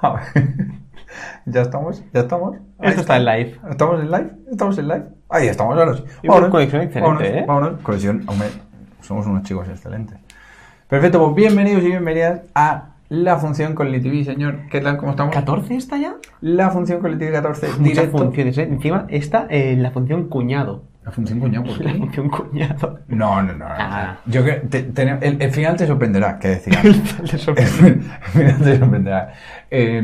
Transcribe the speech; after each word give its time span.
A 0.02 0.12
ver. 0.14 0.22
Ya 1.46 1.62
estamos, 1.62 2.02
ya 2.12 2.20
estamos. 2.20 2.56
Ahí 2.78 2.90
Esto 2.90 3.00
está 3.00 3.16
en 3.16 3.24
live. 3.24 3.60
¿Estamos 3.68 4.00
en 4.00 4.10
live? 4.10 4.30
¿Estamos 4.50 4.78
en 4.78 4.88
live? 4.88 5.04
Ahí 5.28 5.48
estamos, 5.48 5.76
ahora 5.76 5.94
sí. 5.96 6.04
Una 6.28 6.48
conexión 6.50 6.82
excelente, 6.82 7.00
vámonos, 7.00 7.28
¿eh? 7.28 7.44
vámonos. 7.46 7.80
Conexión, 7.82 8.22
hombre, 8.26 8.48
somos 9.00 9.26
unos 9.26 9.42
chicos 9.42 9.68
excelentes. 9.68 10.16
Perfecto, 10.88 11.18
pues 11.24 11.34
bienvenidos 11.34 11.82
y 11.82 11.86
bienvenidas 11.86 12.42
a 12.54 12.90
la 13.08 13.38
función 13.38 13.74
con 13.74 13.88
LTV, 13.88 14.24
señor. 14.24 14.60
¿Qué 14.70 14.80
tal? 14.80 14.96
¿Cómo 14.96 15.10
estamos? 15.10 15.34
¿14 15.34 15.70
está 15.72 15.98
ya? 15.98 16.14
La 16.40 16.70
función 16.70 17.00
con 17.00 17.10
LTV 17.12 17.32
14, 17.32 17.66
Muchas 17.66 17.82
directo. 17.82 18.18
funciones, 18.18 18.58
¿eh? 18.58 18.62
Encima 18.70 19.06
está 19.08 19.46
eh, 19.50 19.76
la 19.76 19.90
función 19.90 20.28
cuñado. 20.28 20.84
La 21.04 21.10
función 21.10 21.40
cuñado, 21.40 21.64
¿por 21.64 21.80
La 21.84 21.92
qué? 21.92 21.98
función 21.98 22.28
cuñado. 22.28 22.98
No, 23.08 23.42
no, 23.42 23.54
no. 23.54 23.64
Ah. 23.68 24.18
Yo 24.26 24.42
creo 24.42 24.60
te- 24.68 24.82
te- 24.82 25.02
el, 25.02 25.40
el 25.40 25.50
final 25.50 25.76
te 25.76 25.86
sorprenderá, 25.86 26.38
que 26.38 26.48
decía. 26.48 26.78
El 26.84 26.94
final 26.94 28.58
te 28.62 28.78
sorprenderá. 28.78 29.32
Eh, 29.72 30.02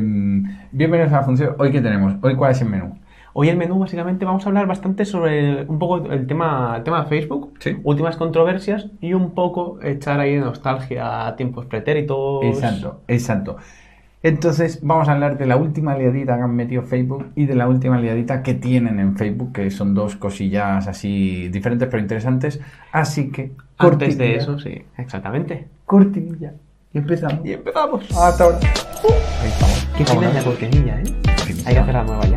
bienvenidos 0.70 1.12
a 1.12 1.16
la 1.16 1.22
función. 1.24 1.56
¿Hoy 1.58 1.72
qué 1.72 1.80
tenemos? 1.80 2.14
¿Hoy 2.22 2.36
cuál 2.36 2.52
es 2.52 2.62
el 2.62 2.68
menú? 2.70 2.96
Hoy 3.32 3.48
el 3.48 3.56
menú 3.56 3.78
básicamente 3.80 4.24
vamos 4.24 4.46
a 4.46 4.48
hablar 4.48 4.66
bastante 4.66 5.04
sobre 5.04 5.64
un 5.64 5.78
poco 5.78 6.10
el 6.10 6.26
tema, 6.26 6.74
el 6.78 6.84
tema 6.84 7.02
de 7.02 7.08
Facebook, 7.08 7.52
Sí. 7.58 7.76
últimas 7.82 8.16
controversias 8.16 8.86
y 9.00 9.12
un 9.12 9.32
poco 9.34 9.78
echar 9.82 10.20
ahí 10.20 10.34
de 10.34 10.40
nostalgia 10.40 11.26
a 11.26 11.36
tiempos 11.36 11.66
pretéritos. 11.66 12.44
Exacto, 12.44 13.02
exacto. 13.08 13.56
Entonces 14.22 14.80
vamos 14.82 15.08
a 15.08 15.12
hablar 15.12 15.38
de 15.38 15.46
la 15.46 15.56
última 15.56 15.96
liadita 15.96 16.36
que 16.36 16.42
han 16.42 16.54
metido 16.56 16.82
Facebook 16.82 17.26
y 17.36 17.46
de 17.46 17.54
la 17.54 17.68
última 17.68 18.00
liadita 18.00 18.42
que 18.42 18.54
tienen 18.54 18.98
en 18.98 19.16
Facebook, 19.16 19.52
que 19.52 19.70
son 19.70 19.94
dos 19.94 20.16
cosillas 20.16 20.88
así 20.88 21.48
diferentes 21.48 21.88
pero 21.88 22.02
interesantes. 22.02 22.60
Así 22.92 23.30
que 23.30 23.52
Antes 23.78 24.18
de 24.18 24.36
eso, 24.36 24.58
sí, 24.58 24.82
exactamente. 24.96 25.68
cortinilla 25.84 26.54
y 26.92 26.98
empezamos. 26.98 27.44
Y 27.44 27.52
empezamos. 27.52 28.10
Hasta 28.16 28.44
ahora. 28.44 28.58
Ahí 28.58 29.48
estamos. 29.48 29.88
Qué 29.96 30.04
fina 30.04 30.28
es 30.28 30.34
la 30.34 30.42
cortinilla, 30.42 31.00
¿eh? 31.00 31.04
Hay 31.66 31.74
que 31.74 31.80
hacer 31.80 31.94
la 31.94 32.04
nueva 32.04 32.24
ya. 32.26 32.36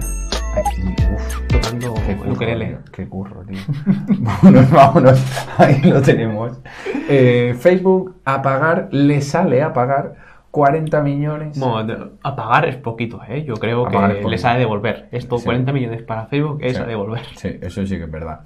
Uf. 1.16 1.48
Tocando 1.48 1.94
Qué 2.06 2.16
curro, 2.18 2.34
ukelele. 2.34 2.78
qué 2.92 3.08
curro, 3.08 3.44
tío. 3.46 3.58
vámonos, 4.20 4.70
vámonos. 4.72 5.48
Ahí 5.58 5.82
lo 5.84 6.02
tenemos. 6.02 6.60
Eh, 7.08 7.56
Facebook 7.58 8.16
a 8.26 8.42
pagar, 8.42 8.90
le 8.92 9.22
sale 9.22 9.62
a 9.64 9.72
pagar 9.74 10.16
40 10.60 11.02
millones. 11.02 11.58
Bueno, 11.60 11.84
de- 11.86 12.10
a 12.22 12.36
pagar 12.36 12.68
es 12.68 12.76
poquito, 12.76 13.22
¿eh? 13.28 13.44
Yo 13.46 13.54
creo 13.56 13.86
A 13.86 13.90
que 13.90 13.94
pagar 13.96 14.12
es 14.12 14.18
le 14.18 14.24
poquito. 14.24 14.42
sale 14.42 14.56
a 14.56 14.60
devolver. 14.60 15.08
Esto, 15.12 15.38
Sí. 15.38 15.46
40 15.46 15.72
millones 15.72 16.04
para 16.04 16.26
Facebook, 16.26 16.60
es 16.62 16.76
Sí. 16.76 16.82
a 16.82 16.86
devolver. 16.86 17.22
Sí, 17.36 17.50
eso 17.62 17.86
sí 17.86 17.98
que 17.98 18.04
es 18.04 18.12
verdad. 18.12 18.42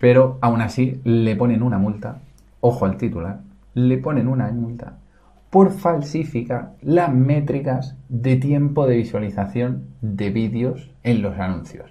Pero 0.00 0.38
aún 0.40 0.60
así 0.60 1.00
le 1.04 1.36
ponen 1.36 1.62
una 1.62 1.78
multa, 1.78 2.18
ojo 2.60 2.84
al 2.84 2.96
titular, 2.96 3.38
le 3.74 3.96
ponen 3.98 4.26
una 4.26 4.48
multa 4.50 4.98
por 5.50 5.70
falsificar 5.70 6.72
las 6.82 7.12
métricas 7.14 7.96
de 8.08 8.36
tiempo 8.36 8.86
de 8.86 8.96
visualización 8.96 9.84
de 10.00 10.30
vídeos 10.30 10.90
en 11.04 11.22
los 11.22 11.38
anuncios. 11.38 11.90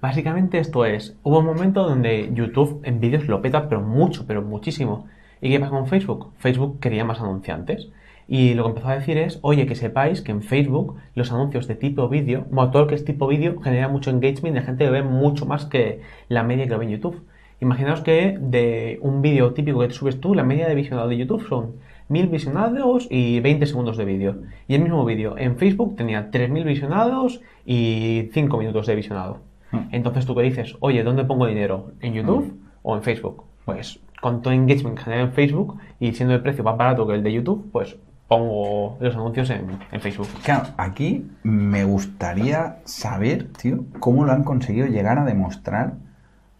Básicamente 0.00 0.58
esto 0.60 0.84
es, 0.84 1.16
hubo 1.24 1.40
un 1.40 1.46
momento 1.46 1.82
donde 1.82 2.30
YouTube 2.32 2.80
en 2.84 3.00
vídeos 3.00 3.26
lo 3.26 3.42
peta, 3.42 3.68
pero 3.68 3.80
mucho, 3.80 4.26
pero 4.26 4.42
muchísimo. 4.42 5.06
¿Y 5.40 5.50
qué 5.50 5.58
pasa 5.58 5.70
con 5.72 5.86
Facebook? 5.88 6.32
Facebook 6.38 6.78
quería 6.78 7.04
más 7.04 7.20
anunciantes. 7.20 7.88
Y 8.28 8.52
lo 8.52 8.64
que 8.64 8.68
empezó 8.68 8.88
a 8.88 8.94
decir 8.94 9.16
es, 9.16 9.38
oye, 9.40 9.66
que 9.66 9.74
sepáis 9.74 10.20
que 10.20 10.32
en 10.32 10.42
Facebook 10.42 10.96
los 11.14 11.32
anuncios 11.32 11.66
de 11.66 11.74
tipo 11.74 12.08
vídeo, 12.10 12.44
bueno, 12.50 12.70
todo 12.70 12.82
lo 12.82 12.88
que 12.88 12.94
es 12.94 13.04
tipo 13.04 13.26
vídeo, 13.26 13.58
genera 13.60 13.88
mucho 13.88 14.10
engagement 14.10 14.54
y 14.54 14.60
la 14.60 14.66
gente 14.66 14.84
lo 14.84 14.92
ve 14.92 15.02
mucho 15.02 15.46
más 15.46 15.64
que 15.64 16.02
la 16.28 16.42
media 16.42 16.64
que 16.64 16.70
lo 16.70 16.78
ve 16.78 16.84
en 16.84 16.90
YouTube. 16.92 17.24
Imaginaos 17.60 18.02
que 18.02 18.36
de 18.38 18.98
un 19.00 19.22
vídeo 19.22 19.54
típico 19.54 19.80
que 19.80 19.88
te 19.88 19.94
subes 19.94 20.20
tú, 20.20 20.34
la 20.34 20.44
media 20.44 20.68
de 20.68 20.74
visionado 20.74 21.08
de 21.08 21.16
YouTube 21.16 21.48
son 21.48 21.72
1000 22.08 22.28
visionados 22.28 23.06
y 23.10 23.40
20 23.40 23.66
segundos 23.66 23.96
de 23.96 24.04
vídeo. 24.04 24.36
Y 24.68 24.74
el 24.74 24.82
mismo 24.82 25.04
vídeo 25.04 25.36
en 25.38 25.56
Facebook 25.56 25.96
tenía 25.96 26.30
3000 26.30 26.64
visionados 26.64 27.40
y 27.64 28.28
5 28.32 28.58
minutos 28.58 28.86
de 28.86 28.94
visionado. 28.94 29.40
Hmm. 29.72 29.88
Entonces 29.90 30.26
tú 30.26 30.34
que 30.34 30.42
dices, 30.42 30.76
oye, 30.80 31.02
¿dónde 31.02 31.24
pongo 31.24 31.46
dinero? 31.46 31.92
¿En 32.00 32.14
YouTube 32.14 32.58
o 32.82 32.94
en 32.94 33.02
Facebook? 33.02 33.44
Pues 33.64 34.00
con 34.20 34.42
todo 34.42 34.52
engagement 34.52 34.96
que 34.98 35.04
genera 35.04 35.22
en 35.22 35.32
Facebook 35.32 35.78
y 36.00 36.12
siendo 36.12 36.34
el 36.34 36.42
precio 36.42 36.64
más 36.64 36.76
barato 36.76 37.06
que 37.06 37.14
el 37.14 37.22
de 37.22 37.32
YouTube, 37.32 37.70
pues 37.72 37.96
pongo 38.28 38.98
los 39.00 39.14
anuncios 39.14 39.50
en, 39.50 39.78
en 39.90 40.00
Facebook. 40.00 40.28
Claro, 40.44 40.68
aquí 40.76 41.28
me 41.42 41.84
gustaría 41.84 42.76
saber, 42.84 43.48
tío, 43.52 43.84
cómo 43.98 44.24
lo 44.24 44.32
han 44.32 44.44
conseguido 44.44 44.86
llegar 44.86 45.18
a 45.18 45.24
demostrar 45.24 45.94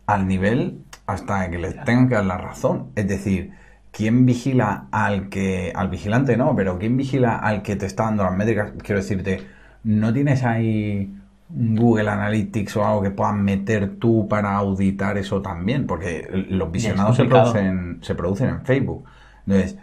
al 0.07 0.27
nivel 0.27 0.81
hasta 1.07 1.49
que 1.51 1.59
les 1.59 1.75
tengan 1.85 2.09
que 2.09 2.15
dar 2.15 2.25
la 2.25 2.39
razón. 2.39 2.89
Es 2.97 3.07
decir, 3.07 3.53
¿quién 3.93 4.25
vigila 4.25 4.87
al 4.91 5.29
que, 5.29 5.73
al 5.75 5.89
vigilante 5.89 6.37
no, 6.37 6.57
pero 6.57 6.79
quién 6.79 6.97
vigila 6.97 7.37
al 7.37 7.63
que 7.63 7.77
te 7.77 7.87
está 7.87 8.05
dando 8.05 8.25
las 8.25 8.35
métricas? 8.35 8.73
Quiero 8.83 9.01
decirte, 9.01 9.43
¿no 9.85 10.13
tienes 10.13 10.45
ahí 10.45 11.15
Google 11.51 12.09
Analytics 12.09 12.77
o 12.79 12.87
algo 12.87 13.03
que 13.03 13.11
puedas 13.11 13.35
meter 13.35 13.97
tú 13.97 14.27
para 14.27 14.55
auditar 14.57 15.19
eso 15.19 15.43
también? 15.43 15.87
Porque 15.87 16.27
los 16.49 16.73
visionados 16.73 17.17
se 17.17 17.27
producen, 17.27 17.99
se 18.01 18.15
producen 18.15 18.49
en 18.49 18.65
Facebook. 18.65 19.05
Entonces, 19.47 19.79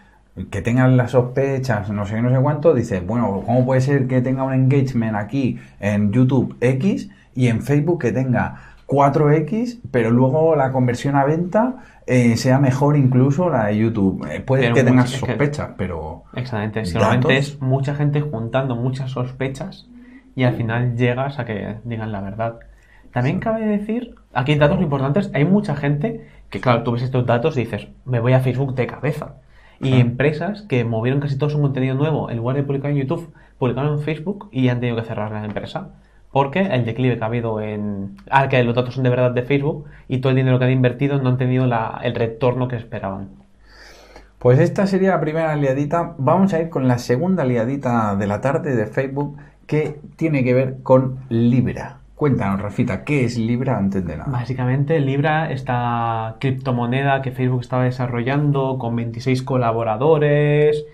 que 0.51 0.61
tengan 0.61 0.97
las 0.97 1.11
sospechas, 1.11 1.89
no 1.89 2.05
sé 2.05 2.15
qué, 2.15 2.21
no 2.21 2.29
sé 2.29 2.41
cuánto, 2.41 2.73
dices, 2.73 3.05
bueno, 3.05 3.41
¿cómo 3.45 3.65
puede 3.65 3.81
ser 3.81 4.07
que 4.07 4.21
tenga 4.21 4.43
un 4.43 4.53
engagement 4.53 5.15
aquí 5.15 5.57
en 5.79 6.11
YouTube 6.11 6.57
X 6.59 7.09
y 7.33 7.47
en 7.47 7.61
Facebook 7.61 8.01
que 8.01 8.11
tenga 8.11 8.55
4X, 8.87 9.79
pero 9.91 10.11
luego 10.11 10.55
la 10.55 10.71
conversión 10.71 11.15
a 11.15 11.25
venta 11.25 11.77
eh, 12.07 12.37
sea 12.37 12.59
mejor 12.59 12.97
incluso 12.97 13.49
la 13.49 13.65
de 13.67 13.77
YouTube? 13.77 14.27
Eh, 14.29 14.41
puede 14.41 14.63
Pero 14.63 14.75
que 14.75 14.83
tengas 14.83 15.05
mucho- 15.05 15.15
es 15.15 15.21
que- 15.21 15.27
sospechas, 15.31 15.69
pero... 15.77 16.23
Exactamente, 16.35 16.79
¿Datos? 16.81 16.93
normalmente 16.93 17.37
es 17.37 17.61
mucha 17.61 17.95
gente 17.95 18.21
juntando 18.21 18.75
muchas 18.75 19.11
sospechas 19.11 19.87
y 20.35 20.43
al 20.43 20.53
final 20.55 20.95
llegas 20.97 21.39
a 21.39 21.45
que 21.45 21.77
digan 21.85 22.11
la 22.11 22.21
verdad. 22.21 22.59
También 23.13 23.39
cabe 23.39 23.65
decir, 23.65 24.15
aquí 24.33 24.51
hay 24.51 24.57
datos 24.59 24.81
importantes, 24.81 25.31
hay 25.33 25.45
mucha 25.45 25.75
gente 25.77 26.27
que, 26.49 26.59
claro, 26.59 26.83
tú 26.83 26.91
ves 26.91 27.03
estos 27.03 27.25
datos 27.25 27.55
y 27.55 27.61
dices, 27.61 27.87
me 28.03 28.19
voy 28.19 28.33
a 28.33 28.41
Facebook 28.41 28.75
de 28.75 28.85
cabeza. 28.87 29.35
Y 29.85 29.93
Ah. 29.93 29.99
empresas 29.99 30.63
que 30.63 30.83
movieron 30.83 31.19
casi 31.21 31.37
todo 31.37 31.49
su 31.49 31.61
contenido 31.61 31.95
nuevo, 31.95 32.29
en 32.29 32.37
lugar 32.37 32.55
de 32.55 32.63
publicar 32.63 32.91
en 32.91 32.97
YouTube, 32.97 33.31
publicaron 33.59 33.93
en 33.93 33.99
Facebook 34.01 34.49
y 34.51 34.67
han 34.69 34.79
tenido 34.79 34.95
que 34.97 35.03
cerrar 35.07 35.31
la 35.31 35.45
empresa. 35.45 35.89
Porque 36.31 36.59
el 36.61 36.83
declive 36.85 37.17
que 37.17 37.23
ha 37.23 37.27
habido 37.27 37.61
en... 37.61 38.17
Ah, 38.29 38.49
que 38.49 38.61
los 38.63 38.75
datos 38.75 38.93
son 38.95 39.03
de 39.03 39.09
verdad 39.09 39.31
de 39.31 39.43
Facebook 39.43 39.85
y 40.09 40.17
todo 40.17 40.31
el 40.31 40.35
dinero 40.35 40.59
que 40.59 40.65
han 40.65 40.71
invertido 40.71 41.21
no 41.21 41.29
han 41.29 41.37
tenido 41.37 41.65
la- 41.65 41.99
el 42.03 42.13
retorno 42.15 42.67
que 42.67 42.75
esperaban. 42.75 43.29
Pues 44.39 44.59
esta 44.59 44.85
sería 44.85 45.11
la 45.11 45.21
primera 45.21 45.55
liadita. 45.55 46.13
Vamos 46.17 46.53
a 46.53 46.59
ir 46.61 46.69
con 46.69 46.87
la 46.87 46.97
segunda 46.99 47.45
liadita 47.45 48.15
de 48.15 48.27
la 48.27 48.41
tarde 48.41 48.75
de 48.75 48.85
Facebook 48.85 49.37
que 49.65 49.99
tiene 50.17 50.43
que 50.43 50.53
ver 50.53 50.75
con 50.83 51.19
Libra. 51.29 51.97
Cuéntanos, 52.15 52.61
Rafita, 52.61 53.03
¿qué 53.03 53.25
es 53.25 53.37
Libra 53.37 53.77
antes 53.77 54.05
de 54.05 54.15
nada? 54.15 54.31
Básicamente, 54.31 54.99
Libra, 55.01 55.51
esta 55.51 56.37
criptomoneda 56.39 57.21
que 57.21 57.31
Facebook 57.31 57.59
estaba 57.59 57.83
desarrollando 57.83 58.77
con 58.79 58.95
26 58.95 59.43
colaboradores, 59.43 60.85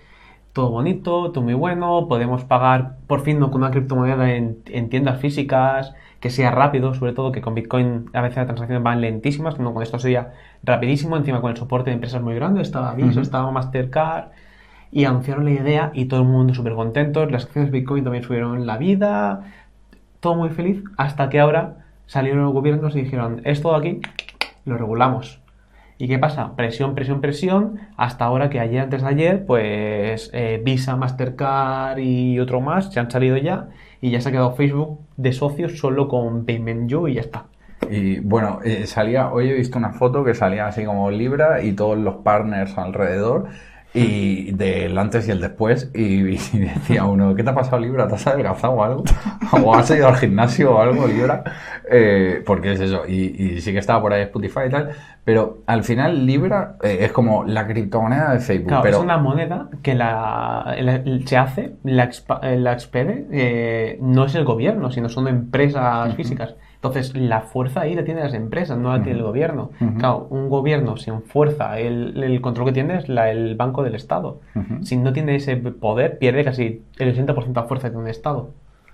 todo 0.52 0.70
bonito, 0.70 1.30
todo 1.30 1.44
muy 1.44 1.54
bueno, 1.54 2.08
podemos 2.08 2.42
pagar 2.44 2.96
por 3.06 3.20
fin 3.20 3.38
con 3.38 3.54
una 3.54 3.70
criptomoneda 3.70 4.34
en, 4.34 4.58
en 4.66 4.88
tiendas 4.88 5.20
físicas, 5.20 5.94
que 6.18 6.28
sea 6.28 6.50
rápido, 6.50 6.92
sobre 6.94 7.12
todo 7.12 7.30
que 7.30 7.40
con 7.40 7.54
Bitcoin 7.54 8.10
a 8.12 8.20
veces 8.20 8.38
las 8.38 8.46
transacciones 8.46 8.82
van 8.82 9.00
lentísimas, 9.00 9.60
no, 9.60 9.72
con 9.74 9.84
esto 9.84 10.00
sería 10.00 10.32
rapidísimo, 10.64 11.16
encima 11.16 11.40
con 11.40 11.52
el 11.52 11.56
soporte 11.56 11.90
de 11.90 11.94
empresas 11.94 12.20
muy 12.20 12.34
grandes, 12.34 12.66
estaba 12.66 12.94
Visa, 12.94 13.10
Ujú. 13.10 13.20
estaba 13.20 13.50
Mastercard, 13.52 14.30
y 14.92 15.06
anunciaron 15.06 15.46
la 15.46 15.52
idea 15.52 15.90
y 15.94 16.04
todo 16.04 16.20
el 16.20 16.28
mundo 16.28 16.52
súper 16.52 16.74
contentos, 16.74 17.32
las 17.32 17.44
acciones 17.46 17.72
de 17.72 17.78
Bitcoin 17.78 18.04
también 18.04 18.24
subieron 18.24 18.66
la 18.66 18.76
vida, 18.76 19.44
todo 20.22 20.36
muy 20.36 20.50
feliz, 20.50 20.84
hasta 20.96 21.28
que 21.28 21.40
ahora 21.40 21.78
salieron 22.06 22.44
los 22.44 22.52
gobiernos 22.52 22.94
y 22.94 23.02
dijeron, 23.02 23.42
esto 23.44 23.74
aquí 23.74 24.00
lo 24.64 24.78
regulamos. 24.78 25.40
¿Y 25.98 26.06
qué 26.06 26.16
pasa? 26.18 26.54
Presión, 26.54 26.94
presión, 26.94 27.20
presión, 27.20 27.80
hasta 27.96 28.24
ahora 28.24 28.48
que 28.48 28.60
ayer, 28.60 28.82
antes 28.82 29.02
de 29.02 29.08
ayer, 29.08 29.44
pues 29.44 30.30
eh, 30.32 30.62
Visa, 30.64 30.94
Mastercard 30.94 31.98
y 31.98 32.38
otro 32.38 32.60
más 32.60 32.92
se 32.92 33.00
han 33.00 33.10
salido 33.10 33.36
ya 33.36 33.70
y 34.00 34.10
ya 34.10 34.20
se 34.20 34.28
ha 34.28 34.32
quedado 34.32 34.52
Facebook 34.52 35.00
de 35.16 35.32
socios 35.32 35.78
solo 35.78 36.06
con 36.06 36.46
Payment 36.46 36.88
You 36.88 37.08
y 37.08 37.14
ya 37.14 37.20
está. 37.20 37.46
Y 37.90 38.20
bueno, 38.20 38.60
eh, 38.64 38.86
salía, 38.86 39.32
hoy 39.32 39.50
he 39.50 39.54
visto 39.54 39.76
una 39.76 39.92
foto 39.92 40.22
que 40.22 40.34
salía 40.34 40.68
así 40.68 40.84
como 40.84 41.10
Libra 41.10 41.62
y 41.62 41.72
todos 41.72 41.98
los 41.98 42.16
partners 42.18 42.78
alrededor 42.78 43.48
y 43.94 44.52
del 44.52 44.96
antes 44.96 45.28
y 45.28 45.30
el 45.32 45.40
después 45.40 45.90
y, 45.94 46.02
y 46.30 46.58
decía 46.58 47.04
uno, 47.04 47.34
¿qué 47.34 47.42
te 47.44 47.50
ha 47.50 47.54
pasado 47.54 47.78
Libra? 47.78 48.08
¿Te 48.08 48.14
has 48.14 48.26
adelgazado 48.26 48.72
o 48.74 48.82
algo? 48.84 49.04
¿O 49.64 49.74
has 49.74 49.90
ido 49.90 50.08
al 50.08 50.16
gimnasio 50.16 50.74
o 50.76 50.80
algo 50.80 51.06
Libra? 51.06 51.44
Eh, 51.90 52.42
porque 52.46 52.72
es 52.72 52.80
eso, 52.80 53.02
y, 53.06 53.34
y 53.54 53.60
sí 53.60 53.72
que 53.72 53.78
estaba 53.78 54.00
por 54.00 54.12
ahí 54.12 54.22
Spotify 54.22 54.60
y 54.68 54.70
tal, 54.70 54.90
pero 55.24 55.58
al 55.66 55.84
final 55.84 56.24
Libra 56.24 56.76
eh, 56.82 56.98
es 57.02 57.12
como 57.12 57.44
la 57.44 57.66
criptomoneda 57.66 58.32
de 58.32 58.40
Facebook, 58.40 58.68
Claro, 58.68 58.82
pero 58.82 58.96
es 58.98 59.02
una 59.02 59.18
moneda 59.18 59.68
que 59.82 59.94
la, 59.94 60.74
la- 60.80 61.02
se 61.26 61.36
hace, 61.36 61.72
la, 61.84 62.08
expa- 62.08 62.40
eh, 62.44 62.56
la 62.56 62.72
expede, 62.72 63.26
eh, 63.30 63.98
no 64.00 64.24
es 64.24 64.34
el 64.36 64.44
gobierno, 64.44 64.90
sino 64.90 65.08
son 65.10 65.28
empresas 65.28 66.14
físicas. 66.14 66.54
Entonces, 66.84 67.14
la 67.14 67.42
fuerza 67.42 67.82
ahí 67.82 67.94
la 67.94 68.02
tienen 68.02 68.24
las 68.24 68.34
empresas, 68.34 68.76
no 68.76 68.90
la 68.90 69.04
tiene 69.04 69.18
el 69.20 69.24
gobierno. 69.24 69.70
Claro, 69.98 70.26
un 70.30 70.48
gobierno 70.48 70.96
sin 70.96 71.22
fuerza, 71.22 71.78
el, 71.78 72.20
el 72.24 72.40
control 72.40 72.66
que 72.66 72.72
tiene 72.72 72.96
es 72.96 73.08
la, 73.08 73.30
el 73.30 73.54
Banco 73.54 73.84
del 73.84 73.94
Estado. 73.94 74.40
Si 74.82 74.96
no 74.96 75.12
tiene 75.12 75.36
ese 75.36 75.56
poder, 75.56 76.18
pierde 76.18 76.42
casi 76.42 76.82
el 76.98 77.14
80% 77.16 77.52
de 77.62 77.68
fuerza 77.68 77.88
de 77.88 77.96
un 77.96 78.08
Estado. 78.08 78.50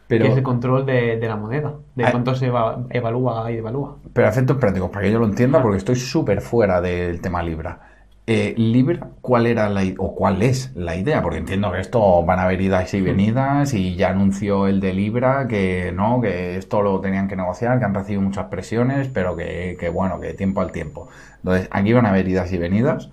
Pero- 0.07 0.25
que 0.27 0.31
es 0.33 0.37
el 0.37 0.43
control 0.43 0.85
de, 0.85 1.17
de 1.17 1.29
la 1.29 1.37
moneda, 1.37 1.75
de 1.95 2.05
Ah. 2.05 2.11
cuánto 2.11 2.35
se 2.35 2.47
eva- 2.49 2.85
evalúa 2.91 3.51
y 3.51 3.57
devalúa. 3.57 3.97
Pero 4.13 4.29
efectos 4.29 4.59
prácticos, 4.59 4.91
para 4.91 5.05
que 5.07 5.13
yo 5.13 5.19
lo 5.19 5.25
entienda, 5.27 5.63
porque 5.63 5.79
estoy 5.79 5.97
súper 5.97 6.43
fuera 6.43 6.83
del 6.83 7.23
tema 7.23 7.43
Libra. 7.43 7.88
Eh, 8.31 8.53
Libra, 8.59 9.09
¿cuál 9.23 9.47
era 9.47 9.71
la 9.71 9.83
o 9.97 10.15
cuál 10.15 10.43
es 10.43 10.71
la 10.75 10.97
idea? 10.97 11.23
Porque 11.23 11.39
entiendo 11.39 11.73
que 11.73 11.81
esto 11.81 12.23
van 12.27 12.39
a 12.39 12.43
haber 12.43 12.61
idas 12.61 12.93
y 12.93 13.01
venidas 13.01 13.73
y 13.73 13.97
ya 13.97 14.11
anunció 14.11 14.67
el 14.67 14.81
de 14.81 14.93
Libra 14.93 15.49
que 15.49 15.93
no, 15.95 16.21
que 16.21 16.59
esto 16.59 16.83
lo 16.83 17.01
tenían 17.01 17.27
que 17.27 17.37
negociar, 17.37 17.79
que 17.79 17.87
han 17.87 17.95
recibido 17.95 18.21
muchas 18.21 18.49
presiones, 18.49 19.09
pero 19.09 19.35
que, 19.35 19.79
que 19.81 19.89
bueno, 19.89 20.21
que 20.21 20.35
tiempo 20.35 20.61
al 20.61 20.73
tiempo. 20.73 21.09
Entonces, 21.37 21.69
aquí 21.71 21.95
van 21.95 22.05
a 22.05 22.11
haber 22.11 22.29
idas 22.29 22.53
y 22.53 22.59
venidas. 22.59 23.09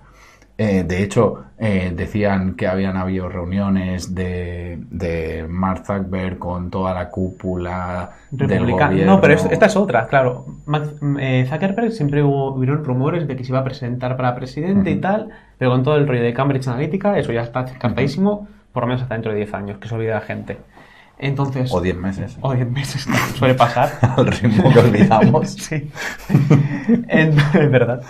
Eh, 0.58 0.84
de 0.88 1.02
hecho, 1.02 1.44
eh, 1.58 1.92
decían 1.94 2.54
que 2.54 2.66
habían 2.66 2.96
habido 2.96 3.28
reuniones 3.28 4.14
de, 4.14 4.78
de 4.90 5.44
Mark 5.48 5.84
Zuckerberg 5.86 6.38
con 6.38 6.70
toda 6.70 6.94
la 6.94 7.10
cúpula 7.10 8.12
del 8.30 8.60
gobierno. 8.88 9.16
No, 9.16 9.20
pero 9.20 9.34
es- 9.34 9.44
esta 9.44 9.66
es 9.66 9.76
otra, 9.76 10.06
claro. 10.06 10.46
Max- 10.64 10.94
eh, 11.20 11.46
Zuckerberg 11.50 11.92
siempre 11.92 12.22
hubo, 12.22 12.54
hubieron 12.54 12.82
rumores 12.84 13.28
de 13.28 13.36
que 13.36 13.44
se 13.44 13.50
iba 13.52 13.58
a 13.58 13.64
presentar 13.64 14.16
para 14.16 14.34
presidente 14.34 14.90
y 14.90 14.96
tal, 14.96 15.28
pero 15.58 15.72
con 15.72 15.82
todo 15.82 15.96
el 15.96 16.08
rollo 16.08 16.22
de 16.22 16.32
Cambridge 16.32 16.66
Analytica, 16.68 17.18
eso 17.18 17.32
ya 17.32 17.42
está 17.42 17.64
descartadísimo, 17.64 18.48
por 18.72 18.82
lo 18.84 18.86
menos 18.86 19.02
hasta 19.02 19.14
dentro 19.14 19.32
de 19.32 19.36
10 19.38 19.52
años, 19.52 19.78
que 19.78 19.88
se 19.88 19.94
olvida 19.94 20.14
la 20.14 20.20
gente. 20.22 20.56
Entonces. 21.18 21.70
O 21.72 21.80
10 21.82 21.96
meses. 21.96 22.38
O 22.40 22.54
10 22.54 22.70
meses, 22.70 23.06
suele 23.34 23.54
pasar. 23.54 23.90
al 24.16 24.26
ritmo 24.26 24.72
que 24.72 24.78
olvidamos. 24.78 25.50
Sí. 25.58 25.90
Es 27.08 27.34
verdad. 27.70 28.02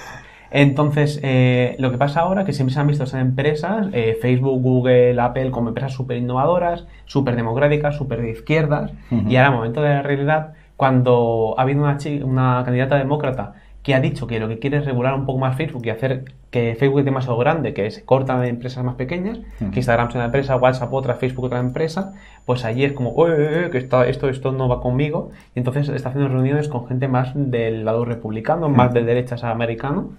Entonces, 0.50 1.20
eh, 1.22 1.76
lo 1.78 1.90
que 1.90 1.98
pasa 1.98 2.20
ahora 2.20 2.43
es 2.43 2.46
que 2.46 2.52
siempre 2.52 2.75
se 2.75 2.81
han 2.81 2.87
visto 2.87 3.04
esas 3.04 3.20
empresas, 3.20 3.88
eh, 3.93 4.16
Facebook, 4.20 4.62
Google, 4.62 5.20
Apple, 5.20 5.50
como 5.50 5.69
empresas 5.69 5.93
súper 5.93 6.16
innovadoras, 6.19 6.87
súper 7.04 7.37
democráticas, 7.37 7.96
súper 7.96 8.22
de 8.22 8.31
izquierdas. 8.31 8.93
Ujú. 9.10 9.28
Y 9.28 9.37
ahora, 9.37 9.50
momento 9.50 9.82
de 9.82 9.88
la 9.88 10.02
realidad, 10.02 10.54
cuando 10.76 11.54
ha 11.58 11.62
habido 11.62 11.82
una, 11.82 12.62
candidata 12.64 12.96
demócrata 12.96 13.54
que 13.82 13.94
ha 13.94 14.00
dicho 14.00 14.26
que 14.26 14.40
lo 14.40 14.48
que 14.48 14.58
quiere 14.58 14.78
es 14.78 14.84
regular 14.84 15.14
un 15.14 15.26
poco 15.26 15.38
más 15.38 15.56
Facebook 15.56 15.87
y 15.87 15.90
hacer 15.90 16.25
que 16.50 16.75
Facebook 16.75 17.00
es 17.00 17.04
demasiado 17.04 17.38
grande, 17.38 17.72
que 17.72 17.88
se 17.93 18.04
corta 18.04 18.38
de 18.40 18.48
empresas 18.48 18.82
más 18.82 18.96
pequeñas, 18.96 19.38
que 19.58 19.78
Instagram 19.78 20.08
es 20.08 20.14
una 20.16 20.25
empresa, 20.25 20.56
WhatsApp 20.56 20.93
otra, 20.93 21.14
Facebook 21.14 21.44
otra 21.44 21.60
empresa, 21.60 22.14
pues 22.44 22.64
allí 22.64 22.82
es 22.82 22.93
como, 22.93 23.10
"Oye, 23.14 23.66
eh, 23.66 23.70
que 23.70 23.78
está, 23.78 24.06
esto, 24.08 24.28
esto 24.28 24.50
no 24.50 24.69
va 24.69 24.81
conmigo, 24.81 25.31
y 25.54 25.60
entonces 25.60 25.88
está 25.88 26.08
haciendo 26.08 26.28
reuniones 26.31 26.66
con 26.66 26.88
gente 26.88 27.06
más 27.06 27.31
del 27.34 27.84
lado 27.84 28.04
republicano, 28.04 28.69
más 28.69 28.93
de 28.93 29.04
derechas 29.04 29.44
americano, 29.44 30.10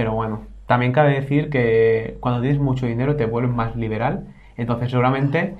pero 0.00 0.14
bueno, 0.14 0.40
también 0.66 0.92
cabe 0.92 1.12
decir 1.20 1.50
que 1.50 2.16
cuando 2.20 2.40
tienes 2.40 2.58
mucho 2.58 2.86
dinero 2.86 3.16
te 3.16 3.26
vuelves 3.26 3.54
más 3.54 3.76
liberal, 3.76 4.24
entonces 4.56 4.88
seguramente... 4.90 5.56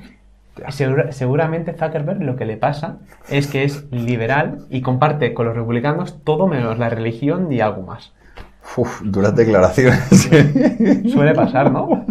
segura- 0.70 1.12
seguramente 1.12 1.74
Zuckerberg 1.74 2.22
lo 2.22 2.36
que 2.36 2.46
le 2.46 2.56
pasa 2.56 2.96
es 3.28 3.46
que 3.48 3.64
es 3.64 3.84
liberal 3.92 4.64
y 4.70 4.80
comparte 4.80 5.34
con 5.34 5.44
los 5.44 5.54
republicanos 5.54 6.24
todo 6.24 6.46
menos 6.46 6.78
la 6.78 6.88
religión 6.88 7.52
y 7.52 7.60
algo 7.60 7.82
más. 7.82 8.14
Uf, 8.78 9.02
duras 9.04 9.36
declaraciones. 9.36 10.00
Suele 11.12 11.34
pasar, 11.34 11.70
¿no? 11.70 11.82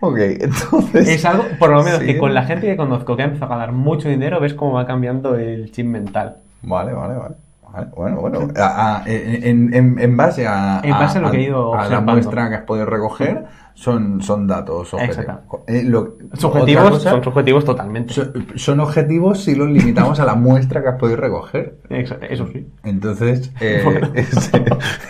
ok, 0.00 0.18
entonces. 0.40 1.06
Es 1.08 1.24
algo, 1.26 1.44
por 1.58 1.68
lo 1.70 1.82
menos 1.82 1.98
Sí. 2.00 2.06
que 2.06 2.18
con 2.18 2.32
la 2.32 2.44
gente 2.44 2.66
que 2.66 2.76
conozco 2.78 3.14
que 3.14 3.22
ha 3.22 3.26
empezado 3.26 3.52
a 3.52 3.56
ganar 3.58 3.72
mucho 3.72 4.08
dinero, 4.08 4.40
ves 4.40 4.54
cómo 4.54 4.72
va 4.72 4.86
cambiando 4.86 5.36
el 5.36 5.70
chip 5.70 5.84
mental. 5.86 6.38
Vale, 6.62 6.92
vale, 6.94 7.14
vale. 7.14 7.34
Vale, 7.72 7.86
Bueno, 7.96 8.20
bueno, 8.20 8.48
a- 8.56 8.98
a- 8.98 9.02
en, 9.06 9.72
en- 9.74 9.98
en 9.98 10.16
base 10.16 10.46
a, 10.46 10.80
En 10.84 10.90
base 10.92 11.18
a 11.18 11.22
lo 11.22 11.30
que 11.30 11.38
he 11.38 11.42
ido 11.44 11.74
a 11.74 11.88
la 11.88 12.00
muestra 12.00 12.48
que 12.50 12.54
has 12.56 12.62
podido 12.64 12.86
recoger, 12.86 13.44
son, 13.74 14.20
son 14.20 14.46
datos 14.46 14.92
objetivos. 14.92 15.18
Exacto. 15.18 15.64
Eh, 15.66 15.82
lo- 15.84 16.18
Subjetivos, 16.34 16.90
cosa, 16.90 17.10
son 17.12 17.24
subjetivos 17.24 17.64
totalmente. 17.64 18.12
son, 18.12 18.46
son 18.56 18.80
objetivos 18.80 19.42
si 19.42 19.54
los 19.54 19.68
limitamos 19.70 20.20
a 20.20 20.26
la 20.26 20.34
muestra 20.34 20.82
que 20.82 20.88
has 20.88 20.98
podido 20.98 21.16
recoger. 21.16 21.78
Exa- 21.88 22.18
Eso 22.28 22.46
sí. 22.52 22.68
Entonces, 22.84 23.50
eh, 23.60 23.80
Bueno. 23.84 24.10
es, 24.14 24.50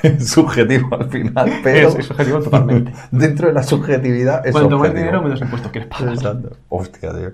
es 0.04 0.28
subjetivo 0.28 0.88
al 0.94 1.10
final, 1.10 1.50
pero 1.64 1.88
Es- 1.88 1.96
es 1.96 2.06
subjetivo 2.06 2.38
totalmente. 2.40 2.92
dentro 3.10 3.48
de 3.48 3.54
la 3.54 3.62
subjetividad 3.64 4.46
es 4.46 4.52
Cuanto 4.52 4.78
más 4.78 4.94
dinero, 4.94 5.20
menos 5.22 5.40
impuestos 5.40 5.72
quieres 5.72 5.90
pagar. 5.90 6.14
Exacto. 6.14 6.50
Hostia, 6.68 7.12
tío. 7.12 7.32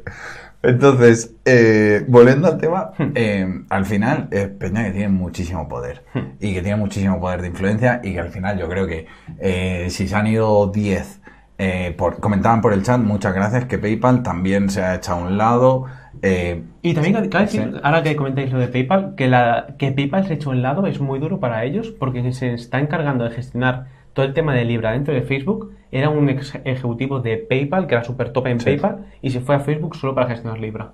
Entonces, 0.62 1.34
eh, 1.44 2.04
volviendo 2.08 2.48
al 2.48 2.58
tema, 2.58 2.90
Hmm. 2.98 3.12
eh, 3.14 3.60
al 3.70 3.84
final 3.86 4.28
es 4.32 4.48
Peña 4.48 4.84
que 4.84 4.90
tiene 4.90 5.08
muchísimo 5.08 5.68
poder 5.68 6.02
Hmm. 6.14 6.18
y 6.40 6.52
que 6.54 6.62
tiene 6.62 6.76
muchísimo 6.76 7.20
poder 7.20 7.42
de 7.42 7.48
influencia 7.48 8.00
y 8.02 8.12
que 8.14 8.20
al 8.20 8.30
final 8.30 8.58
yo 8.58 8.68
creo 8.68 8.86
que 8.86 9.06
eh, 9.38 9.86
si 9.90 10.08
se 10.08 10.16
han 10.16 10.26
ido 10.26 10.66
10, 10.68 11.20
eh, 11.58 11.94
por, 11.96 12.18
comentaban 12.20 12.60
por 12.60 12.72
el 12.72 12.82
chat, 12.82 13.00
muchas 13.00 13.34
gracias, 13.34 13.66
que 13.66 13.78
PayPal 13.78 14.22
también 14.22 14.68
se 14.70 14.82
ha 14.82 14.94
echado 14.96 15.18
a 15.20 15.22
un 15.28 15.38
lado. 15.38 15.84
eh, 16.22 16.62
Y 16.82 16.94
también 16.94 17.30
Sí. 17.48 17.60
ahora 17.84 18.02
que 18.02 18.16
comentáis 18.16 18.52
lo 18.52 18.58
de 18.58 18.66
PayPal, 18.68 19.14
que, 19.16 19.28
la, 19.28 19.74
que 19.78 19.92
PayPal 19.92 20.26
se 20.26 20.34
echó 20.34 20.50
a 20.50 20.54
un 20.54 20.62
lado 20.62 20.86
es 20.88 20.98
muy 21.00 21.20
duro 21.20 21.38
para 21.38 21.62
ellos 21.64 21.90
porque 21.96 22.32
se 22.32 22.54
está 22.54 22.80
encargando 22.80 23.22
de 23.24 23.30
gestionar 23.30 23.86
todo 24.18 24.26
el 24.26 24.34
tema 24.34 24.52
de 24.52 24.64
Libra 24.64 24.90
dentro 24.90 25.14
de 25.14 25.22
Facebook. 25.22 25.74
Era 25.92 26.10
un 26.10 26.28
ex 26.28 26.52
ejecutivo 26.64 27.20
de 27.20 27.36
PayPal 27.36 27.86
que 27.86 27.94
era 27.94 28.02
súper 28.02 28.32
top 28.32 28.48
en 28.48 28.58
Sí. 28.58 28.64
PayPal 28.64 29.06
y 29.22 29.30
se 29.30 29.38
fue 29.38 29.54
a 29.54 29.60
Facebook 29.60 29.94
solo 29.94 30.12
para 30.12 30.26
gestionar 30.26 30.58
Libra. 30.58 30.90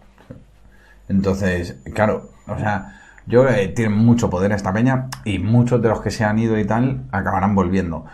Entonces, 1.08 1.80
claro, 1.94 2.28
o 2.46 2.58
sea, 2.58 3.00
yo 3.26 3.46
que 3.46 3.68
tienen 3.68 3.96
mucho 3.96 4.28
poder 4.28 4.52
esta 4.52 4.74
peña 4.74 5.08
y 5.24 5.38
muchos 5.38 5.80
de 5.80 5.88
los 5.88 6.02
que 6.02 6.10
se 6.10 6.22
han 6.22 6.38
ido 6.38 6.58
y 6.58 6.66
tal 6.66 7.04
acabarán 7.12 7.54
volviendo. 7.54 8.04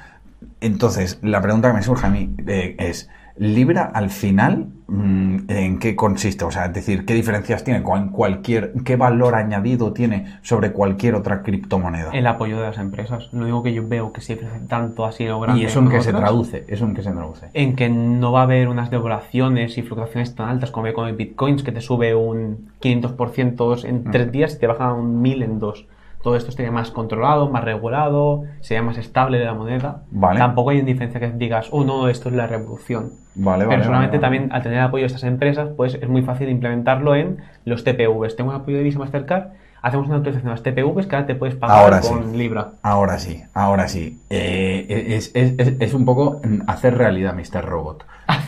Entonces, 0.61 1.19
la 1.23 1.43
pregunta 1.43 1.71
que 1.73 1.75
me 1.79 1.83
surge 1.83 2.07
a 2.07 2.11
mí 2.11 2.33
eh, 2.47 2.77
es, 2.79 3.11
¿Libra 3.41 3.91
al 3.95 4.11
final 4.11 4.67
mm, 4.87 5.37
en 5.49 5.79
qué 5.79 5.97
consiste? 5.97 6.45
O 6.45 6.51
sea, 6.51 6.67
es 6.67 6.75
decir, 6.75 7.07
¿qué 7.07 7.15
diferencias 7.15 7.65
tiene 7.65 7.83
con 7.83 8.11
cualquier, 8.11 8.75
qué 8.85 8.97
valor 8.97 9.35
añadido 9.35 9.95
tiene 9.95 10.27
sobre 10.43 10.73
cualquier 10.73 11.15
otra 11.15 11.43
criptomoneda? 11.43 12.11
El 12.13 12.27
apoyo 12.27 12.59
de 12.59 12.65
las 12.67 12.77
empresas. 12.77 13.31
Lo 13.33 13.45
único 13.45 13.63
que 13.63 13.73
yo 13.73 13.89
veo 13.89 14.13
que 14.13 14.21
se 14.21 14.35
ofrece 14.35 14.61
tanto 14.69 15.07
así 15.07 15.25
lo 15.25 15.41
grande 15.41 15.63
¿Y 15.63 15.65
eso 15.65 15.79
en 15.79 15.89
qué 15.89 16.03
se 16.03 16.13
traduce? 16.13 16.67
¿Eso 16.69 16.85
en 16.85 16.95
qué 16.95 17.03
se 17.03 17.13
traduce? 17.13 17.47
En 17.55 17.77
que 17.77 17.89
no 17.89 18.31
va 18.31 18.41
a 18.41 18.43
haber 18.43 18.69
unas 18.69 18.91
devaluaciones 18.91 19.79
y 19.79 19.83
fluctuaciones 19.83 20.35
tan 20.35 20.51
altas 20.51 20.71
como 20.71 20.89
hay 20.89 20.93
con 20.93 21.09
el 21.09 21.17
Bitcoins, 21.17 21.63
que 21.63 21.73
te 21.73 21.81
sube 21.81 22.15
un 22.15 22.69
500% 22.83 23.85
en 23.85 24.05
Mm. 24.05 24.11
tres 24.11 24.33
días 24.33 24.55
y 24.55 24.59
te 24.59 24.67
baja 24.67 24.93
un 24.93 25.23
1000 25.23 25.43
en 25.43 25.59
dos. 25.59 25.87
Todo 26.23 26.37
esto 26.37 26.51
estaría 26.51 26.71
más 26.71 26.91
controlado, 26.91 27.49
más 27.49 27.65
regulado, 27.65 28.43
sería 28.61 28.83
más 28.83 28.99
estable 28.99 29.39
de 29.39 29.47
la 29.47 29.55
moneda. 29.55 30.03
Vale. 30.11 30.39
Tampoco 30.39 30.69
hay 30.69 30.77
una 30.77 30.87
diferencia 30.89 31.19
que 31.19 31.31
digas, 31.31 31.69
oh 31.71 31.85
no, 31.85 32.09
esto 32.09 32.29
es 32.29 32.35
la 32.35 32.47
revolución. 32.47 33.13
Vale, 33.35 33.65
vale. 33.65 33.77
Pero 33.77 33.85
solamente 33.85 34.19
vale, 34.19 34.21
también 34.23 34.53
al 34.53 34.63
tener 34.63 34.79
el 34.79 34.85
apoyo 34.85 35.03
de 35.03 35.07
estas 35.07 35.25
empresas, 35.25 35.69
pues 35.77 35.95
es 35.95 36.09
muy 36.09 36.23
fácil 36.23 36.49
implementarlo 36.49 37.15
en 37.15 37.39
los 37.65 37.85
TPVs. 37.85 38.37
Tengo 38.37 38.51
un 38.51 38.57
apoyo 38.57 38.77
de 38.79 38.83
Visa 38.83 38.99
Mastercard, 38.99 39.49
hacemos 39.83 40.09
una 40.09 40.17
actualización 40.17 40.49
a 40.49 40.55
las 40.55 40.63
TPVs 40.63 41.07
que 41.07 41.15
ahora 41.17 41.27
te 41.27 41.35
puedes 41.37 41.55
pagar 41.57 41.79
Ahora 41.79 42.03
sí. 42.03 42.13
con 42.13 42.37
Libra. 42.37 42.73
Ahora 42.83 43.19
sí, 43.19 43.43
ahora 43.55 43.89
sí. 43.89 44.21
Eh, 44.31 45.07
es, 45.17 45.31
es- 45.35 45.55
es- 45.59 45.75
es 45.81 45.95
un 45.95 46.05
poco 46.05 46.41
hacer 46.67 46.99
realidad 46.99 47.35
Mr. 47.35 47.65
Robot. 47.65 48.05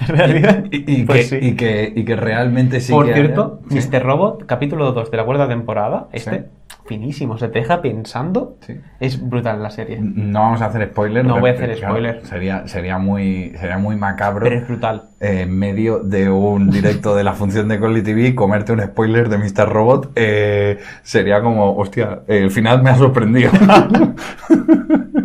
En 0.08 0.16
realidad, 0.16 0.64
Y, 0.70 1.00
y 1.00 1.04
pues 1.04 1.30
que, 1.30 1.40
sí. 1.40 1.46
y, 1.48 1.56
que, 1.56 1.92
y 1.94 2.04
que 2.04 2.14
realmente 2.16 2.80
sí 2.80 2.92
Por 2.92 3.06
que 3.06 3.14
cierto, 3.14 3.60
haya-. 3.70 3.80
Mr. 3.88 4.02
Robot, 4.02 4.46
capítulo 4.46 4.92
2 4.92 5.10
de 5.10 5.16
la 5.16 5.24
cuarta 5.24 5.48
temporada, 5.48 6.08
este. 6.12 6.44
Finísimo, 6.92 7.38
se 7.38 7.48
te 7.48 7.60
deja 7.60 7.80
pensando. 7.80 8.56
Sí. 8.66 8.74
Es 9.00 9.18
brutal 9.28 9.62
la 9.62 9.70
serie. 9.70 9.98
No 10.00 10.40
vamos 10.40 10.60
a 10.60 10.66
hacer 10.66 10.88
spoiler. 10.90 11.24
No 11.24 11.40
voy 11.40 11.50
a 11.50 11.52
hacer 11.54 11.74
claro, 11.76 11.94
spoiler. 11.94 12.20
sería, 12.26 12.66
sería, 12.68 12.98
muy, 12.98 13.52
sería 13.58 13.78
muy 13.78 13.96
macabro 13.96 14.44
Pero 14.44 14.56
es 14.60 14.68
brutal. 14.68 15.04
eh, 15.20 15.42
en 15.42 15.58
medio 15.58 16.00
de 16.00 16.28
un 16.28 16.70
directo 16.70 17.14
de 17.16 17.24
la 17.24 17.32
función 17.32 17.68
de 17.68 17.78
Colly 17.80 18.02
TV 18.02 18.34
comerte 18.34 18.72
un 18.72 18.80
spoiler 18.82 19.28
de 19.30 19.38
Mr. 19.38 19.68
Robot. 19.68 20.12
eh, 20.16 20.78
sería 21.02 21.40
como, 21.40 21.76
hostia, 21.76 22.20
el 22.26 22.50
final 22.50 22.82
me 22.82 22.90
ha 22.90 22.96
sorprendido. 22.96 23.50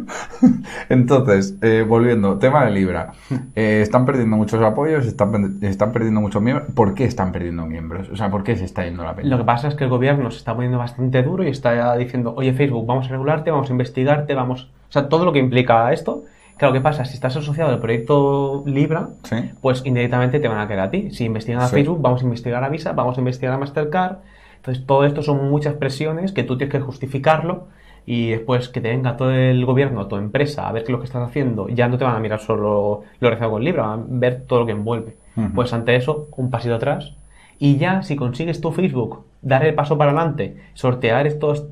Entonces, 0.89 1.57
eh, 1.61 1.85
volviendo, 1.87 2.37
tema 2.37 2.65
de 2.65 2.71
Libra. 2.71 3.11
Eh, 3.55 3.81
están 3.81 4.05
perdiendo 4.05 4.37
muchos 4.37 4.61
apoyos, 4.61 5.05
están, 5.07 5.57
están 5.63 5.91
perdiendo 5.91 6.21
muchos 6.21 6.41
miembros. 6.41 6.69
¿Por 6.75 6.93
qué 6.93 7.05
están 7.05 7.31
perdiendo 7.31 7.65
miembros? 7.65 8.07
O 8.09 8.15
sea, 8.15 8.29
¿por 8.29 8.43
qué 8.43 8.55
se 8.55 8.65
está 8.65 8.83
yendo 8.85 9.03
la 9.03 9.15
pena? 9.15 9.29
Lo 9.29 9.37
que 9.39 9.43
pasa 9.45 9.67
es 9.67 9.73
que 9.75 9.83
el 9.85 9.89
gobierno 9.89 10.29
se 10.29 10.37
está 10.37 10.53
poniendo 10.53 10.77
bastante 10.77 11.23
duro 11.23 11.43
y 11.43 11.47
está 11.49 11.95
diciendo, 11.97 12.33
oye 12.37 12.53
Facebook, 12.53 12.85
vamos 12.85 13.07
a 13.07 13.09
regularte, 13.09 13.49
vamos 13.49 13.69
a 13.69 13.71
investigarte, 13.71 14.35
vamos... 14.35 14.69
O 14.89 14.91
sea, 14.91 15.09
todo 15.09 15.25
lo 15.25 15.33
que 15.33 15.39
implica 15.39 15.91
esto. 15.91 16.23
Claro, 16.57 16.73
¿qué 16.73 16.81
pasa? 16.81 17.03
Si 17.05 17.15
estás 17.15 17.35
asociado 17.35 17.71
al 17.71 17.79
proyecto 17.79 18.63
Libra, 18.67 19.09
Sí. 19.23 19.37
pues 19.61 19.81
indirectamente 19.85 20.39
te 20.39 20.47
van 20.47 20.59
a 20.59 20.67
quedar 20.67 20.87
a 20.87 20.91
ti. 20.91 21.09
Si 21.11 21.25
investigan 21.25 21.61
a 21.61 21.67
Sí. 21.67 21.75
Facebook, 21.75 21.99
vamos 22.01 22.21
a 22.21 22.25
investigar 22.25 22.63
a 22.63 22.69
Visa, 22.69 22.91
vamos 22.93 23.17
a 23.17 23.21
investigar 23.21 23.53
a 23.53 23.57
Mastercard. 23.57 24.17
Entonces, 24.57 24.85
todo 24.85 25.03
esto 25.05 25.23
son 25.23 25.49
muchas 25.49 25.73
presiones 25.75 26.31
que 26.31 26.43
tú 26.43 26.57
tienes 26.57 26.71
que 26.73 26.81
justificarlo 26.81 27.67
y 28.07 28.29
después 28.29 28.69
que 28.69 28.79
te 28.79 28.87
venga 28.87 29.17
todo 29.17 29.33
el 29.33 29.65
gobierno, 29.65 30.07
tu 30.07 30.15
empresa, 30.15 30.69
a 30.69 30.71
ver 30.71 30.83
qué 30.83 30.87
es 30.87 30.93
lo 30.93 30.99
que 30.99 31.05
estás 31.05 31.27
haciendo, 31.27 31.67
ya 31.67 31.89
no 31.89 31.97
te 31.97 32.05
van 32.05 32.15
a 32.15 32.19
mirar 32.19 32.39
solo 32.39 33.03
lo 33.19 33.27
relacionado 33.27 33.51
con 33.51 33.63
Libra, 33.65 33.85
van 33.85 33.99
a 33.99 34.05
ver 34.07 34.43
todo 34.47 34.61
lo 34.61 34.65
que 34.65 34.71
envuelve. 34.71 35.17
Ujú. 35.35 35.49
Pues 35.53 35.73
ante 35.73 35.93
eso, 35.97 36.29
un 36.37 36.49
pasito 36.49 36.75
atrás. 36.75 37.13
Y 37.59 37.75
ya, 37.75 38.03
si 38.03 38.15
consigues 38.15 38.61
tu 38.61 38.71
Facebook 38.71 39.25
dar 39.41 39.65
el 39.65 39.75
paso 39.75 39.97
para 39.97 40.11
adelante, 40.11 40.55
sortear 40.73 41.27
estos 41.27 41.67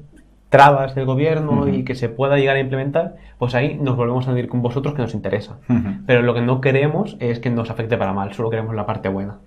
trabas 0.49 0.93
del 0.93 1.05
gobierno 1.05 1.69
y 1.69 1.85
que 1.85 1.95
se 1.95 2.09
pueda 2.09 2.35
llegar 2.35 2.57
a 2.57 2.59
implementar, 2.59 3.15
pues 3.37 3.55
ahí 3.55 3.77
nos 3.81 3.95
volvemos 3.95 4.27
a 4.27 4.31
unir 4.31 4.49
con 4.49 4.61
vosotros 4.61 4.93
que 4.93 5.03
nos 5.03 5.13
interesa. 5.13 5.59
Pero 6.05 6.21
lo 6.21 6.33
que 6.33 6.41
no 6.41 6.59
queremos 6.59 7.15
es 7.21 7.39
que 7.39 7.49
nos 7.49 7.69
afecte 7.69 7.97
para 7.97 8.11
mal, 8.11 8.33
solo 8.33 8.49
queremos 8.49 8.75
la 8.75 8.85
parte 8.85 9.07
buena. 9.07 9.37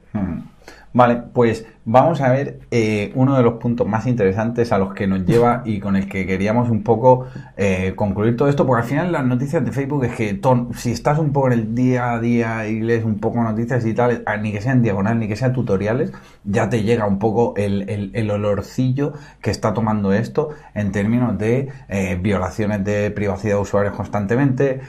Vale, 0.94 1.22
pues 1.34 1.66
vamos 1.84 2.20
a 2.22 2.30
ver 2.30 2.60
eh, 2.70 3.12
uno 3.14 3.36
de 3.36 3.42
los 3.42 3.54
puntos 3.54 3.86
más 3.86 4.06
interesantes 4.06 4.72
a 4.72 4.78
los 4.78 4.94
que 4.94 5.06
nos 5.06 5.24
lleva 5.26 5.62
y 5.64 5.80
con 5.80 5.96
el 5.96 6.08
que 6.08 6.26
queríamos 6.26 6.70
un 6.70 6.82
poco 6.82 7.26
eh, 7.56 7.92
concluir 7.94 8.36
todo 8.36 8.48
esto, 8.48 8.66
porque 8.66 8.82
al 8.82 8.88
final 8.88 9.12
las 9.12 9.24
noticias 9.24 9.64
de 9.64 9.70
Facebook 9.70 10.04
es 10.04 10.14
que 10.14 10.40
si 10.74 10.90
estás 10.90 11.18
un 11.18 11.32
poco 11.32 11.48
en 11.48 11.52
el 11.52 11.74
día 11.74 12.12
a 12.12 12.20
día 12.20 12.66
y 12.66 12.80
lees 12.80 13.04
un 13.04 13.18
poco 13.20 13.42
noticias 13.42 13.84
y 13.84 13.92
tal, 13.92 14.24
ni 14.40 14.50
que 14.50 14.62
sean 14.62 14.82
diagonal, 14.82 15.18
ni 15.18 15.28
que 15.28 15.36
sean 15.36 15.52
tutoriales, 15.52 16.12
ya 16.44 16.70
te 16.70 16.82
llega 16.82 17.06
un 17.06 17.18
poco 17.18 17.54
el, 17.56 18.10
el, 18.14 18.30
olorcillo 18.30 19.12
que 19.42 19.50
está 19.50 19.74
tomando 19.74 20.12
esto 20.12 20.50
en 20.74 20.90
términos 20.90 21.38
de 21.38 21.68
eh, 21.88 22.18
violaciones 22.20 22.82
de 22.84 23.10
privacidad 23.10 23.54
de 23.54 23.60
usuarios 23.60 23.94
constantemente, 23.94 24.80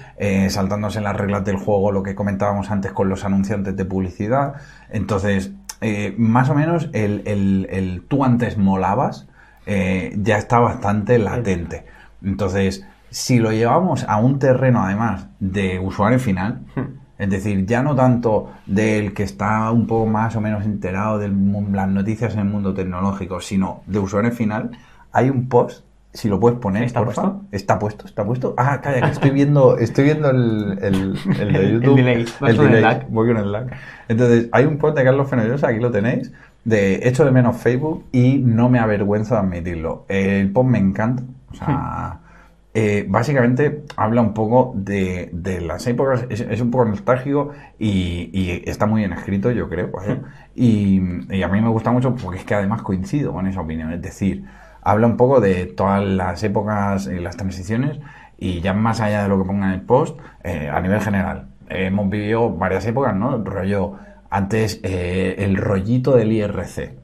saltándose 0.50 1.02
las 1.02 1.16
reglas 1.16 1.44
del 1.46 1.58
juego, 1.58 1.92
lo 1.92 2.04
que 2.04 2.16
comentábamos 2.16 2.72
antes 2.72 2.94
con 2.94 3.10
los 3.10 3.26
anunciantes 3.26 3.76
de 3.76 3.86
publicidad. 3.86 4.56
Entonces, 4.90 5.52
eh, 5.82 6.14
más 6.18 6.50
o 6.50 6.56
menos 6.56 6.90
el, 6.94 8.04
tú 8.08 8.26
antes 8.26 8.58
molabas 8.58 9.28
eh, 9.66 10.14
ya 10.18 10.38
está 10.38 10.60
bastante 10.60 11.20
latente. 11.20 11.86
Entonces, 12.24 12.86
si 13.10 13.40
lo 13.40 13.52
llevamos 13.52 14.04
a 14.08 14.18
un 14.18 14.40
terreno 14.40 14.84
además 14.84 15.28
de 15.40 15.80
usuario 15.80 16.20
final, 16.20 16.62
hmm. 16.76 16.82
es 17.18 17.30
decir, 17.30 17.66
ya 17.66 17.82
no 17.82 17.96
tanto 17.96 18.52
del 18.66 19.14
que 19.14 19.24
está 19.24 19.72
un 19.72 19.88
poco 19.88 20.06
más 20.06 20.36
o 20.36 20.42
menos 20.42 20.66
enterado 20.66 21.18
de 21.18 21.30
las 21.30 21.88
noticias 21.88 22.34
en 22.34 22.40
el 22.40 22.46
mundo 22.46 22.74
tecnológico, 22.74 23.42
sino 23.42 23.84
de 23.88 24.00
usuario 24.00 24.32
final, 24.32 24.72
hay 25.12 25.30
un 25.30 25.48
post 25.50 25.86
si 26.14 26.28
lo 26.28 26.40
puedes 26.40 26.58
poner, 26.60 26.84
¿Está 26.84 27.04
puesto? 27.04 27.42
Está 27.52 27.78
puesto, 27.78 28.06
está 28.06 28.26
puesto. 28.26 28.56
Ah, 28.58 28.82
calla, 28.82 29.02
que 29.02 29.12
estoy 29.12 29.30
viendo, 29.30 29.78
estoy 29.78 30.06
viendo 30.06 30.30
el, 30.32 30.80
el, 30.82 31.20
el 31.40 31.54
de 31.54 31.72
YouTube. 31.74 31.98
el 32.00 32.06
delay. 32.06 32.26
El 32.42 32.58
delay. 32.58 33.08
Voy 33.10 33.28
con 33.28 33.38
el 33.38 33.52
lag. 33.52 33.68
Entonces, 34.08 34.50
hay 34.52 34.66
un 34.66 34.78
post 34.78 34.98
de 34.98 35.04
Carlos 35.04 35.30
Fenollosa, 35.30 35.68
aquí 35.68 35.80
lo 35.80 35.92
tenéis, 35.92 36.32
de 36.66 37.08
Echo 37.08 37.26
de 37.26 37.32
menos 37.32 37.58
Facebook 37.58 38.06
y 38.12 38.40
no 38.40 38.70
me 38.70 38.80
avergüenzo 38.80 39.36
de 39.36 39.42
admitirlo. 39.42 40.06
El 40.10 40.52
post 40.52 40.70
me 40.70 40.80
encanta. 40.80 41.24
O 41.52 41.54
sea, 41.54 42.20
eh, 42.74 43.06
básicamente 43.08 43.84
habla 43.96 44.22
un 44.22 44.34
poco 44.34 44.74
de, 44.76 45.30
de 45.32 45.62
las 45.62 45.86
épocas, 45.86 46.26
es, 46.30 46.62
un 46.62 46.72
poco 46.72 46.86
nostálgico 46.86 47.52
y, 47.78 48.30
y, 48.34 48.64
está 48.66 48.88
muy 48.88 49.02
bien 49.02 49.14
escrito, 49.14 49.52
yo 49.52 49.70
creo. 49.70 49.92
Y, 50.56 51.02
y 51.30 51.44
a 51.44 51.48
mí 51.48 51.62
me 51.62 51.70
gusta 51.70 51.92
mucho 51.92 52.16
porque 52.16 52.40
es 52.40 52.46
que 52.46 52.56
además 52.56 52.82
coincido 52.82 53.32
con 53.32 53.46
esa 53.46 53.62
opinión. 53.62 53.92
Es 53.94 54.02
decir, 54.02 54.44
habla 54.82 55.08
un 55.08 55.18
poco 55.18 55.40
de 55.40 55.66
todas 55.66 56.04
las 56.04 56.44
épocas 56.44 57.08
y 57.08 57.20
las 57.20 57.38
transiciones 57.38 58.00
y 58.38 58.62
ya 58.62 58.74
más 58.74 59.02
allá 59.02 59.24
de 59.24 59.30
lo 59.30 59.38
que 59.38 59.46
ponga 59.46 59.68
en 59.68 59.74
el 59.74 59.82
post, 59.82 60.18
eh, 60.44 60.70
a 60.72 60.80
nivel 60.80 61.02
general. 61.02 61.48
hemos 61.70 62.10
vivido 62.10 62.50
varias 62.50 62.86
épocas, 62.86 63.16
¿no? 63.16 63.36
El 63.36 63.46
rollo, 63.46 63.96
antes 64.30 64.80
eh, 64.84 65.36
el 65.40 65.58
rollito 65.58 66.16
del 66.16 66.32
IRC. 66.32 66.96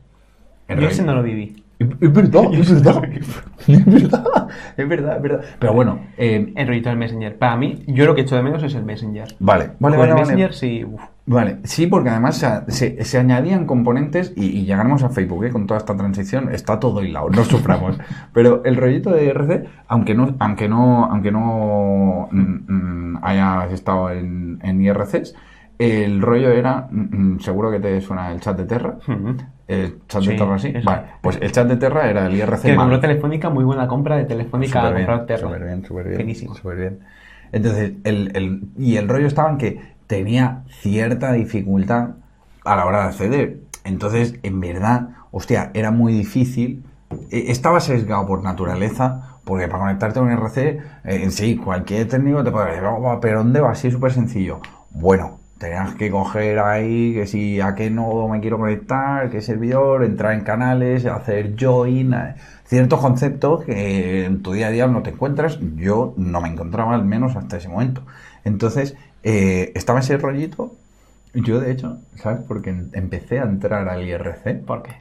Yo 0.70 0.88
ese 0.88 1.03
no 1.03 1.13
lo 1.13 1.22
viví. 1.22 1.64
Es 2.01 2.13
verdad, 2.13 2.54
es 2.54 2.84
verdad. 2.84 3.04
Es 3.68 3.84
verdad, 3.84 4.48
es 4.77 4.88
verdad, 4.88 5.15
es 5.15 5.22
verdad. 5.24 5.42
Pero 5.58 5.74
bueno. 5.74 6.00
Eh, 6.18 6.54
el 6.56 6.68
rollito 6.68 6.89
del 6.89 7.00
Messenger. 7.00 7.38
Para 7.38 7.56
mí, 7.58 7.84
yo 7.88 8.06
lo 8.06 8.13
que 8.13 8.22
echo 8.22 8.36
de 8.36 8.44
menos 8.44 8.62
es 8.62 8.75
el 8.75 8.86
Messenger. 8.86 9.36
Vale, 9.39 9.72
vale, 9.80 9.98
vale. 9.98 10.12
El 10.12 10.18
Messenger 10.18 10.54
sí. 10.54 10.86
Vale, 11.27 11.58
sí, 11.63 11.88
porque 11.88 12.10
además 12.10 12.46
se, 12.68 13.04
se, 13.04 13.18
añadían 13.18 13.65
componentes 13.65 14.32
y, 14.36 14.46
y, 14.46 14.65
llegamos 14.65 15.01
a 15.01 15.10
Facebook 15.10 15.46
¿eh? 15.46 15.50
con 15.50 15.65
toda 15.65 15.80
esta 15.80 15.98
transición, 15.98 16.54
está 16.54 16.80
todo 16.80 17.04
hilado, 17.04 17.32
no 17.32 17.44
suframos. 17.44 17.98
Pero 18.34 18.63
el 18.63 18.75
rollito 18.75 19.10
de 19.10 19.25
IRC, 19.25 19.68
aunque 19.88 20.13
no, 20.13 20.36
aunque 20.38 20.70
no, 20.70 21.06
aunque 21.06 21.32
no 21.32 22.30
mm, 22.32 22.72
mm, 22.72 23.20
hayas 23.24 23.72
estado 23.72 24.12
en, 24.12 24.60
en 24.62 24.80
IRCs, 24.80 25.34
el 25.80 26.22
rollo 26.22 26.51
era, 26.51 26.88
mm, 26.92 27.39
seguro 27.39 27.72
que 27.72 27.80
te 27.80 28.00
suena 28.01 28.32
el 28.32 28.39
chat 28.39 28.58
de 28.58 28.65
Terra. 28.65 28.98
El 29.67 30.00
chat 30.07 30.24
de 30.24 30.36
Terra, 30.36 30.60
sí. 30.60 30.74
Vale, 30.84 31.01
pues 31.22 31.39
el 31.41 31.51
chat 31.51 31.67
de 31.67 31.77
Terra 31.77 32.10
era 32.10 32.27
el 32.27 32.36
IRC. 32.36 32.62
Que 32.62 32.75
compró 32.75 33.00
Telefónica, 33.00 33.50
muy 33.50 33.63
buena 33.63 33.88
compra 33.88 34.17
de 34.17 34.25
Telefónica 34.25 34.88
a 34.88 34.93
comprar 34.93 35.25
Terra. 35.25 35.48
Súper 35.48 35.63
bien, 35.65 35.86
súper 35.86 36.07
bien. 36.07 36.36
Súper 36.36 36.77
bien. 36.77 37.00
Entonces, 37.51 37.93
el, 38.03 38.31
el, 38.36 38.63
y 38.77 38.98
el 38.98 39.07
rollo 39.07 39.27
estaba 39.27 39.50
en 39.50 39.57
que 39.57 39.95
tenía 40.07 40.63
cierta 40.69 41.31
dificultad 41.34 42.10
a 42.63 42.75
la 42.75 42.86
hora 42.86 43.01
de 43.01 43.05
acceder. 43.05 43.60
Entonces, 43.84 44.36
en 44.43 44.60
verdad, 44.60 45.10
hostia, 45.31 45.72
era 45.74 45.91
muy 45.91 46.13
difícil. 46.13 46.84
E, 47.31 47.51
estaba 47.51 47.79
sesgado 47.79 48.25
por 48.27 48.43
naturaleza, 48.43 49.39
porque 49.43 49.67
para 49.67 49.79
conectarte 49.79 50.19
a 50.19 50.22
un 50.22 50.31
RC, 50.31 50.67
eh, 50.67 50.79
en 51.03 51.31
sí, 51.31 51.55
cualquier 51.55 52.07
técnico 52.07 52.43
te 52.43 52.51
puede 52.51 52.67
decir, 52.67 52.84
oh, 52.86 53.19
pero 53.22 53.39
¿dónde 53.39 53.62
va? 53.62 53.72
Así 53.72 53.89
súper 53.89 54.12
sencillo. 54.12 54.60
Bueno, 54.91 55.39
tenías 55.58 55.96
que 55.96 56.12
coger 56.12 56.60
ahí 56.60 57.14
que 57.14 57.28
si 57.28 57.62
a 57.62 57.76
qué 57.76 57.90
nodo 57.90 58.28
me 58.28 58.42
quiero 58.42 58.58
conectar, 58.58 59.30
qué 59.30 59.42
servidor, 59.42 60.04
entrar 60.04 60.34
en 60.34 60.42
canales, 60.42 61.06
hacer 61.06 61.56
join, 61.60 62.14
eh, 62.14 62.36
ciertos 62.66 63.00
conceptos 63.00 63.64
que 63.64 64.26
en 64.26 64.44
tu 64.44 64.54
día 64.54 64.68
a 64.68 64.72
día 64.72 64.88
no 64.88 65.02
te 65.04 65.12
encuentras. 65.12 65.60
Yo 65.76 66.14
no 66.18 66.42
me 66.42 66.50
encontraba 66.50 66.96
al 66.96 67.06
menos 67.06 67.36
hasta 67.36 67.58
ese 67.58 67.70
momento. 67.70 68.02
Entonces, 68.44 68.96
eh, 69.24 69.72
estaba 69.76 70.00
ese 70.00 70.18
rollito. 70.18 70.76
Yo, 71.34 71.60
de 71.60 71.72
hecho, 71.72 72.00
¿sabes? 72.16 72.42
Porque 72.48 72.70
empecé 72.94 73.40
a 73.40 73.44
entrar 73.44 73.90
al 73.90 74.08
IRC. 74.08 74.64
¿Por 74.66 74.84
qué? 74.84 74.92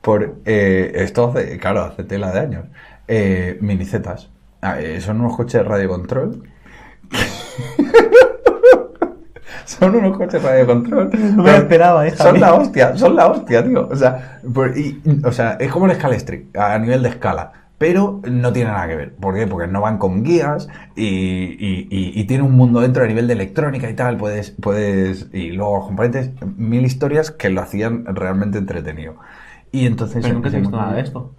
Por 0.00 0.38
eh, 0.44 0.92
esto 0.94 1.30
hace, 1.30 1.58
claro, 1.58 1.82
hace 1.82 2.04
tela 2.04 2.32
de 2.32 2.40
años. 2.40 2.64
Eh, 3.08 3.58
minicetas. 3.60 4.30
Ah, 4.60 4.80
eh, 4.80 5.00
son 5.00 5.20
unos 5.20 5.36
coches 5.36 5.54
de 5.54 5.62
radio 5.62 5.88
control. 5.88 6.42
son 9.64 9.96
unos 9.96 10.16
coches 10.16 10.42
radio 10.42 10.66
control. 10.66 11.10
No 11.12 11.42
me 11.42 11.52
lo 11.52 11.58
esperaba, 11.58 12.06
hija 12.06 12.16
Son 12.16 12.40
la 12.40 12.54
hostia, 12.54 12.96
son 12.96 13.16
la 13.16 13.26
hostia, 13.26 13.64
tío. 13.64 13.88
O 13.90 13.96
sea, 13.96 14.40
o 15.24 15.32
sea, 15.32 15.56
es 15.60 15.70
como 15.70 15.86
el 15.86 15.94
Scalestric 15.94 16.56
a 16.56 16.78
nivel 16.78 17.02
de 17.02 17.10
escala 17.10 17.52
pero 17.78 18.20
no 18.28 18.52
tiene 18.52 18.70
nada 18.70 18.88
que 18.88 18.96
ver. 18.96 19.14
¿Por 19.14 19.36
qué? 19.36 19.46
Porque 19.46 19.68
no 19.68 19.80
van 19.80 19.98
con 19.98 20.24
guías 20.24 20.68
y, 20.96 22.24
tiene 22.24 22.42
un 22.42 22.52
mundo 22.52 22.80
dentro 22.80 23.04
a 23.04 23.06
nivel 23.06 23.28
de 23.28 23.34
electrónica 23.34 23.88
y 23.88 23.94
tal. 23.94 24.16
Puedes, 24.16 24.50
puedes, 24.50 25.30
y 25.32 25.52
luego 25.52 25.86
componentes, 25.86 26.32
mil 26.56 26.84
historias 26.84 27.30
que 27.30 27.48
lo 27.50 27.62
hacían 27.62 28.04
realmente 28.04 28.58
entretenido. 28.58 29.16
Y 29.70 29.86
entonces. 29.86 30.22
¿Pero 30.22 30.34
nunca 30.34 30.50
te 30.50 30.56
he 30.56 30.60
visto 30.60 30.76
nada 30.76 30.94
de 30.94 31.02
esto? 31.02 31.32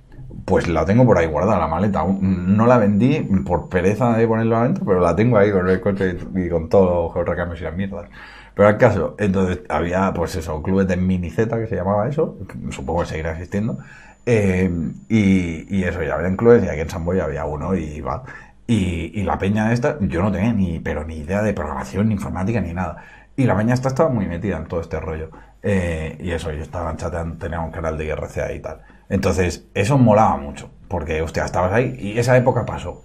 Pues 0.49 0.67
la 0.67 0.83
tengo 0.83 1.05
por 1.05 1.15
ahí 1.19 1.27
guardada, 1.27 1.59
la 1.59 1.67
maleta. 1.67 2.03
No 2.03 2.65
la 2.65 2.79
vendí 2.79 3.19
por 3.45 3.69
pereza 3.69 4.17
de 4.17 4.27
ponerla 4.27 4.61
adentro, 4.61 4.83
pero 4.83 4.99
la 4.99 5.15
tengo 5.15 5.37
ahí 5.37 5.51
con 5.51 5.69
el 5.69 5.79
coche 5.79 6.17
y 6.35 6.49
con 6.49 6.69
todos 6.69 7.15
los 7.15 7.27
recambios 7.27 7.61
y 7.61 7.65
las 7.65 7.75
mierdas. 7.75 8.09
Pero 8.55 8.67
al 8.67 8.77
caso, 8.77 9.15
entonces 9.19 9.59
había, 9.69 10.11
pues 10.11 10.35
eso, 10.35 10.61
clubes 10.63 10.87
de 10.87 10.97
mini 10.97 11.29
Z 11.29 11.55
que 11.55 11.67
se 11.67 11.75
llamaba 11.75 12.09
eso, 12.09 12.35
supongo 12.71 13.01
que 13.01 13.05
seguirá 13.05 13.33
existiendo, 13.33 13.77
eh, 14.25 14.69
y, 15.07 15.83
eso, 15.83 16.01
ya 16.03 16.15
había 16.15 16.35
clubes 16.35 16.63
y 16.63 16.67
aquí 16.67 16.81
en 16.81 16.89
San 16.89 17.05
Boy 17.05 17.19
había 17.19 17.45
uno 17.45 17.75
y 17.75 18.01
va. 18.01 18.23
Y, 18.67 19.21
la 19.23 19.37
peña 19.37 19.71
esta, 19.71 19.97
yo 20.01 20.23
no 20.23 20.31
tenía 20.31 20.51
ni, 20.51 20.79
pero 20.79 21.05
ni 21.05 21.17
idea 21.17 21.43
de 21.43 21.53
programación, 21.53 22.09
ni 22.09 22.15
informática, 22.15 22.59
ni 22.59 22.73
nada. 22.73 22.97
Y 23.35 23.45
la 23.45 23.55
peña 23.55 23.75
esta 23.75 23.89
estaba 23.89 24.09
muy 24.09 24.25
metida 24.25 24.57
en 24.57 24.65
todo 24.65 24.81
este 24.81 24.99
rollo. 24.99 25.29
Eh, 25.61 26.17
y 26.19 26.31
eso, 26.31 26.51
yo 26.51 26.63
estaba 26.63 26.95
chateando, 26.95 27.37
tenía 27.37 27.59
un 27.59 27.71
canal 27.71 27.97
de 27.97 28.05
IRC 28.05 28.55
y 28.55 28.59
tal. 28.59 28.81
Entonces, 29.09 29.67
eso 29.73 29.97
molaba 29.97 30.37
mucho, 30.37 30.69
porque, 30.87 31.21
hostia, 31.21 31.43
estabas 31.43 31.73
ahí 31.73 31.95
y 31.99 32.17
esa 32.19 32.37
época 32.37 32.65
pasó. 32.65 33.03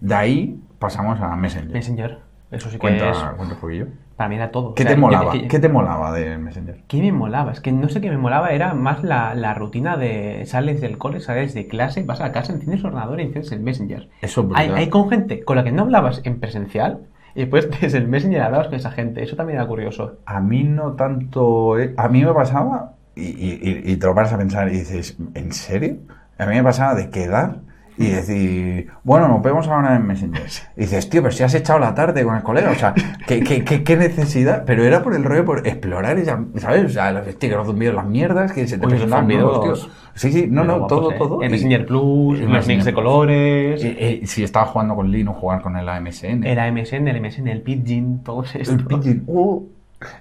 De 0.00 0.14
ahí 0.14 0.60
pasamos 0.78 1.20
a 1.20 1.36
Messenger. 1.36 1.70
Messenger, 1.70 2.18
eso 2.50 2.68
sí 2.68 2.76
que 2.76 2.80
cuenta, 2.80 3.10
es... 3.10 3.18
Cuenta 3.36 3.54
un 3.54 3.60
poquillo. 3.60 3.86
Para 4.16 4.30
mí 4.30 4.36
era 4.36 4.50
todo. 4.50 4.74
¿Qué 4.74 4.86
te 4.86 4.96
molaba? 4.96 5.32
¿Qué 5.32 5.58
te 5.58 5.68
molaba 5.68 6.10
de 6.12 6.38
Messenger? 6.38 6.84
¿Qué 6.88 7.02
me 7.02 7.12
molaba? 7.12 7.52
Es 7.52 7.60
que 7.60 7.70
no 7.70 7.90
sé 7.90 8.00
qué 8.00 8.08
me 8.08 8.16
molaba, 8.16 8.50
era 8.52 8.72
más 8.72 9.04
la, 9.04 9.54
rutina 9.54 9.98
de 9.98 10.42
sales 10.46 10.80
del 10.80 10.96
cole, 10.96 11.20
sales 11.20 11.52
de 11.52 11.68
clase, 11.68 12.02
vas 12.02 12.22
a 12.22 12.32
casa, 12.32 12.52
enciendes 12.52 12.80
el 12.80 12.86
ordenador 12.86 13.20
y 13.20 13.24
enciendes 13.24 13.52
el 13.52 13.60
Messenger. 13.60 14.08
Eso 14.22 14.40
es 14.40 14.46
hay, 14.54 14.70
hay 14.70 14.88
con 14.88 15.10
gente 15.10 15.44
con 15.44 15.56
la 15.56 15.64
que 15.64 15.72
no 15.72 15.82
hablabas 15.82 16.22
en 16.24 16.40
presencial 16.40 17.00
y 17.34 17.40
después 17.40 17.68
desde 17.80 17.98
el 17.98 18.08
Messenger 18.08 18.40
hablabas 18.40 18.68
con 18.68 18.76
esa 18.76 18.90
gente. 18.90 19.22
Eso 19.22 19.36
también 19.36 19.58
era 19.58 19.68
curioso. 19.68 20.16
A 20.24 20.40
mí 20.40 20.64
no 20.64 20.92
tanto... 20.92 21.78
Eh, 21.78 21.92
a 21.98 22.08
mí 22.08 22.24
me 22.24 22.32
pasaba, 22.32 22.94
y, 23.16 23.22
y, 23.22 23.82
y 23.84 23.96
te 23.96 24.06
lo 24.06 24.14
paras 24.14 24.32
a 24.32 24.38
pensar 24.38 24.68
y 24.68 24.78
dices, 24.78 25.16
¿en 25.34 25.52
serio? 25.52 25.96
A 26.38 26.46
mí 26.46 26.54
me 26.54 26.62
pasaba 26.62 26.94
de 26.94 27.10
quedar 27.10 27.60
y 27.98 28.08
decir, 28.08 28.88
bueno, 29.04 29.26
nos 29.28 29.42
vemos 29.42 29.66
ahora 29.68 29.96
en 29.96 30.06
Messenger. 30.06 30.42
Y 30.76 30.80
dices, 30.80 31.08
tío, 31.08 31.22
pero 31.22 31.32
si 31.32 31.42
has 31.42 31.54
echado 31.54 31.78
la 31.78 31.94
tarde 31.94 32.24
con 32.24 32.36
el 32.36 32.42
colega, 32.42 32.70
o 32.70 32.74
sea, 32.74 32.92
¿qué, 33.26 33.40
qué, 33.40 33.64
qué, 33.64 33.96
necesidad? 33.96 34.64
Pero 34.66 34.84
era 34.84 35.02
por 35.02 35.14
el 35.14 35.24
rollo, 35.24 35.44
por 35.46 35.66
explorar, 35.66 36.18
esa, 36.18 36.44
¿sabes? 36.56 36.84
O 36.84 36.88
sea, 36.90 37.12
los 37.12 37.26
stickers 37.26 37.66
de 37.66 37.92
las 37.92 38.06
mierdas 38.06 38.52
que 38.52 38.66
se 38.66 38.78
te 38.78 38.86
presentaban 38.86 39.26
videos, 39.26 39.62
tío. 39.62 39.90
Sí, 40.14 40.32
sí, 40.32 40.46
no, 40.50 40.64
no, 40.64 40.86
todo, 40.86 41.12
¿eh? 41.12 41.16
todo. 41.18 41.42
En 41.42 41.50
Messenger 41.50 41.86
Plus, 41.86 42.40
los 42.40 42.66
mix 42.66 42.84
de 42.84 42.92
colores. 42.92 43.80
si 44.24 44.44
estaba 44.44 44.66
jugando 44.66 44.94
con 44.94 45.10
Linux, 45.10 45.38
jugar 45.38 45.62
con 45.62 45.76
el 45.76 45.88
AMSN. 45.88 46.44
El 46.44 46.58
AMSN, 46.58 47.08
el 47.08 47.20
MSN, 47.20 47.48
el 47.48 47.62
Pidgin, 47.62 48.22
todos 48.22 48.54
estos. 48.54 48.74
El 48.74 48.86
Pidgin, 48.86 49.24
oh, 49.26 49.64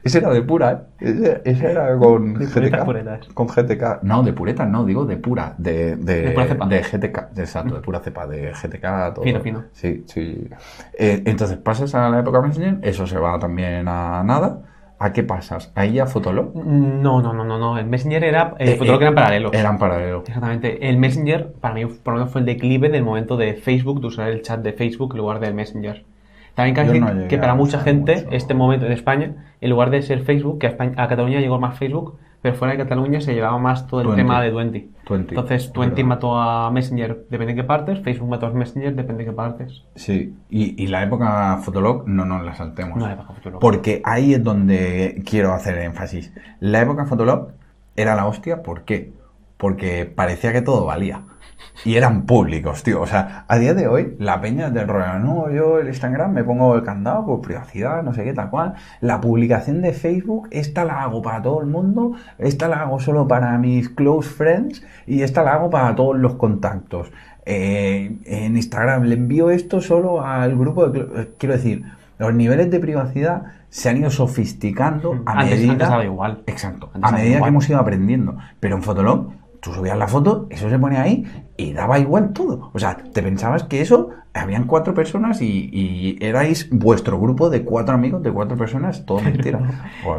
Ese 0.04 0.20
era 0.20 0.30
de 0.30 0.42
pura, 0.42 0.72
¿eh? 0.72 1.06
Ese, 1.06 1.42
ese 1.44 1.72
era 1.72 1.98
con 1.98 2.34
De 2.36 2.46
GTK. 2.46 2.86
puretas. 2.86 3.28
Con 3.34 3.48
GTK. 3.48 4.04
No, 4.04 4.24
de 4.24 4.32
puretas 4.34 4.68
no, 4.70 4.86
digo 4.86 5.06
de 5.06 5.18
pura. 5.18 5.54
De, 5.58 5.96
de, 5.98 6.22
De 6.22 6.32
pura 6.32 6.46
cepa. 6.48 6.66
de 6.68 6.82
GTK. 6.82 7.38
Exacto, 7.38 7.76
de 7.76 7.82
pura 7.82 8.00
cepa. 8.00 8.26
De 8.26 8.52
GTK, 8.54 9.14
todo. 9.14 9.24
Fino, 9.24 9.42
fino. 9.42 9.64
Sí, 9.74 10.04
sí. 10.08 10.48
Eh, 10.98 11.24
entonces 11.26 11.58
pasas 11.58 11.94
a 11.96 12.10
la 12.10 12.20
época 12.20 12.42
Messenger, 12.42 12.80
eso 12.84 13.06
se 13.06 13.18
va 13.20 13.38
también 13.40 13.88
a 13.88 14.24
nada. 14.24 14.62
¿A 14.98 15.12
qué 15.12 15.24
pasas? 15.24 15.74
Ahí 15.76 16.00
a 16.00 16.06
Fotolog. 16.06 16.56
No, 16.56 17.22
no, 17.22 17.34
no, 17.34 17.44
no, 17.44 17.60
no. 17.60 17.78
El 17.78 17.86
Messenger 17.86 18.24
era. 18.24 18.56
Eh, 18.60 18.72
Eh, 18.72 18.76
Fotolog 18.78 19.02
eh, 19.02 19.04
eran 19.04 19.16
paralelos. 19.16 19.52
Eran 19.54 19.78
paralelos. 19.78 20.24
Exactamente. 20.26 20.88
El 20.88 20.98
Messenger, 20.98 21.52
para 21.60 21.74
mí, 21.74 21.86
por 21.86 22.14
lo 22.14 22.20
menos 22.20 22.32
fue 22.32 22.40
el 22.40 22.46
declive 22.48 22.88
del 22.88 23.04
momento 23.04 23.36
de 23.36 23.56
Facebook, 23.56 24.00
de 24.00 24.08
usar 24.08 24.30
el 24.30 24.42
chat 24.42 24.62
de 24.62 24.72
Facebook 24.72 25.12
en 25.12 25.18
lugar 25.18 25.42
del 25.42 25.54
Messenger. 25.54 26.06
También 26.56 26.76
decir 26.88 27.02
no 27.02 27.28
que 27.28 27.38
para 27.38 27.54
mucha 27.56 27.80
gente, 27.80 28.16
mucho. 28.16 28.28
este 28.32 28.54
momento 28.54 28.86
en 28.86 28.92
España, 28.94 29.34
en 29.62 29.70
lugar 29.70 29.90
de 29.90 30.02
ser 30.02 30.24
Facebook, 30.24 30.60
que 30.60 30.68
a, 30.68 30.70
España- 30.70 30.94
a 30.98 31.08
Cataluña 31.08 31.40
llegó 31.42 31.60
más 31.60 31.78
Facebook, 31.78 32.18
pero 32.42 32.56
fuera 32.56 32.74
de 32.74 32.78
Cataluña 32.78 33.20
se 33.22 33.34
llevaba 33.34 33.58
más 33.58 33.88
todo 33.88 34.02
el 34.02 34.16
tema 34.16 34.40
de 34.42 34.52
Twenty. 34.52 34.90
Entonces, 35.30 35.66
es 35.66 35.74
Twenty 35.74 36.04
mató 36.04 36.38
a 36.40 36.70
Messenger, 36.72 37.26
depende 37.30 37.54
de 37.54 37.62
qué 37.62 37.64
partes, 37.64 38.00
Facebook 38.02 38.30
mató 38.30 38.46
a 38.46 38.52
Messenger, 38.52 38.96
depende 38.96 39.24
de 39.24 39.32
qué 39.32 39.36
partes. 39.36 39.84
Sí. 39.96 40.36
Y, 40.50 40.82
y 40.82 40.88
la 40.88 41.04
época 41.04 41.58
Fotolog 41.64 42.08
no 42.08 42.24
nos 42.24 42.44
la 42.46 42.54
saltemos. 42.54 42.98
No, 42.98 43.08
la 43.08 43.14
época 43.14 43.34
Fotolog. 43.34 43.60
Porque 43.60 44.02
ahí 44.06 44.36
es 44.36 44.44
donde 44.44 45.24
quiero 45.28 45.54
hacer 45.54 45.78
énfasis. 45.80 46.32
La 46.60 46.82
época 46.82 47.06
Fotolog 47.06 47.50
era 47.96 48.16
la 48.16 48.28
hostia, 48.28 48.62
¿por 48.62 48.84
qué? 48.84 49.12
Porque 49.58 50.06
parecía 50.06 50.54
que 50.54 50.62
todo 50.62 50.86
valía. 50.86 51.22
Y 51.84 51.96
eran 51.96 52.26
públicos, 52.26 52.84
tío. 52.84 53.02
O 53.02 53.08
sea, 53.08 53.46
a 53.48 53.58
día 53.58 53.74
de 53.74 53.88
hoy, 53.88 54.16
la 54.20 54.40
peña 54.40 54.70
del 54.70 54.88
rollo, 54.88 55.20
no, 55.20 55.50
yo 55.52 55.80
el 55.80 55.88
Instagram 55.88 56.32
me 56.32 56.44
pongo 56.44 56.76
el 56.76 56.84
candado 56.84 57.26
por 57.26 57.42
privacidad, 57.42 58.02
no 58.04 58.14
sé 58.14 58.24
qué, 58.24 58.34
tal 58.34 58.50
cual. 58.50 58.76
La 59.02 59.20
publicación 59.20 59.82
de 59.82 59.92
Facebook, 59.92 60.48
esta 60.52 60.86
la 60.86 61.02
hago 61.04 61.22
para 61.22 61.42
todo 61.42 61.60
el 61.62 61.68
mundo, 61.68 62.14
esta 62.38 62.68
la 62.68 62.82
hago 62.82 63.00
solo 63.00 63.28
para 63.28 63.58
mis 63.58 63.90
close 63.90 64.30
friends 64.30 64.84
y 65.06 65.22
esta 65.22 65.44
la 65.44 65.54
hago 65.54 65.70
para 65.70 65.94
todos 65.96 66.18
los 66.18 66.36
contactos. 66.36 67.12
Eh, 67.46 68.18
en 68.26 68.56
Instagram 68.56 69.04
le 69.04 69.16
envío 69.16 69.50
esto 69.52 69.82
solo 69.82 70.26
al 70.26 70.58
grupo 70.58 70.88
de... 70.90 71.00
eh, 71.02 71.30
Quiero 71.38 71.54
decir, 71.56 71.84
los 72.18 72.34
niveles 72.34 72.72
de 72.72 72.80
privacidad 72.80 73.44
se 73.70 73.90
han 73.90 73.98
ido 73.98 74.10
sofisticando 74.10 75.22
a 75.26 75.42
Antes- 75.42 75.58
medida... 75.60 75.72
antes 75.74 75.90
daba 75.90 76.06
igual. 76.06 76.44
Exacto. 76.48 76.90
Antes 76.94 77.12
A 77.12 77.16
medida 77.16 77.42
que 77.42 77.48
hemos 77.48 77.70
ido 77.70 77.80
aprendiendo. 77.80 78.38
Pero 78.60 78.78
en 78.78 78.84
Fotolog, 78.84 79.32
tú 79.66 79.74
subías 79.74 79.98
la 79.98 80.08
foto, 80.08 80.46
eso 80.52 80.70
se 80.70 80.78
ponía 80.78 81.02
ahí 81.02 81.26
y 81.58 81.74
daba 81.74 81.98
igual 81.98 82.34
todo. 82.34 82.70
O 82.74 82.78
sea, 82.78 82.98
te 82.98 83.24
pensabas 83.24 83.64
que 83.64 83.82
eso, 83.82 84.10
habían 84.32 84.66
cuatro 84.66 84.94
personas 84.94 85.42
y, 85.42 85.70
y 85.74 86.18
erais 86.24 86.70
vuestro 86.72 87.20
grupo 87.20 87.50
de 87.50 87.64
cuatro 87.64 87.96
amigos, 87.96 88.22
de 88.22 88.32
cuatro 88.32 88.58
personas, 88.58 89.06
todo 89.08 89.22
mentira. 89.22 89.60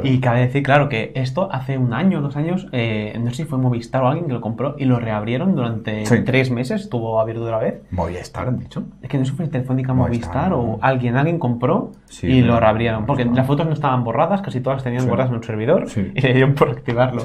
Y 0.03 0.19
cabe 0.19 0.41
decir, 0.41 0.65
claro, 0.65 0.89
que 0.89 1.13
esto 1.15 1.49
hace 1.53 1.79
un 1.79 1.93
año, 1.93 2.23
dos 2.23 2.35
años, 2.37 2.67
eh, 2.73 3.17
no 3.23 3.31
sé 3.31 3.37
si 3.37 3.45
fue 3.45 3.59
Movistar 3.59 4.03
o 4.03 4.09
alguien 4.09 4.27
que 4.27 4.33
lo 4.33 4.41
compró 4.41 4.75
y 4.79 4.85
lo 4.87 4.99
reabrieron 4.99 5.55
durante 5.55 6.05
Sí. 6.07 6.25
tres 6.25 6.51
meses, 6.51 6.81
estuvo 6.81 7.21
abierto 7.21 7.45
otra 7.45 7.59
vez. 7.59 7.83
Movistar, 7.93 8.49
han 8.49 8.59
dicho. 8.59 8.83
Es 9.01 9.09
que 9.09 9.19
no 9.19 9.25
sé 9.27 9.31
si 9.31 9.37
fue 9.37 9.47
Telefónica 9.47 9.93
Movistar, 9.95 10.51
Movistar 10.51 10.53
o 10.55 10.79
alguien, 10.83 11.17
alguien 11.17 11.39
compró 11.39 11.93
Sí, 12.07 12.27
y 12.27 12.43
lo 12.43 12.59
reabrieron. 12.59 13.07
Porque 13.07 13.25
Movistar. 13.25 13.43
las 13.43 13.47
fotos 13.47 13.67
no 13.67 13.75
estaban 13.75 14.03
borradas, 14.03 14.41
casi 14.43 14.61
todas 14.61 14.83
tenían 14.83 15.03
Sí. 15.03 15.09
borradas 15.09 15.31
en 15.31 15.37
un 15.37 15.43
servidor 15.45 15.85
y 16.15 16.21
le 16.21 16.33
dieron 16.33 16.55
por 16.55 16.71
activarlo. 16.71 17.23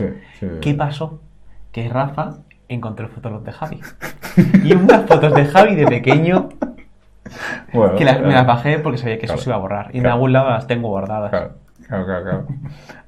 ¿Qué 0.61 0.73
pasó? 0.75 1.19
Que 1.71 1.87
Rafa 1.89 2.37
encontró 2.67 3.07
fotos 3.09 3.43
de 3.43 3.51
Javi. 3.51 3.79
y 4.63 4.73
unas 4.73 5.05
fotos 5.05 5.33
de 5.33 5.45
Javi 5.45 5.75
de 5.75 5.87
pequeño 5.87 6.49
Bueno, 7.73 7.95
que 7.95 8.03
las- 8.05 8.15
me 8.15 8.19
claro. 8.23 8.35
las 8.35 8.47
bajé 8.47 8.79
porque 8.79 8.97
sabía 8.97 9.15
que 9.17 9.25
Claro. 9.25 9.35
eso 9.35 9.43
se 9.45 9.49
iba 9.49 9.57
a 9.57 9.59
borrar. 9.59 9.85
Y 9.93 9.97
en 9.97 10.03
Claro. 10.03 10.15
algún 10.15 10.33
lado 10.33 10.49
las 10.49 10.67
tengo 10.67 10.89
guardadas. 10.89 11.29
Claro, 11.31 12.05
claro, 12.05 12.23
claro. 12.23 12.47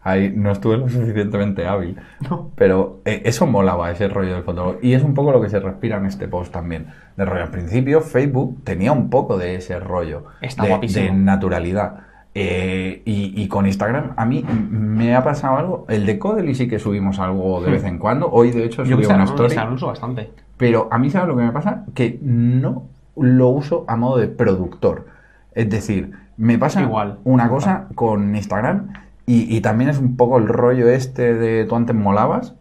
Ahí 0.02 0.34
no 0.36 0.52
estuve 0.52 0.78
lo 0.78 0.90
suficientemente 0.90 1.66
hábil. 1.66 1.98
No. 2.30 2.52
Pero 2.56 3.00
eh, 3.06 3.22
eso 3.26 3.48
molaba, 3.48 3.90
ese 3.92 4.08
rollo 4.10 4.34
del 4.34 4.44
fotógrafo. 4.44 4.80
Y 4.82 4.94
es 4.94 5.04
un 5.04 5.14
poco 5.14 5.32
lo 5.32 5.42
que 5.42 5.50
se 5.50 5.60
respira 5.60 5.98
en 5.98 6.06
este 6.06 6.28
post 6.28 6.52
también. 6.54 6.88
De 7.16 7.24
rollo, 7.26 7.44
al 7.44 7.52
principio 7.52 8.02
Facebook 8.02 8.64
tenía 8.64 8.92
un 8.92 9.10
poco 9.10 9.38
de 9.38 9.56
ese 9.56 9.80
rollo. 9.80 10.26
Está 10.42 10.64
de, 10.64 10.70
guapísimo. 10.70 11.06
de 11.06 11.12
naturalidad. 11.14 11.96
Eh, 12.36 13.02
y, 13.06 13.34
y 13.44 13.48
con 13.48 13.68
Instagram, 13.68 14.14
a 14.18 14.26
mí 14.26 14.44
me 14.70 15.16
ha 15.16 15.24
pasado 15.24 15.58
algo. 15.58 15.86
El 15.88 16.06
de 16.06 16.18
Codely 16.18 16.56
sí 16.56 16.68
que 16.68 16.80
subimos 16.80 17.20
algo 17.20 17.62
de 17.62 17.72
vez 17.72 17.84
en 17.84 18.00
cuando. 18.00 18.30
Hoy, 18.30 18.52
de 18.52 18.66
hecho, 18.66 18.84
Hmm. 18.84 18.90
Subí 18.90 19.06
una 19.06 19.24
story. 19.26 19.44
Instagram 19.50 19.74
uso 19.76 19.88
bastante. 19.88 20.32
Pero 20.58 20.88
a 20.92 20.98
mí, 20.98 21.10
¿sabes 21.10 21.28
lo 21.28 21.36
que 21.38 21.44
me 21.44 21.52
pasa? 21.52 21.86
Que 21.94 22.18
no 22.22 22.84
lo 23.16 23.50
uso 23.50 23.86
a 23.88 23.96
modo 23.96 24.18
de 24.18 24.28
productor. 24.28 25.08
Es 25.54 25.70
decir, 25.70 26.12
me 26.38 26.58
pasa 26.58 26.82
Igual. 26.82 27.20
una 27.24 27.48
cosa 27.50 27.88
con 27.94 28.36
Instagram 28.36 28.94
y, 29.28 29.56
y 29.56 29.62
también 29.62 29.92
es 29.92 30.00
un 30.00 30.18
poco 30.18 30.38
el 30.40 30.48
rollo 30.48 30.90
este 30.90 31.36
de 31.36 31.66
tú 31.66 31.76
antes 31.76 31.96
molabas, 31.96 32.56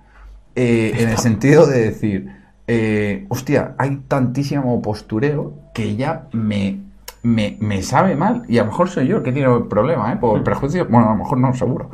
eh, 0.55 0.92
en 0.99 1.09
el 1.09 1.16
sentido 1.16 1.66
de 1.66 1.81
decir, 1.81 2.31
eh, 2.66 3.25
hostia, 3.31 3.75
hay 3.79 3.97
tantísimo 4.09 4.83
postureo 4.83 5.55
que 5.75 5.97
ya 5.97 6.27
me, 6.33 6.81
me, 7.23 7.57
me 7.61 7.83
sabe 7.83 8.17
mal. 8.17 8.43
Y 8.49 8.59
a 8.59 8.63
lo 8.65 8.71
mejor 8.71 8.89
soy 8.89 9.07
yo 9.07 9.19
el 9.19 9.23
que 9.23 9.33
tiene 9.33 9.53
el 9.55 9.65
problema, 9.67 10.13
¿eh? 10.13 10.17
Por 10.17 10.43
prejuicio. 10.45 10.87
Bueno, 10.89 11.09
a 11.09 11.13
lo 11.13 11.19
mejor 11.19 11.39
no, 11.39 11.55
seguro. 11.55 11.91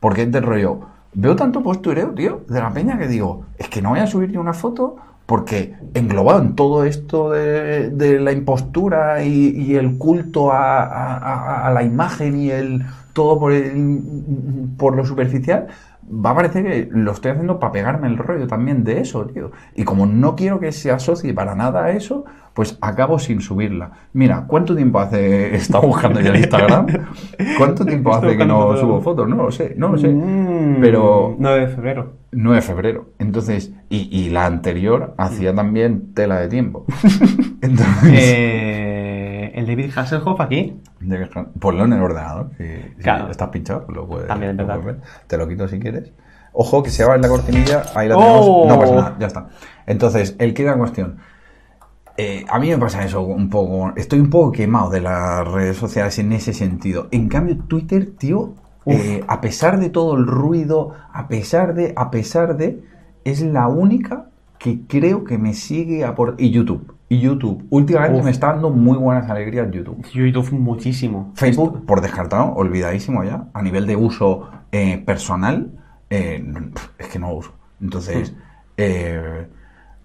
Porque 0.00 0.22
es 0.22 0.32
de 0.32 0.40
rollo. 0.40 0.80
Veo 1.12 1.36
tanto 1.36 1.62
postureo, 1.62 2.10
tío, 2.14 2.42
de 2.48 2.60
la 2.60 2.72
peña 2.72 2.98
que 2.98 3.08
digo, 3.08 3.44
es 3.58 3.68
que 3.68 3.82
no 3.82 3.90
voy 3.90 3.98
a 4.00 4.06
subir 4.06 4.30
ni 4.30 4.36
una 4.36 4.52
foto 4.52 4.96
porque 5.26 5.74
englobado 5.94 6.40
en 6.42 6.56
todo 6.56 6.84
esto 6.84 7.30
de, 7.30 7.90
de 7.90 8.18
la 8.20 8.32
impostura 8.32 9.22
y, 9.24 9.50
y 9.56 9.74
el 9.76 9.96
culto 9.96 10.50
a, 10.52 10.82
a- 10.84 11.16
a- 11.18 11.66
a 11.68 11.72
la 11.72 11.82
imagen 11.84 12.36
y 12.36 12.50
el 12.50 12.84
todo 13.12 13.38
por, 13.38 13.52
el, 13.52 14.00
por 14.76 14.96
lo 14.96 15.04
superficial, 15.04 15.66
va 16.04 16.30
a 16.30 16.34
parecer 16.34 16.64
que 16.64 16.88
lo 16.90 17.12
estoy 17.12 17.32
haciendo 17.32 17.58
para 17.58 17.72
pegarme 17.72 18.08
el 18.08 18.18
rollo 18.18 18.46
también 18.46 18.84
de 18.84 19.00
eso, 19.00 19.26
tío. 19.26 19.52
Y 19.74 19.84
como 19.84 20.06
no 20.06 20.36
quiero 20.36 20.58
que 20.60 20.72
se 20.72 20.90
asocie 20.90 21.34
para 21.34 21.54
nada 21.54 21.84
a 21.84 21.90
eso, 21.92 22.24
pues 22.54 22.76
acabo 22.80 23.18
sin 23.18 23.40
subirla. 23.40 23.90
Mira, 24.12 24.44
¿cuánto 24.46 24.74
tiempo 24.74 24.98
hace... 25.00 25.54
Está 25.56 25.78
buscando 25.80 26.20
ya 26.20 26.30
el 26.30 26.36
Instagram. 26.36 26.86
¿Cuánto 27.58 27.84
tiempo 27.84 28.14
hace 28.14 28.36
que 28.36 28.44
no 28.44 28.58
todo. 28.60 28.76
subo 28.76 29.00
fotos? 29.00 29.28
No 29.28 29.36
lo 29.36 29.50
sé, 29.50 29.74
no 29.76 29.88
lo 29.88 29.98
sé. 29.98 30.08
Mm, 30.08 30.80
Pero 30.80 31.36
9 31.38 31.60
de 31.60 31.68
febrero. 31.68 32.12
9 32.32 32.56
de 32.56 32.62
febrero. 32.62 33.10
Entonces, 33.18 33.72
y, 33.88 34.08
y 34.16 34.30
la 34.30 34.46
anterior 34.46 35.14
hacía 35.18 35.54
también 35.54 36.12
tela 36.14 36.38
de 36.40 36.48
tiempo. 36.48 36.84
Entonces, 37.62 38.12
Eh, 38.14 39.52
el 39.54 39.66
David 39.66 39.90
Hasselhoff 39.96 40.40
aquí. 40.40 40.76
que- 41.00 41.28
ponlo 41.58 41.84
en 41.84 41.92
el 41.92 42.02
ordenador. 42.02 42.50
Si, 42.58 42.64
si 42.64 43.02
Claro. 43.02 43.30
estás 43.30 43.48
pinchado, 43.48 43.86
lo 43.88 44.06
puedes, 44.06 44.28
También 44.28 44.56
lo 44.56 44.66
puedes 44.66 44.84
ver. 44.84 44.96
Te 45.26 45.36
lo 45.36 45.48
quito 45.48 45.66
si 45.68 45.78
quieres. 45.78 46.12
Ojo, 46.52 46.82
que 46.82 46.90
se 46.90 47.04
va 47.04 47.14
en 47.14 47.22
la 47.22 47.28
cortinilla. 47.28 47.84
Ahí 47.94 48.08
la 48.08 48.16
¡Oh! 48.16 48.20
tenemos. 48.20 48.66
No 48.68 48.78
pasa 48.80 48.94
nada, 48.94 49.16
ya 49.20 49.26
está. 49.28 49.48
Entonces, 49.86 50.34
el 50.38 50.52
que 50.54 50.64
da 50.64 50.74
cuestión. 50.76 51.18
Eh, 52.16 52.44
a 52.48 52.58
mí 52.58 52.68
me 52.68 52.78
pasa 52.78 53.04
eso 53.04 53.22
un 53.22 53.48
poco. 53.48 53.92
Estoy 53.96 54.20
un 54.20 54.30
poco 54.30 54.52
quemado 54.52 54.90
de 54.90 55.00
las 55.00 55.46
redes 55.46 55.76
sociales 55.76 56.18
en 56.18 56.32
ese 56.32 56.52
sentido. 56.52 57.08
En 57.10 57.28
cambio, 57.28 57.56
Twitter, 57.56 58.14
tío, 58.16 58.54
eh, 58.86 59.24
a 59.26 59.40
pesar 59.40 59.78
de 59.78 59.90
todo 59.90 60.16
el 60.16 60.26
ruido, 60.26 60.94
a 61.12 61.28
pesar 61.28 61.74
de, 61.74 61.92
a 61.96 62.10
pesar 62.10 62.56
de, 62.56 62.82
es 63.24 63.40
la 63.40 63.68
única 63.68 64.30
que 64.58 64.80
creo 64.86 65.24
que 65.24 65.38
me 65.38 65.54
sigue 65.54 66.04
a 66.04 66.14
por 66.14 66.34
y 66.38 66.50
YouTube. 66.50 66.94
Y 67.08 67.20
YouTube. 67.20 67.66
Últimamente 67.70 68.18
Uf. 68.18 68.24
me 68.24 68.30
está 68.30 68.48
dando 68.48 68.70
muy 68.70 68.96
buenas 68.96 69.28
alegrías 69.28 69.70
YouTube. 69.70 70.06
Yo 70.12 70.26
YouTube 70.26 70.52
muchísimo. 70.52 71.32
Facebook, 71.34 71.84
por 71.86 72.00
descartado, 72.00 72.52
olvidadísimo 72.52 73.24
ya. 73.24 73.48
A 73.52 73.62
nivel 73.62 73.86
de 73.86 73.96
uso 73.96 74.48
eh, 74.70 74.98
personal, 74.98 75.72
es 76.08 77.08
que 77.10 77.18
no 77.18 77.32
uso. 77.32 77.52
Entonces, 77.80 78.34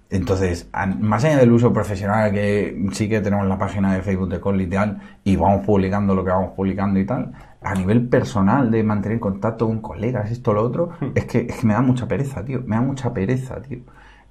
entonces, 0.09 0.69
más 0.99 1.23
allá 1.23 1.37
del 1.37 1.51
uso 1.51 1.73
profesional, 1.73 2.31
que 2.31 2.87
sí 2.91 3.09
que 3.09 3.21
tenemos 3.21 3.47
la 3.47 3.57
página 3.57 3.93
de 3.93 4.01
Facebook 4.01 4.29
de 4.29 4.39
Call 4.39 4.61
y 4.61 4.67
tal, 4.67 4.99
y 5.23 5.35
vamos 5.35 5.65
publicando 5.65 6.13
lo 6.13 6.23
que 6.23 6.29
vamos 6.29 6.51
publicando 6.55 6.99
y 6.99 7.05
tal, 7.05 7.31
a 7.61 7.73
nivel 7.73 8.07
personal 8.07 8.69
de 8.69 8.83
mantener 8.83 9.19
contacto 9.19 9.67
con 9.67 9.81
colegas, 9.81 10.29
esto, 10.31 10.53
lo 10.53 10.63
otro, 10.63 10.91
es, 11.15 11.25
que, 11.25 11.47
es 11.49 11.57
que 11.57 11.67
me 11.67 11.73
da 11.73 11.81
mucha 11.81 12.07
pereza, 12.07 12.45
tío. 12.45 12.61
Me 12.65 12.75
da 12.75 12.81
mucha 12.81 13.13
pereza, 13.13 13.61
tío. 13.61 13.79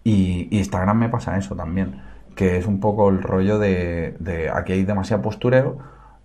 Y, 0.05 0.49
y 0.51 0.59
Instagram 0.59 0.99
me 0.99 1.09
pasa 1.09 1.37
eso 1.37 1.57
también, 1.57 2.01
que 2.37 2.59
es 2.59 2.67
un 2.67 2.79
poco 2.79 3.09
el 3.09 3.23
rollo 3.23 3.59
de, 3.59 4.17
de 4.21 4.51
aquí 4.51 4.75
hay 4.75 4.85
demasiado 4.85 5.23
postureo, 5.23 5.79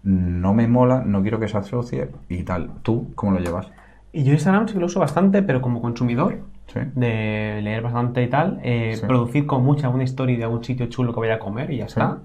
no 0.04 0.54
me 0.54 0.68
mola, 0.68 1.04
no 1.06 1.22
quiero 1.22 1.40
que 1.40 1.48
se 1.48 1.58
asocie 1.58 2.10
y 2.30 2.44
tal. 2.44 2.72
¿Tú 2.84 3.12
cómo 3.16 3.32
lo 3.32 3.40
llevas? 3.40 3.68
Y 4.12 4.24
yo 4.24 4.34
Instagram 4.34 4.68
sí 4.68 4.74
que 4.74 4.80
lo 4.80 4.88
uso 4.88 5.00
bastante, 5.00 5.44
pero 5.44 5.62
como 5.62 5.82
consumidor, 5.82 6.40
Sí. 6.74 6.80
de 6.96 7.60
leer 7.64 7.82
bastante 7.82 8.24
y 8.24 8.28
tal, 8.28 8.60
eh, 8.64 8.94
Sí. 8.96 9.06
producir 9.06 9.46
con 9.46 9.64
mucha 9.64 9.90
una 9.90 10.04
historia 10.04 10.38
de 10.38 10.44
algún 10.44 10.64
sitio 10.64 10.86
chulo 10.88 11.14
que 11.14 11.20
vaya 11.20 11.36
a 11.36 11.40
comer 11.40 11.72
y 11.72 11.78
ya 11.78 11.86
está. 11.86 12.20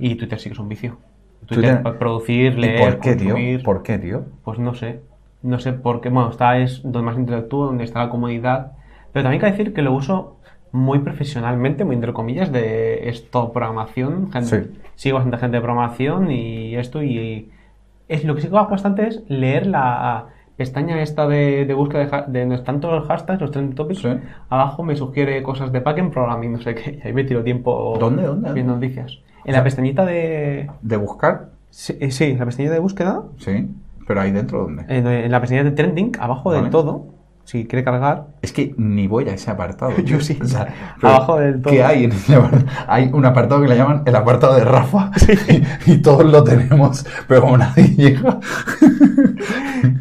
Y 0.00 0.14
Twitter 0.16 0.38
sí 0.38 0.48
que 0.50 0.52
es 0.52 0.58
un 0.58 0.68
vicio. 0.68 0.98
Twitter, 1.46 1.64
Twitter- 1.64 1.82
para 1.82 1.98
producir, 1.98 2.52
¿Y 2.52 2.60
leer, 2.60 2.80
por 2.94 3.00
qué, 3.00 3.14
tío? 3.16 3.28
consumir, 3.30 3.62
¿Por 3.62 3.82
qué, 3.82 3.98
tío? 3.98 4.24
pues 4.44 4.58
no 4.58 4.74
sé. 4.74 5.00
No 5.42 5.58
sé 5.60 5.72
por 5.72 6.00
qué. 6.00 6.08
Bueno, 6.10 6.30
está 6.30 6.58
es 6.58 6.82
donde 6.82 7.02
más 7.02 7.16
interactúo, 7.16 7.66
donde 7.66 7.84
está 7.84 8.00
la 8.00 8.10
comunidad. 8.10 8.72
Pero 9.12 9.22
también 9.22 9.42
hay 9.44 9.50
que 9.52 9.56
decir 9.56 9.72
que 9.72 9.80
lo 9.82 9.92
uso 9.94 10.36
muy 10.72 10.98
profesionalmente, 10.98 11.84
muy 11.84 11.94
entre 11.94 12.12
comillas, 12.12 12.52
de 12.52 13.08
esto, 13.08 13.52
programación. 13.52 14.30
Gente, 14.32 14.46
Sí. 14.64 14.78
Sigo 14.96 15.14
bastante 15.16 15.38
gente 15.38 15.56
de 15.56 15.62
programación 15.62 16.30
y 16.30 16.74
esto. 16.76 17.02
Y 17.02 17.50
es 18.08 18.24
lo 18.24 18.34
que 18.34 18.42
sí 18.42 18.48
que 18.48 18.56
hago 18.56 18.68
bastante 18.68 19.06
es 19.06 19.22
leer 19.28 19.66
la 19.68 20.26
pestaña 20.58 21.00
esta 21.00 21.26
de, 21.26 21.64
de 21.64 21.72
búsqueda 21.74 22.04
de, 22.26 22.32
de 22.32 22.40
donde 22.40 22.56
están 22.56 22.80
todos 22.80 22.98
los 23.00 23.08
hashtags, 23.08 23.40
los 23.40 23.50
trending 23.50 23.74
topics, 23.74 24.00
Sí. 24.02 24.08
abajo 24.50 24.82
me 24.82 24.94
sugiere 24.96 25.42
cosas 25.42 25.72
de 25.72 25.80
backend 25.80 26.12
programming, 26.12 26.52
no 26.52 26.60
sé 26.60 26.74
qué, 26.74 27.00
y 27.02 27.06
ahí 27.06 27.14
me 27.14 27.24
tiro 27.24 27.42
tiempo 27.42 27.96
¿Dónde, 27.98 28.24
dónde, 28.24 28.52
viendo 28.52 28.72
dónde? 28.72 28.88
noticias. 28.88 29.18
En 29.46 29.52
la 29.54 29.64
pestañita 29.64 30.04
de... 30.04 30.68
¿De 30.82 30.96
buscar? 30.98 31.46
Sí, 31.70 31.96
eh, 32.00 32.10
sí, 32.10 32.34
la 32.36 32.44
pestañita 32.44 32.74
de 32.74 32.80
búsqueda, 32.80 33.22
Sí. 33.38 33.66
Pero 34.06 34.20
ahí 34.22 34.32
dentro, 34.32 34.62
¿dónde? 34.64 34.84
en, 34.88 35.06
en 35.06 35.30
la 35.30 35.40
pestaña 35.40 35.64
de 35.64 35.70
trending, 35.70 36.12
abajo 36.18 36.50
Vale. 36.50 36.62
del 36.62 36.70
todo, 36.70 37.06
si 37.48 37.64
quiere 37.64 37.82
cargar, 37.82 38.26
Es 38.42 38.52
que 38.52 38.74
ni 38.76 39.06
voy 39.06 39.26
a 39.26 39.32
ese 39.32 39.50
apartado. 39.50 39.92
Yo 40.04 40.20
sí. 40.20 40.38
O 40.38 40.44
sea, 40.44 40.68
Abajo 41.02 41.38
del 41.38 41.62
todo. 41.62 41.72
¿Qué 41.72 41.82
hay 41.82 42.04
en 42.04 42.12
ese 42.12 42.34
apartado? 42.34 42.66
Hay 42.86 43.08
un 43.10 43.24
apartado 43.24 43.62
que 43.62 43.68
le 43.68 43.76
llaman 43.76 44.02
el 44.04 44.14
apartado 44.16 44.54
de 44.56 44.64
Rafa. 44.64 45.10
Y, 45.86 45.92
y 45.92 46.02
todos 46.02 46.24
lo 46.30 46.44
tenemos, 46.44 47.06
pero 47.26 47.40
como 47.40 47.56
nadie 47.56 47.84
llega. 47.96 48.38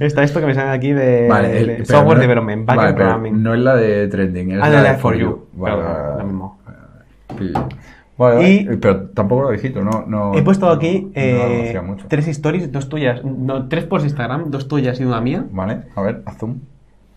está 0.02 0.24
esto 0.24 0.42
que 0.42 0.46
me 0.46 0.54
sale 0.54 0.72
aquí 0.72 0.92
de, 0.92 1.28
Vale, 1.30 1.58
el- 1.60 1.68
de 1.68 1.74
pero 1.76 1.86
software 1.86 2.18
no- 2.18 2.22
development, 2.22 2.66
vale, 2.66 2.94
programming. 2.94 3.42
No 3.42 3.54
es 3.54 3.60
la 3.62 3.76
de 3.78 4.08
trending, 4.10 4.52
es 4.52 4.60
Ah, 4.62 4.70
la 4.70 4.82
de 4.84 4.90
la 4.90 4.96
for 4.96 5.16
you. 5.16 5.46
Claro, 5.58 5.78
vale, 5.84 6.10
vale. 6.10 6.24
mismo. 6.26 6.60
Vale. 8.18 8.50
Y- 8.52 8.66
pero 8.78 9.08
tampoco 9.10 9.44
lo 9.44 9.50
visito, 9.52 9.84
no, 9.84 10.04
no. 10.08 10.34
He 10.36 10.42
puesto 10.42 10.70
aquí 10.70 11.12
eh, 11.14 11.80
tres 12.10 12.28
stories, 12.28 12.72
dos 12.72 12.90
tuyas, 12.90 13.24
no, 13.24 13.68
tres 13.70 13.88
de 13.90 13.96
Instagram, 14.04 14.50
dos 14.52 14.68
tuyas 14.68 15.00
y 15.00 15.06
una 15.06 15.22
mía. 15.22 15.46
Vale, 15.52 15.84
a 15.96 16.02
ver, 16.02 16.24
haz 16.26 16.38
zoom, 16.38 16.60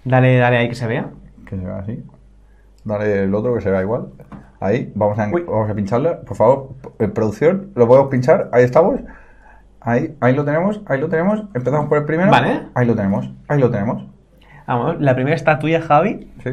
Dale, 0.04 0.36
dale 0.38 0.56
ahí 0.58 0.68
que 0.68 0.74
se 0.74 0.86
vea. 0.86 1.10
que 1.46 1.56
se 1.56 1.64
vea 1.64 1.78
así. 1.78 2.02
Dale 2.84 3.24
el 3.24 3.34
otro 3.34 3.54
que 3.54 3.60
se 3.60 3.70
vea 3.70 3.82
igual. 3.82 4.08
Ahí, 4.60 4.92
vamos 4.94 5.18
a, 5.18 5.28
Uy. 5.28 5.42
vamos 5.46 5.70
a 5.70 5.74
pincharle, 5.74 6.10
por 6.26 6.36
favor. 6.36 6.70
eh, 6.98 7.08
producción, 7.08 7.70
lo 7.74 7.86
podemos 7.88 8.10
pinchar, 8.10 8.48
ahí 8.52 8.64
estamos. 8.64 9.00
Ahí, 9.80 10.14
ahí 10.20 10.34
lo 10.34 10.44
tenemos, 10.44 10.82
ahí 10.86 11.00
lo 11.00 11.08
tenemos. 11.08 11.44
Empezamos 11.54 11.88
por 11.88 11.98
el 11.98 12.04
primero. 12.04 12.30
Vale. 12.30 12.62
Ahí 12.74 12.86
lo 12.86 12.94
tenemos, 12.94 13.30
ahí 13.48 13.58
lo 13.60 13.70
tenemos. 13.70 14.06
Vamos, 14.66 15.00
la 15.00 15.14
primera 15.14 15.34
está 15.36 15.58
tuya, 15.58 15.80
Javi, 15.80 16.30
Sí. 16.44 16.50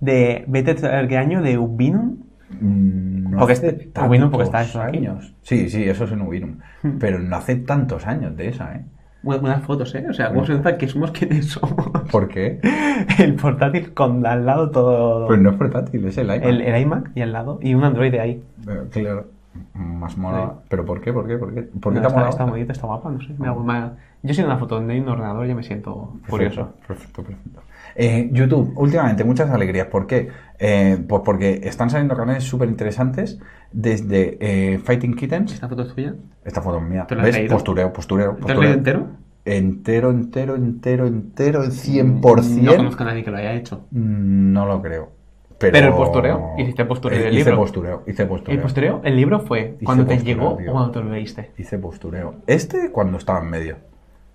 de 0.00 0.44
vete 0.48 0.86
a 0.86 1.06
qué 1.06 1.16
año, 1.18 1.42
de 1.42 1.58
Ubinum. 1.58 2.16
Mm, 2.60 3.30
No 3.30 3.38
Porque 3.38 3.52
este- 3.52 3.90
Ubinum 4.04 4.30
porque 4.30 4.44
está 4.44 4.62
eso 4.62 4.82
aquí. 4.82 4.98
años. 4.98 5.34
Sí, 5.42 5.68
sí, 5.68 5.84
eso 5.88 6.04
es 6.04 6.12
en 6.12 6.22
Ubinum. 6.22 6.56
Pero 6.98 7.18
no 7.20 7.36
hace 7.36 7.54
tantos 7.56 8.06
años 8.06 8.36
de 8.36 8.48
esa, 8.48 8.74
¿eh? 8.74 8.84
Bu- 9.22 9.38
Buenas 9.40 9.62
fotos, 9.64 9.94
¿eh? 9.94 10.06
O 10.08 10.12
sea, 10.14 10.28
¿cómo 10.30 10.46
se 10.46 10.54
nota 10.54 10.78
que 10.78 10.88
somos 10.88 11.10
quienes 11.12 11.46
somos? 11.50 11.90
¿Por 12.10 12.28
qué? 12.28 12.60
El 13.18 13.34
portátil 13.34 13.92
con 13.92 14.24
al 14.26 14.46
lado 14.46 14.70
todo... 14.70 15.26
Pues 15.26 15.40
no 15.40 15.50
es 15.50 15.56
portátil, 15.56 16.06
es 16.06 16.16
el 16.18 16.26
iPad. 16.34 16.48
el, 16.48 16.60
el 16.62 16.80
iMac 16.82 17.10
y 17.14 17.20
al 17.22 17.32
lado, 17.32 17.58
y 17.62 17.74
un 17.74 17.84
Android 17.84 18.14
ahí. 18.14 18.42
Claro. 18.90 19.26
Más 19.74 20.16
mola. 20.16 20.54
Sí. 20.60 20.66
¿Pero 20.68 20.84
por 20.84 21.00
qué? 21.00 21.12
¿Por 21.12 21.26
qué? 21.26 21.36
¿Por 21.36 21.52
qué? 21.54 21.62
¿Por 21.62 21.92
qué 21.92 22.00
No, 22.00 22.06
te 22.06 22.08
está, 22.08 22.28
está 22.28 22.44
bonita, 22.44 22.72
está 22.72 22.86
guapa, 22.86 23.10
no 23.10 23.20
sé. 23.20 23.34
me 23.38 23.48
hago- 23.48 23.64
me- 23.64 23.90
Yo 24.22 24.34
soy 24.34 24.44
una 24.44 24.58
foto 24.58 24.78
hay 24.78 25.00
un 25.00 25.08
ordenador 25.08 25.46
ya 25.46 25.54
me 25.54 25.62
siento 25.62 26.14
curioso. 26.28 26.74
Perfecto, 26.86 27.22
perfecto. 27.24 27.62
Eh, 27.96 28.28
YouTube, 28.32 28.72
últimamente 28.76 29.24
muchas 29.24 29.50
alegrías. 29.50 29.86
¿Por 29.88 30.06
qué? 30.06 30.28
Eh, 30.58 31.02
pues 31.08 31.22
porque 31.24 31.60
están 31.64 31.90
saliendo 31.90 32.16
canales 32.16 32.44
súper 32.44 32.68
interesantes 32.68 33.40
desde 33.72 34.36
eh, 34.40 34.78
Fighting 34.78 35.14
Kittens. 35.16 35.52
¿Esta 35.54 35.68
foto 35.68 35.82
es 35.82 35.94
tuya? 35.94 36.14
Esta 36.44 36.60
foto 36.62 36.78
es 36.78 36.84
mía. 36.84 37.06
¿Te 37.08 37.14
has 37.16 37.22
¿Ves? 37.22 37.36
leído? 37.36 37.54
Postureo, 37.54 37.92
postureo, 37.92 38.26
¿Te 38.30 38.34
has 38.34 38.40
postureo. 38.42 38.62
leído 38.62 38.78
entero? 38.78 39.06
Entero, 39.46 40.10
entero, 40.10 40.54
entero, 40.54 41.06
entero, 41.06 41.62
el 41.64 41.72
100%. 41.72 42.62
No 42.62 42.76
conozco 42.76 43.02
a 43.02 43.06
nadie 43.06 43.24
que 43.24 43.30
lo 43.30 43.38
haya 43.38 43.54
hecho. 43.54 43.86
Mm, 43.90 44.52
No 44.52 44.66
lo 44.66 44.82
creo. 44.82 45.12
Pero, 45.60 45.72
Pero 45.72 45.86
el 45.88 45.92
postureo, 45.94 46.54
hiciste 46.58 46.84
postureo 46.86 47.18
Eh, 47.18 47.22
del 47.24 47.34
hice 47.34 47.50
libro. 47.50 47.56
postureo, 47.58 48.02
hice 48.06 48.24
postureo. 48.26 48.54
¿El 48.56 48.62
postureo? 48.62 49.00
¿El 49.04 49.16
libro 49.16 49.40
fue 49.40 49.76
cuando 49.84 50.06
te 50.06 50.14
postureo, 50.14 50.34
llegó 50.40 50.56
tío. 50.56 50.70
o 50.70 50.72
cuando 50.72 50.90
te 50.90 51.00
lo 51.00 51.10
leíste? 51.10 51.50
Hice 51.58 51.78
postureo. 51.78 52.36
Este 52.46 52.90
cuando 52.90 53.18
estaba 53.18 53.40
en 53.40 53.50
medio. 53.50 53.76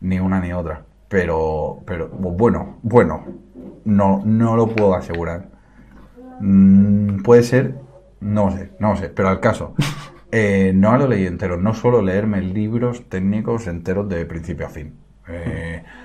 Ni 0.02 0.20
una 0.20 0.40
ni 0.40 0.54
otra. 0.54 0.84
Pero, 1.10 1.80
pero 1.86 2.10
bueno, 2.10 2.78
bueno. 2.84 3.26
No, 3.86 4.22
no 4.24 4.56
lo 4.56 4.68
puedo 4.68 4.94
asegurar. 4.96 5.48
Mm, 6.40 7.22
puede 7.24 7.44
ser, 7.44 7.76
no 8.20 8.52
sé, 8.52 8.72
no 8.80 8.96
sé, 8.96 9.10
pero 9.10 9.30
al 9.30 9.40
caso. 9.40 9.74
Eh, 10.38 10.74
no 10.76 10.98
lo 10.98 11.08
leí 11.08 11.26
entero, 11.28 11.56
no 11.56 11.74
suelo 11.74 12.02
leerme 12.02 12.42
libros 12.42 13.08
técnicos 13.08 13.68
enteros 13.68 14.10
de 14.10 14.26
principio 14.26 14.66
a 14.66 14.70
fin. 14.70 14.96
Eh, 15.30 15.82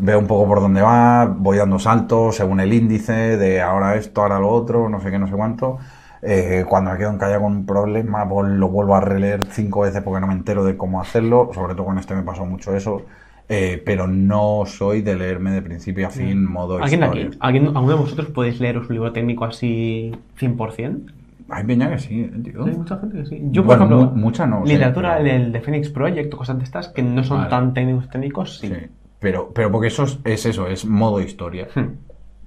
veo 0.00 0.18
un 0.18 0.26
poco 0.26 0.46
por 0.48 0.60
dónde 0.60 0.82
va, 0.82 1.24
voy 1.26 1.56
dando 1.58 1.78
saltos 1.78 2.36
según 2.36 2.60
el 2.60 2.72
índice 2.72 3.36
de 3.36 3.60
ahora 3.60 3.96
esto, 3.96 4.22
ahora 4.22 4.38
lo 4.38 4.48
otro, 4.50 4.88
no 4.88 5.00
sé 5.00 5.10
qué, 5.10 5.18
no 5.18 5.26
sé 5.28 5.34
cuánto. 5.34 5.78
Eh, 6.20 6.64
cuando 6.68 6.90
me 6.90 6.98
quedo 6.98 7.10
encallado 7.12 7.42
con 7.42 7.52
un 7.56 7.66
problema, 7.66 8.24
lo 8.24 8.68
vuelvo 8.68 8.96
a 8.96 9.00
releer 9.00 9.44
cinco 9.44 9.82
veces 9.82 10.02
porque 10.02 10.20
no 10.20 10.26
me 10.26 10.32
entero 10.34 10.64
de 10.64 10.76
cómo 10.76 11.00
hacerlo. 11.00 11.50
Sobre 11.54 11.74
todo 11.74 11.86
con 11.86 11.98
este 11.98 12.14
me 12.14 12.22
pasó 12.22 12.44
mucho 12.44 12.74
eso. 12.74 13.02
Eh, 13.48 13.80
pero 13.86 14.06
no 14.06 14.64
soy 14.66 15.00
de 15.00 15.14
leerme 15.14 15.52
de 15.52 15.62
principio 15.62 16.08
a 16.08 16.10
fin 16.10 16.44
modo 16.44 16.82
¿Alguien 16.82 17.02
aquí? 17.02 17.30
¿Alguien, 17.40 17.68
¿Alguno 17.68 17.88
de 17.90 17.94
vosotros 17.94 18.28
podéis 18.28 18.60
leeros 18.60 18.88
un 18.90 18.96
libro 18.96 19.12
técnico 19.12 19.44
así 19.46 20.12
100%? 20.38 21.12
Hay 21.50 21.64
peña 21.64 21.88
que 21.88 21.98
sí, 21.98 22.30
tío. 22.44 22.62
Hay 22.64 22.72
mucha 22.76 22.98
gente 22.98 23.16
que 23.18 23.24
sí. 23.26 23.40
Yo, 23.52 23.62
por 23.64 23.78
Bueno, 23.78 23.84
ejemplo, 23.96 24.10
mu- 24.16 24.20
mucha 24.20 24.44
no 24.46 24.64
literatura, 24.66 25.16
pero- 25.16 25.30
el 25.36 25.52
de 25.52 25.60
Phoenix 25.62 25.88
Project 25.88 26.34
o 26.34 26.36
cosas 26.36 26.58
de 26.58 26.64
estas 26.64 26.88
que 26.88 27.02
no 27.02 27.24
son 27.24 27.38
Vale. 27.38 27.48
tan 27.50 27.72
técnicos 27.72 28.10
técnicos, 28.10 28.58
sí. 28.58 28.66
Sí, 28.68 28.74
pero, 29.20 29.50
pero 29.52 29.70
porque 29.70 29.88
eso 29.88 30.04
es, 30.04 30.18
es 30.24 30.46
eso, 30.46 30.66
es 30.68 30.84
modo 30.84 31.20
historia. 31.20 31.68
Hmm. 31.74 31.96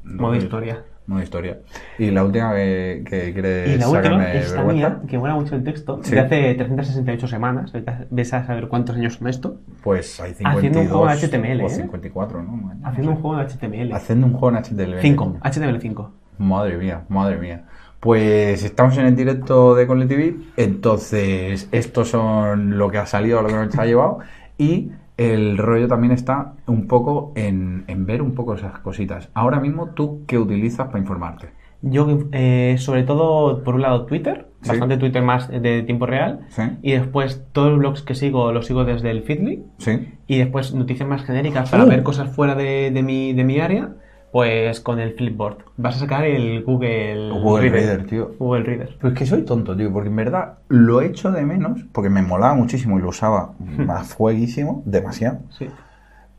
Modo 0.04 0.36
historia. 0.36 0.84
Modo 1.08 1.22
historia. 1.22 1.60
Y 1.98 2.12
la 2.12 2.24
última 2.24 2.54
que, 2.56 3.04
que 3.08 3.34
quieres 3.34 3.76
Y 3.76 3.78
la 3.78 3.88
última, 3.90 4.04
sacarme 4.04 4.38
esta 4.38 4.64
mía, 4.64 5.02
que 5.08 5.18
mola 5.18 5.36
mucho 5.36 5.56
el 5.56 5.64
texto, 5.64 6.00
Sí. 6.04 6.12
de 6.12 6.20
hace 6.22 6.54
368 6.56 7.28
semanas, 7.28 7.74
ves 8.10 8.34
a 8.34 8.46
saber 8.46 8.68
cuántos 8.68 8.96
años 8.96 9.16
son 9.16 9.28
esto, 9.28 9.60
pues 9.84 10.20
hay 10.20 10.34
52 10.34 10.58
Haciendo 10.58 10.80
un 10.80 10.88
juego 10.88 11.10
en 11.10 11.18
HTML, 11.18 11.62
o 11.62 11.68
¿eh? 11.68 11.70
54, 11.70 12.44
¿no? 12.44 12.72
haciendo 12.84 13.12
un 13.12 13.18
juego 13.18 13.40
en 13.42 13.48
HTML. 13.48 13.94
Haciendo 13.94 14.28
un 14.28 14.34
juego 14.34 14.58
en 14.58 14.64
HTML. 14.64 15.02
5, 15.02 15.38
HTML5. 15.42 16.10
Madre 16.38 16.78
mía, 16.78 17.04
madre 17.10 17.38
mía. 17.38 17.66
Pues 18.00 18.64
estamos 18.64 18.98
en 18.98 19.06
el 19.06 19.16
directo 19.16 19.76
de 19.76 19.86
Conle 19.86 20.08
TV, 20.08 20.36
entonces 20.58 21.70
estos 21.72 22.10
son 22.10 22.78
lo 22.78 22.90
que 22.90 22.98
ha 22.98 23.06
salido, 23.06 23.42
lo 23.44 23.48
que 23.50 23.56
nos 23.56 23.78
ha 23.78 23.86
llevado 23.86 24.20
y 24.58 24.92
el 25.22 25.58
rollo 25.58 25.88
también 25.88 26.12
está 26.14 26.54
un 26.68 26.88
poco 26.88 27.32
en, 27.36 27.84
en 27.88 28.06
ver 28.06 28.22
un 28.22 28.34
poco 28.34 28.56
esas 28.56 28.80
cositas. 28.80 29.30
Ahora 29.34 29.60
mismo, 29.60 29.90
¿tú 29.90 30.24
qué 30.28 30.38
utilizas 30.40 30.88
para 30.88 31.00
informarte? 31.00 31.50
Yo, 31.84 32.08
eh, 32.32 32.76
sobre 32.78 33.02
todo, 33.04 33.64
por 33.64 33.74
un 33.76 33.82
lado, 33.82 34.06
Twitter, 34.06 34.48
Sí. 34.62 34.70
bastante 34.70 34.98
Twitter 34.98 35.24
más 35.24 35.50
de 35.50 35.82
tiempo 35.82 36.06
real, 36.06 36.42
¿Sí? 36.50 36.62
y 36.84 36.92
después 36.92 37.44
todos 37.52 37.72
los 37.72 37.80
blogs 37.80 38.04
que 38.04 38.14
sigo 38.14 38.52
los 38.52 38.68
sigo 38.68 38.86
desde 38.86 39.10
el 39.10 39.24
Feedly, 39.24 39.64
¿Sí? 39.80 40.14
y 40.28 40.38
después 40.38 40.76
noticias 40.76 41.10
más 41.10 41.24
genéricas 41.24 41.72
para 41.72 41.86
Uh. 41.86 41.88
ver 41.88 42.04
cosas 42.04 42.30
fuera 42.36 42.54
de, 42.54 42.92
de 42.92 43.02
mi, 43.02 43.34
de 43.34 43.44
mi 43.44 43.60
área, 43.60 43.96
pues 44.32 44.80
con 44.80 45.00
el 45.00 45.14
Flipboard. 45.14 45.58
Vas 45.78 45.98
a 45.98 46.00
sacar 46.00 46.24
el 46.26 46.64
Google, 46.64 47.30
Google 47.32 47.70
Reader, 47.70 48.06
tío. 48.08 48.32
Google 48.40 48.64
Reader. 48.64 48.98
Pues 49.02 49.14
que 49.14 49.26
soy 49.26 49.44
tonto, 49.44 49.76
tío, 49.76 49.92
porque 49.92 50.10
en 50.10 50.16
verdad 50.16 50.60
lo 50.70 51.02
echo 51.02 51.32
de 51.32 51.46
menos, 51.46 51.84
porque 51.92 52.10
me 52.10 52.22
molaba 52.22 52.54
muchísimo 52.56 52.98
y 52.98 53.02
lo 53.02 53.10
usaba 53.10 53.54
más 53.60 54.14
fueguísimo, 54.16 54.84
demasiado, 54.86 55.40
Sí. 55.50 55.68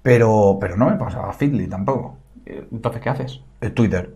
pero, 0.03 0.59
pero 0.61 0.77
no 0.77 0.89
me 0.91 0.97
pasaba 0.97 1.33
Feedly 1.33 1.67
tampoco. 1.69 2.17
Eh, 2.47 2.67
Entonces, 2.73 3.03
¿qué 3.03 3.09
haces? 3.11 3.41
Eh, 3.61 3.71
Twitter, 3.71 4.15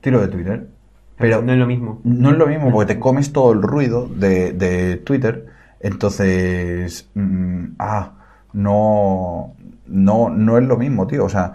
tiro 0.00 0.20
de 0.20 0.28
Twitter. 0.28 0.68
Pero 1.16 1.42
no 1.42 1.52
es 1.52 1.58
lo 1.58 1.66
mismo. 1.66 2.00
no 2.04 2.30
es 2.30 2.36
lo 2.36 2.46
mismo 2.46 2.70
porque 2.72 2.94
te 2.94 3.00
comes 3.00 3.32
todo 3.32 3.52
el 3.52 3.62
ruido 3.62 4.06
de, 4.08 4.52
de 4.52 4.96
Twitter, 4.96 5.46
entonces, 5.80 7.08
mm, 7.14 7.64
ah, 7.78 8.12
no, 8.52 9.54
no, 9.86 10.28
no 10.30 10.58
es 10.58 10.64
lo 10.64 10.76
mismo, 10.76 11.06
tío, 11.06 11.24
o 11.24 11.28
sea, 11.28 11.54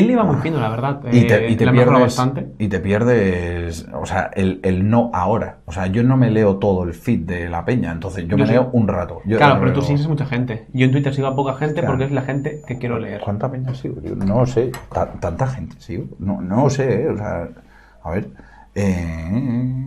Feedly 0.00 0.14
va 0.14 0.24
muy 0.24 0.36
fino, 0.36 0.60
la 0.60 0.68
verdad. 0.68 1.00
y 1.12 1.26
te, 1.26 1.46
Eh, 1.46 1.50
y 1.50 1.56
te 1.56 1.70
pierdes, 1.70 2.00
bastante. 2.00 2.46
y 2.58 2.68
te 2.68 2.80
pierdes, 2.80 3.86
o 3.94 4.04
sea, 4.06 4.30
el, 4.34 4.60
el 4.62 4.88
no 4.90 5.10
ahora, 5.14 5.58
o 5.66 5.72
sea, 5.72 5.86
yo 5.86 6.02
no 6.02 6.16
me 6.16 6.30
leo 6.30 6.56
todo 6.56 6.84
el 6.84 6.94
feed 6.94 7.20
de 7.20 7.48
la 7.48 7.64
peña, 7.64 7.92
entonces 7.92 8.24
yo, 8.24 8.30
Yo 8.30 8.38
me 8.38 8.46
sí. 8.46 8.52
leo 8.52 8.70
un 8.72 8.88
rato. 8.88 9.20
Yo 9.24 9.36
Claro, 9.38 9.60
pero 9.60 9.72
tú 9.72 9.80
leo- 9.80 9.86
sigues 9.88 10.08
mucha 10.08 10.26
gente. 10.26 10.66
Yo 10.72 10.84
en 10.86 10.92
Twitter 10.92 11.14
sigo 11.14 11.28
a 11.28 11.36
poca 11.36 11.54
gente 11.54 11.74
Claro. 11.74 11.88
porque 11.88 12.04
es 12.04 12.12
la 12.12 12.22
gente 12.22 12.60
que 12.66 12.78
quiero 12.78 12.98
leer. 12.98 13.20
¿Cuánta 13.20 13.50
peña 13.50 13.74
sigo? 13.74 14.00
tío? 14.00 14.14
No 14.16 14.40
lo 14.40 14.46
sé. 14.46 14.72
Ta- 14.92 15.12
¿Tanta 15.20 15.46
gente 15.46 15.76
sigo? 15.78 16.04
No, 16.18 16.40
no 16.40 16.64
lo 16.64 16.70
sé, 16.70 17.02
¿eh? 17.02 17.08
O 17.08 17.16
sea, 17.16 17.48
a 18.02 18.10
ver. 18.10 18.28
eh, 18.74 19.86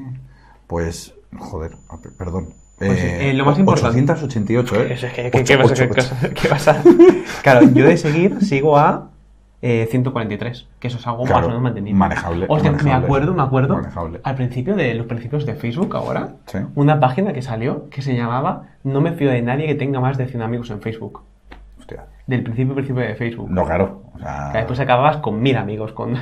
pues, 0.68 1.14
joder, 1.38 1.72
perdón. 2.18 2.50
Pues, 2.78 2.92
eh, 3.04 3.34
lo 3.34 3.44
más 3.46 3.58
importante- 3.58 4.00
888, 4.00 4.76
¿eh? 4.84 4.94
Eso 4.94 5.08
es 5.08 5.14
que- 5.14 5.32
que- 5.32 5.38
Ocho- 5.40 5.46
¿Qué 5.46 5.58
vas 5.58 5.68
a- 5.68 5.74
ocho- 5.74 5.90
qué 5.90 5.96
vas 6.02 6.12
a- 6.24 6.30
qué 6.30 6.48
vas 6.48 6.68
a- 6.68 6.84
Claro, 7.44 7.70
yo 7.74 7.86
de 7.86 7.98
seguir 7.98 8.40
sigo 8.46 8.78
a 8.78 9.10
eh, 9.62 9.88
143, 9.90 10.68
que 10.80 10.88
eso 10.88 10.98
es 10.98 11.08
algo 11.08 11.24
Claro, 11.24 11.38
más 11.40 11.46
o 11.46 11.50
menos 11.50 11.64
mantenido. 11.64 11.98
manejable, 11.98 12.46
Hostia, 12.48 12.72
me 12.72 12.78
manejable, 12.78 13.06
acuerdo, 13.06 13.34
me 13.34 13.42
acuerdo, 13.42 13.76
manejable. 13.78 14.20
al 14.24 14.36
principio 14.36 14.76
de 14.76 14.94
los 14.94 15.08
principios 15.08 15.46
de 15.46 15.56
Facebook 15.56 15.96
ahora, 15.96 16.36
Sí. 16.46 16.60
una 16.76 17.00
página 17.00 17.34
que 17.34 17.42
salió 17.42 17.90
que 17.90 18.02
se 18.02 18.16
llamaba 18.16 18.64
No 18.84 19.02
me 19.02 19.14
fío 19.14 19.30
de 19.32 19.42
nadie 19.42 19.66
que 19.68 19.76
tenga 19.76 20.00
más 20.00 20.18
de 20.18 20.28
100 20.28 20.42
amigos 20.44 20.70
en 20.70 20.80
Facebook. 20.82 21.24
Hostia. 21.80 22.06
Del 22.28 22.44
principio 22.44 22.74
principio 22.76 23.02
de 23.02 23.16
Facebook. 23.16 23.50
No, 23.50 23.64
claro. 23.66 24.04
O 24.14 24.20
sea, 24.20 24.50
Que 24.52 24.58
después 24.60 24.80
acababas 24.80 25.18
con 25.18 25.42
mil 25.42 25.56
amigos, 25.58 25.92
con 25.94 26.16
eh, 26.16 26.22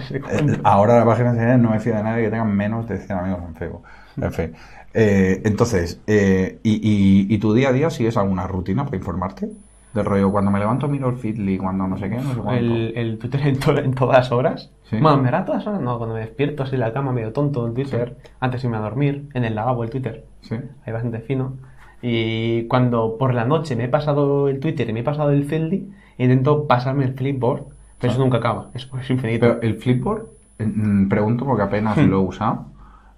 ahora 0.63 0.99
la 0.99 1.05
página 1.05 1.33
sería 1.33 1.57
no 1.57 1.71
me 1.71 1.79
fío 1.79 1.95
de 1.95 2.03
nadie 2.03 2.23
que 2.25 2.29
tenga 2.29 2.45
menos 2.45 2.87
de 2.87 2.97
100 2.99 3.17
amigos 3.19 3.39
en 3.47 3.55
Facebook. 3.55 3.83
En 4.21 4.31
fin. 4.31 4.53
Eh, 4.93 5.41
entonces, 5.43 5.99
eh, 6.07 6.59
y, 6.63 6.75
y- 6.75 7.33
y 7.33 7.37
tu 7.39 7.53
día 7.53 7.69
a 7.69 7.71
día 7.73 7.89
sigues 7.89 8.15
alguna 8.15 8.47
rutina 8.47 8.85
para 8.85 8.95
informarte? 8.97 9.49
Del 9.95 10.05
rollo, 10.05 10.31
cuando 10.31 10.51
me 10.51 10.59
levanto 10.59 10.87
miro 10.87 11.09
el 11.09 11.15
Fitly, 11.17 11.57
cuando 11.57 11.87
no 11.87 11.97
sé 11.97 12.09
qué, 12.09 12.17
no 12.17 12.21
sé 12.33 12.39
cuánto. 12.41 12.51
El, 12.53 12.93
el 12.95 13.17
Twitter 13.17 13.47
en, 13.47 13.59
to- 13.59 13.77
en 13.77 13.93
todas 13.95 14.31
horas. 14.31 14.71
Sí. 14.83 14.97
Bueno, 15.01 15.17
¿me 15.17 15.29
hará 15.29 15.45
todas 15.45 15.65
horas? 15.65 15.81
No, 15.81 15.97
cuando 15.97 16.15
me 16.15 16.21
despierto 16.21 16.63
así 16.63 16.75
en 16.75 16.81
la 16.81 16.93
cama 16.93 17.11
medio 17.13 17.31
tonto 17.33 17.65
en 17.65 17.73
Twitter, 17.73 18.17
antes 18.39 18.61
de 18.61 18.67
irme 18.67 18.77
a 18.77 18.81
dormir, 18.81 19.29
en 19.33 19.45
el 19.45 19.55
lavabo 19.55 19.83
el 19.83 19.89
Twitter. 19.89 20.25
Sí. 20.41 20.55
Ahí 20.85 20.93
bastante 20.93 21.19
fino. 21.21 21.53
Y 22.01 22.63
cuando 22.67 23.17
por 23.17 23.33
la 23.33 23.45
noche 23.45 23.75
me 23.75 23.85
he 23.85 23.89
pasado 23.89 24.47
el 24.49 24.59
Twitter 24.59 24.87
y 24.89 24.93
me 24.93 24.99
he 24.99 25.03
pasado 25.03 25.31
el 25.31 25.45
Feedly, 25.45 25.89
intento 26.17 26.67
pasarme 26.67 27.05
el 27.05 27.13
Flipboard, 27.13 27.63
pero 27.99 28.13
eso 28.13 28.21
nunca 28.21 28.37
acaba, 28.37 28.69
es, 28.73 28.87
es 29.01 29.09
infinito. 29.09 29.39
Pero 29.47 29.61
el 29.61 29.75
Flipboard, 29.77 30.25
mm, 30.59 31.07
pregunto 31.07 31.45
porque 31.45 31.63
apenas 31.63 31.97
Hmm. 31.97 32.09
lo 32.09 32.17
he 32.17 32.23
usado, 32.25 32.65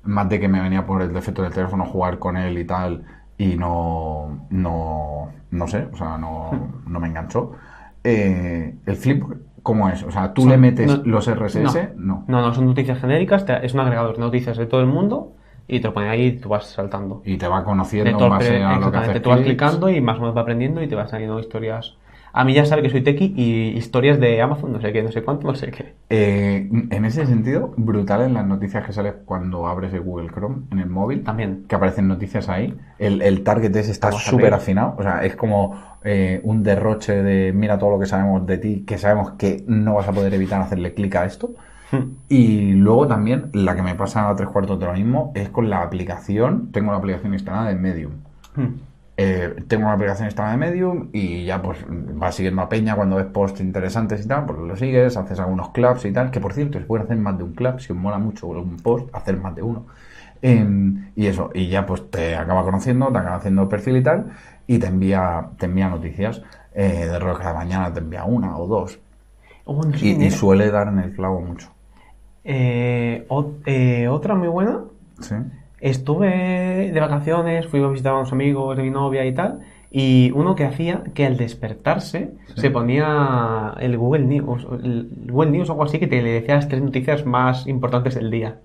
más 0.03 0.29
de 0.29 0.39
que 0.39 0.47
me 0.47 0.61
venía 0.61 0.85
por 0.85 1.01
el 1.01 1.11
defecto 1.11 1.41
del 1.41 1.51
teléfono 1.53 1.85
jugar 1.85 2.19
con 2.19 2.37
él 2.37 2.57
y 2.57 2.65
tal, 2.65 3.03
y 3.37 3.55
no, 3.55 4.47
no, 4.49 5.29
no 5.51 5.67
sé, 5.67 5.87
o 5.93 5.95
sea, 5.97 6.17
no, 6.17 6.49
Hmm. 6.51 6.91
no 6.91 6.99
me 6.99 7.07
enganchó. 7.07 7.51
Eh, 8.03 8.75
el 8.85 8.95
Flipboard, 8.95 9.37
¿cómo 9.63 9.89
es? 9.89 10.03
O 10.03 10.11
sea, 10.11 10.33
tú 10.33 10.41
Son- 10.43 10.51
le 10.51 10.57
metes 10.57 10.87
no- 10.87 11.03
los 11.03 11.27
RSS, 11.27 11.91
no, 11.97 12.23
no, 12.27 12.41
no, 12.41 12.53
son 12.53 12.65
noticias 12.67 12.99
genéricas, 12.99 13.45
te- 13.45 13.65
es 13.65 13.73
un 13.73 13.81
agregador 13.81 14.15
de 14.15 14.21
noticias 14.21 14.57
de 14.57 14.65
todo 14.65 14.81
el 14.81 14.87
mundo 14.87 15.33
y 15.67 15.79
te 15.81 15.87
lo 15.87 15.93
pone 15.93 16.09
ahí 16.09 16.25
y 16.27 16.31
tú 16.39 16.49
vas 16.49 16.65
saltando. 16.67 17.21
y 17.25 17.37
te 17.37 17.47
va 17.47 17.63
conociendo 17.63 18.09
en 18.23 18.29
base 18.29 18.63
a 18.63 18.79
lo 18.79 18.91
que 18.91 18.97
haces 18.97 19.21
tú 19.21 19.29
vas 19.29 19.41
clicando 19.41 19.89
y 19.89 19.99
más 20.01 20.17
o 20.17 20.21
menos 20.21 20.35
va 20.37 20.41
aprendiendo 20.41 20.81
y 20.81 20.87
te 20.87 20.95
va 20.95 21.07
saliendo 21.07 21.39
historias. 21.39 21.97
A 22.37 22.43
mí 22.43 22.53
ya 22.53 22.65
sabe 22.65 22.83
que 22.83 22.91
soy 22.91 23.01
tequi 23.01 23.33
y 23.35 23.69
historias 23.75 24.19
de 24.19 24.39
Amazon, 24.43 24.71
no 24.71 24.79
sé 24.79 24.93
qué, 24.93 25.01
no 25.01 25.11
sé 25.11 25.23
cuánto, 25.23 25.47
no 25.47 25.55
sé 25.55 25.71
qué. 25.71 25.95
Eh, 26.11 26.69
en 26.91 27.03
ese 27.03 27.25
sentido, 27.25 27.73
brutal 27.77 28.21
en 28.21 28.35
las 28.35 28.45
noticias 28.45 28.85
que 28.85 28.93
sales 28.93 29.15
cuando 29.25 29.65
abres 29.65 29.91
el 29.91 30.01
Google 30.01 30.29
Chrome 30.29 30.67
en 30.69 30.77
el 30.77 30.87
móvil. 30.87 31.23
También. 31.23 31.65
Que 31.67 31.73
aparecen 31.73 32.07
noticias 32.07 32.47
ahí. 32.47 32.77
El, 32.99 33.23
el 33.23 33.41
target 33.41 33.75
ese 33.75 33.91
está 33.91 34.11
súper 34.11 34.53
afinado. 34.53 34.93
O 34.99 35.01
sea, 35.01 35.25
es 35.25 35.35
como 35.35 35.81
eh, 36.03 36.39
un 36.43 36.61
derroche 36.61 37.23
de 37.23 37.53
mira 37.53 37.79
todo 37.79 37.89
lo 37.89 37.99
que 37.99 38.05
sabemos 38.05 38.45
de 38.45 38.59
ti, 38.59 38.83
que 38.85 38.99
sabemos 38.99 39.31
que 39.31 39.63
no 39.65 39.95
vas 39.95 40.07
a 40.07 40.11
poder 40.11 40.31
evitar 40.35 40.61
hacerle 40.61 40.93
clic 40.93 41.15
a 41.15 41.25
esto. 41.25 41.55
Y 42.29 42.73
luego 42.73 43.07
también, 43.07 43.49
la 43.53 43.75
que 43.75 43.81
me 43.81 43.95
pasa 43.95 44.29
a 44.29 44.35
tres 44.35 44.49
cuartos 44.49 44.79
de 44.79 44.85
lo 44.85 44.93
mismo, 44.93 45.31
es 45.33 45.49
con 45.49 45.71
la 45.71 45.81
aplicación. 45.81 46.71
Tengo 46.71 46.91
la 46.91 46.99
aplicación 46.99 47.33
instalada 47.33 47.69
de 47.69 47.75
Medium. 47.75 48.11
Eh, 49.19 49.63
tengo 49.67 49.85
una 49.85 49.93
aplicación 49.93 50.27
instalada 50.27 50.53
de 50.53 50.59
Medium 50.59 51.09
y 51.11 51.43
ya 51.45 51.59
pues 51.61 51.79
vas 51.89 52.35
siguiendo 52.35 52.61
a 52.61 52.69
Peña 52.69 52.95
cuando 52.95 53.15
ves 53.15 53.25
posts 53.25 53.61
interesantes 53.61 54.23
y 54.23 54.27
tal, 54.27 54.45
pues 54.45 54.59
lo 54.59 54.75
sigues, 54.75 55.17
haces 55.17 55.39
algunos 55.39 55.69
clubs 55.71 56.05
y 56.05 56.11
tal, 56.13 56.29
que 56.29 56.39
por 56.39 56.53
cierto 56.53 56.77
se 56.79 56.85
pueden 56.85 57.05
hacer 57.07 57.17
más 57.17 57.35
de 57.37 57.43
un 57.43 57.53
club, 57.53 57.79
si 57.79 57.91
os 57.93 57.97
mola 57.97 58.19
mucho 58.19 58.45
un 58.47 58.77
post, 58.77 59.09
hacer 59.13 59.37
más 59.37 59.55
de 59.55 59.63
uno. 59.63 59.85
Em, 60.41 61.11
y 61.15 61.25
eso, 61.25 61.49
y 61.53 61.67
ya 61.67 61.85
pues 61.85 62.09
te 62.11 62.35
acaba 62.35 62.63
conociendo, 62.63 63.11
te 63.11 63.17
acaba 63.17 63.37
haciendo 63.37 63.63
el 63.63 63.67
perfil 63.67 63.97
y 63.97 64.03
tal, 64.03 64.25
y 64.67 64.77
te 64.77 64.87
envía, 64.87 65.49
te 65.57 65.65
envía 65.65 65.89
noticias. 65.89 66.43
Eh, 66.75 67.07
de 67.07 67.17
rollo 67.17 67.39
cada 67.39 67.55
mañana 67.55 67.91
te 67.91 67.99
envía 68.01 68.23
una 68.23 68.55
o 68.55 68.67
dos. 68.67 68.99
Oh, 69.65 69.81
Y, 69.99 70.29
suele 70.29 70.69
dar 70.69 70.89
en 70.89 70.99
el 70.99 71.11
clavo 71.13 71.41
mucho. 71.41 71.69
Eh, 72.43 73.25
ot- 73.29 73.61
eh, 73.65 74.07
otra 74.07 74.35
muy 74.35 74.47
buena. 74.47 74.81
¿Sí? 75.19 75.35
Estuve 75.79 76.91
de 76.91 76.99
vacaciones, 76.99 77.67
fui 77.67 77.81
a 77.83 77.87
visitar 77.87 78.13
a 78.13 78.17
unos 78.17 78.31
amigos 78.31 78.75
de 78.77 78.83
mi 78.83 78.89
novia 78.89 79.25
y 79.25 79.33
tal. 79.33 79.59
Y 79.91 80.31
uno 80.35 80.55
que 80.55 80.65
hacía 80.65 81.03
que 81.13 81.25
al 81.25 81.37
despertarse 81.37 82.31
Sí. 82.47 82.61
se 82.61 82.69
ponía 82.71 83.73
el 83.79 83.97
Google 83.97 84.25
News, 84.25 84.67
el 84.83 85.09
Google 85.29 85.51
News 85.51 85.69
o 85.69 85.73
algo 85.73 85.83
así 85.85 85.97
que 85.99 86.07
te 86.07 86.21
le 86.21 86.31
decía 86.31 86.55
las 86.55 86.67
tres 86.67 86.81
noticias 86.81 87.25
más 87.25 87.67
importantes 87.67 88.15
del 88.15 88.29
día. 88.29 88.57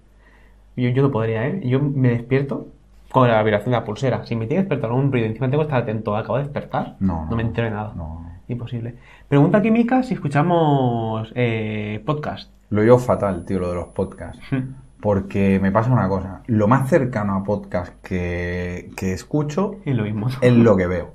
Yo, 0.76 0.88
yo 0.88 1.02
no 1.02 1.10
podría, 1.10 1.46
¿eh? 1.46 1.60
Yo 1.64 1.80
me 1.80 2.08
despierto 2.08 2.66
con 3.10 3.28
la 3.28 3.42
vibración 3.42 3.72
de 3.72 3.78
la 3.78 3.84
pulsera. 3.84 4.24
Si 4.24 4.34
me 4.34 4.46
tiene 4.46 4.62
que 4.64 4.68
despertar 4.68 4.90
un 4.90 5.12
ruido, 5.12 5.26
encima 5.26 5.48
tengo 5.50 5.62
que 5.62 5.68
estar 5.68 5.82
atento, 5.82 6.16
acabo 6.16 6.38
de 6.38 6.44
despertar, 6.44 6.96
No, 6.98 7.26
no, 7.28 7.36
me 7.36 7.42
entero 7.42 7.66
de 7.68 7.74
nada. 7.74 7.92
no. 7.96 8.30
Imposible. 8.48 8.94
Pregunta 9.28 9.62
química 9.62 10.02
si 10.02 10.14
escuchamos 10.14 11.32
eh, 11.36 12.02
podcast. 12.04 12.50
Lo 12.70 12.82
llevo 12.82 12.98
fatal, 12.98 13.44
tío, 13.44 13.60
lo 13.60 13.68
de 13.68 13.74
los 13.76 13.86
podcasts. 13.88 14.42
Porque 15.02 15.58
me 15.60 15.72
pasa 15.72 15.90
una 15.90 16.08
cosa. 16.08 16.42
Lo 16.46 16.68
más 16.68 16.88
cercano 16.88 17.34
a 17.34 17.42
podcast 17.42 17.92
que, 18.02 18.92
que 18.96 19.12
escucho 19.12 19.74
Y 19.84 19.94
lo 19.94 20.04
mismo. 20.04 20.28
es 20.40 20.52
lo 20.52 20.76
que 20.76 20.86
veo. 20.86 21.14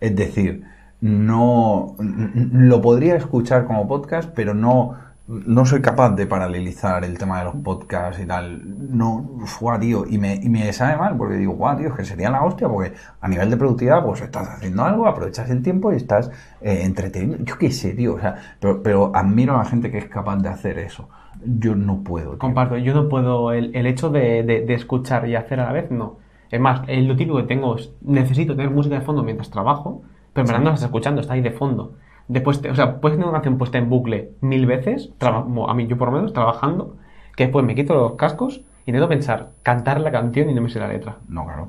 Es 0.00 0.16
decir, 0.16 0.64
no 1.00 1.94
lo 2.00 2.82
podría 2.82 3.14
escuchar 3.14 3.64
como 3.64 3.86
podcast, 3.86 4.30
pero 4.34 4.54
no, 4.54 4.96
no 5.28 5.64
soy 5.66 5.80
capaz 5.80 6.16
de 6.16 6.26
paralelizar 6.26 7.04
el 7.04 7.16
tema 7.16 7.38
de 7.38 7.44
los 7.44 7.54
podcasts 7.62 8.20
y 8.20 8.26
tal. 8.26 8.60
No, 8.96 9.38
guau, 9.60 9.78
tío, 9.78 10.04
y 10.04 10.18
me, 10.18 10.34
y 10.34 10.48
me 10.48 10.72
sabe 10.72 10.96
mal 10.96 11.16
porque 11.16 11.36
digo, 11.36 11.52
guau, 11.52 11.76
tío, 11.76 11.90
es 11.90 11.94
que 11.94 12.04
sería 12.04 12.30
la 12.30 12.42
hostia 12.42 12.68
porque 12.68 12.94
a 13.20 13.28
nivel 13.28 13.50
de 13.50 13.56
productividad, 13.56 14.04
pues 14.04 14.20
estás 14.20 14.48
haciendo 14.48 14.84
algo, 14.84 15.06
aprovechas 15.06 15.48
el 15.50 15.62
tiempo 15.62 15.92
y 15.92 15.96
estás 15.96 16.28
eh, 16.60 16.80
entreteniendo. 16.82 17.44
Yo 17.44 17.56
qué 17.56 17.70
sé, 17.70 17.94
tío, 17.94 18.16
o 18.16 18.20
sea, 18.20 18.34
pero, 18.58 18.82
pero 18.82 19.12
admiro 19.14 19.54
a 19.54 19.58
la 19.58 19.64
gente 19.64 19.92
que 19.92 19.98
es 19.98 20.06
capaz 20.08 20.38
de 20.38 20.48
hacer 20.48 20.78
eso. 20.80 21.08
Yo 21.44 21.74
no 21.76 21.98
puedo. 22.02 22.30
tío. 22.30 22.38
Comparto, 22.38 22.76
yo 22.78 22.94
no 22.94 23.08
puedo, 23.08 23.52
el, 23.52 23.74
el 23.74 23.86
hecho 23.86 24.10
de, 24.10 24.42
de- 24.42 24.62
de 24.62 24.74
escuchar 24.74 25.28
y 25.28 25.34
hacer 25.36 25.60
a 25.60 25.66
la 25.66 25.72
vez, 25.72 25.90
no. 25.90 26.16
Es 26.50 26.60
más, 26.60 26.82
el, 26.88 27.06
lo 27.06 27.16
típico 27.16 27.36
que 27.38 27.42
tengo 27.44 27.76
es, 27.76 27.92
necesito 28.02 28.56
tener 28.56 28.70
música 28.70 28.94
de 28.96 29.02
fondo 29.02 29.22
mientras 29.22 29.50
trabajo, 29.50 30.02
pero 30.32 30.44
en 30.44 30.48
verdad 30.48 30.60
no 30.62 30.68
la 30.70 30.74
estás 30.74 30.88
escuchando, 30.88 31.20
está 31.20 31.34
ahí 31.34 31.40
de 31.42 31.50
fondo. 31.50 31.92
Después, 32.28 32.60
te- 32.60 32.70
o 32.70 32.74
sea, 32.74 33.00
puedes 33.00 33.16
tener 33.16 33.26
una 33.28 33.38
canción 33.38 33.58
puesta 33.58 33.78
en 33.78 33.88
bucle 33.88 34.30
mil 34.40 34.66
veces, 34.66 35.10
traba- 35.18 35.44
a 35.68 35.74
mí 35.74 35.86
yo 35.86 35.96
por 35.98 36.08
lo 36.08 36.14
menos, 36.16 36.32
trabajando, 36.32 36.96
que 37.36 37.44
después 37.44 37.64
me 37.64 37.74
quito 37.74 37.94
los 37.94 38.12
cascos 38.14 38.62
y 38.86 38.90
intento 38.90 39.08
pensar, 39.08 39.50
cantar 39.62 40.00
la 40.00 40.10
canción 40.10 40.48
y 40.50 40.54
no 40.54 40.62
me 40.62 40.70
sé 40.70 40.80
la 40.80 40.88
letra. 40.88 41.16
No, 41.28 41.44
claro. 41.44 41.68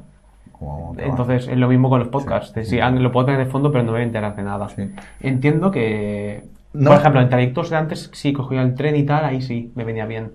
Entonces 0.98 1.48
es 1.48 1.58
lo 1.58 1.70
mismo 1.70 1.90
con 1.90 2.00
los 2.00 2.10
podcasts. 2.10 2.52
Sí, 2.54 2.64
Sí, 2.64 2.70
sí. 2.72 2.80
ah, 2.82 2.90
lo 2.92 3.12
puedo 3.12 3.28
tener 3.28 3.46
de 3.46 3.52
fondo, 3.52 3.72
pero 3.72 3.84
no 3.84 3.92
me 3.92 3.98
voy 4.00 4.02
a 4.02 4.06
enterar 4.06 4.36
de 4.36 4.44
nada. 4.44 4.68
Entiendo 5.22 5.72
que, 5.72 6.44
No. 6.74 6.92
por 6.92 7.00
ejemplo, 7.00 7.22
en 7.22 7.30
trayectos 7.30 7.70
de 7.70 7.78
antes, 7.78 8.12
sí, 8.14 8.34
cogía 8.34 8.62
el 8.62 8.76
tren 8.76 8.96
y 8.96 9.04
tal, 9.06 9.26
ahí 9.26 9.42
sí, 9.42 9.72
me 9.76 9.84
venía 9.84 10.06
bien. 10.06 10.34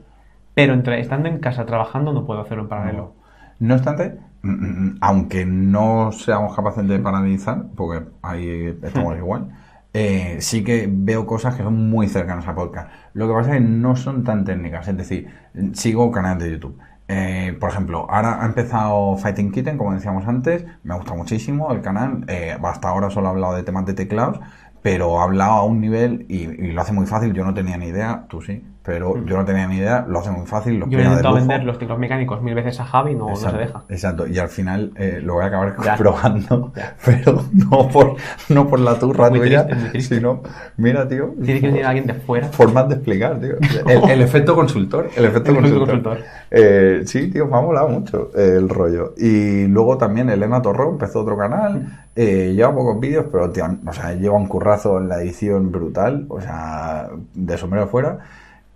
Pero 0.55 0.75
entre, 0.75 1.01
estando 1.01 1.29
en 1.29 1.38
casa 1.38 1.66
trabajando 1.66 2.12
no 2.12 2.27
puedo 2.27 2.40
hacerlo 2.40 2.64
en 2.64 2.68
paralelo. 2.68 3.14
No 3.61 3.75
obstante, 3.75 4.18
mm, 4.42 4.51
mm, 4.51 4.99
aunque 5.01 5.44
no 5.47 6.12
seamos 6.12 6.55
capaces 6.55 6.87
de 6.87 6.99
paralizar, 6.99 7.66
porque 7.77 8.07
ahí 8.23 8.79
estamos 8.83 9.16
igual, 9.18 9.51
eh, 9.92 10.38
sí 10.40 10.64
que 10.64 10.88
veo 10.90 11.25
cosas 11.27 11.55
que 11.55 11.62
son 11.62 11.88
muy 11.88 12.09
cercanas 12.09 12.49
a 12.49 12.55
podcast. 12.55 12.90
Lo 13.12 13.29
que 13.29 13.35
pasa 13.35 13.57
es 13.57 13.62
que 13.62 13.68
no 13.68 13.94
son 13.97 14.25
tan 14.25 14.44
técnicas, 14.44 14.88
es 14.88 14.97
decir, 14.97 15.29
sigo 15.73 16.11
canales 16.11 16.42
de 16.44 16.51
YouTube. 16.51 16.79
Eh, 17.07 17.57
por 17.61 17.70
ejemplo, 17.70 18.07
ahora 18.11 18.42
ha 18.42 18.47
empezado 18.47 19.16
Fighting 19.18 19.53
Kitten, 19.53 19.77
como 19.77 19.92
decíamos 19.92 20.27
antes, 20.27 20.64
me 20.83 20.94
gusta 20.94 21.14
muchísimo 21.14 21.70
el 21.73 21.83
canal, 21.83 22.25
eh, 22.29 22.57
hasta 22.62 22.88
ahora 22.88 23.11
solo 23.11 23.29
ha 23.29 23.31
hablado 23.31 23.55
de 23.55 23.62
temas 23.62 23.85
de 23.85 23.92
teclados, 23.94 24.40
pero 24.85 25.20
ha 25.20 25.25
hablado 25.25 25.53
a 25.55 25.64
un 25.64 25.81
nivel 25.81 26.27
y, 26.29 26.42
y 26.44 26.73
lo 26.73 26.83
hace 26.83 26.92
muy 26.92 27.07
fácil, 27.07 27.33
yo 27.35 27.44
no 27.44 27.55
tenía 27.55 27.79
ni 27.79 27.87
idea, 27.88 28.27
tú 28.29 28.42
sí, 28.42 28.62
pero 28.85 29.16
yo 29.25 29.38
no 29.38 29.44
tenía 29.47 29.66
ni 29.66 29.77
idea, 29.79 30.05
lo 30.07 30.18
hace 30.18 30.31
muy 30.31 30.47
fácil, 30.47 30.79
lo 30.79 30.87
Yo 30.88 30.99
he 30.99 31.03
intentado 31.05 31.37
vender 31.37 31.64
los 31.64 31.79
teclados 31.79 31.99
mecánicos 32.01 32.42
mil 32.42 32.55
veces 32.55 32.79
a 32.81 32.85
Javi 32.85 33.12
y 33.12 33.14
no, 33.14 33.31
no 33.31 33.37
se 33.37 33.51
deja. 33.51 33.83
Exacto, 33.88 34.27
y 34.27 34.38
al 34.38 34.49
final 34.49 34.92
eh, 34.97 35.20
lo 35.23 35.35
voy 35.35 35.44
a 35.44 35.47
acabar 35.47 35.75
Ya. 35.83 35.97
probando, 35.99 36.73
Ya. 36.77 36.94
pero 37.05 37.42
no 37.53 37.88
por, 37.88 38.16
no 38.51 38.68
por 38.68 38.81
la 38.81 38.99
turra 38.99 39.31
Muy 39.31 39.40
tuya, 39.40 39.66
triste, 39.66 40.16
sino, 40.16 40.42
mira, 40.77 41.09
tío, 41.09 41.35
Tiene 41.42 41.61
que 41.61 41.66
venir 41.68 41.87
alguien 41.87 42.07
de 42.07 42.14
fuera. 42.14 42.49
formas 42.49 42.88
de 42.90 42.97
explicar, 42.97 43.40
tío. 43.40 43.55
El, 43.88 44.11
el 44.11 44.20
efecto 44.23 44.55
consultor, 44.55 45.09
el 45.16 45.25
efecto 45.25 45.51
El 45.51 45.57
consultor. 45.57 45.87
consultor. 45.88 46.18
Eh, 46.51 47.03
sí, 47.07 47.31
tío, 47.31 47.47
me 47.47 47.57
ha 47.57 47.61
molado 47.62 47.88
mucho 47.88 48.31
eh, 48.37 48.57
el 48.59 48.68
rollo. 48.68 49.14
Y 49.16 49.66
luego 49.66 49.97
también 49.97 50.29
Elena 50.29 50.61
Torró 50.61 50.90
empezó 50.90 51.20
otro 51.23 51.38
canal, 51.38 51.87
lleva 52.14 52.75
pocos 52.75 53.01
vídeos, 53.01 53.27
pero 53.33 53.51
tío, 53.51 53.64
o 53.87 53.92
sea, 53.94 54.12
lleva 54.12 54.37
un 54.37 54.47
currazo 54.47 54.99
en 54.99 55.09
la 55.09 55.23
edición 55.23 55.73
brutal, 55.73 56.27
o 56.29 56.40
sea, 56.40 57.09
de 57.35 57.57
sombrero 57.57 57.87
fuera. 57.88 58.18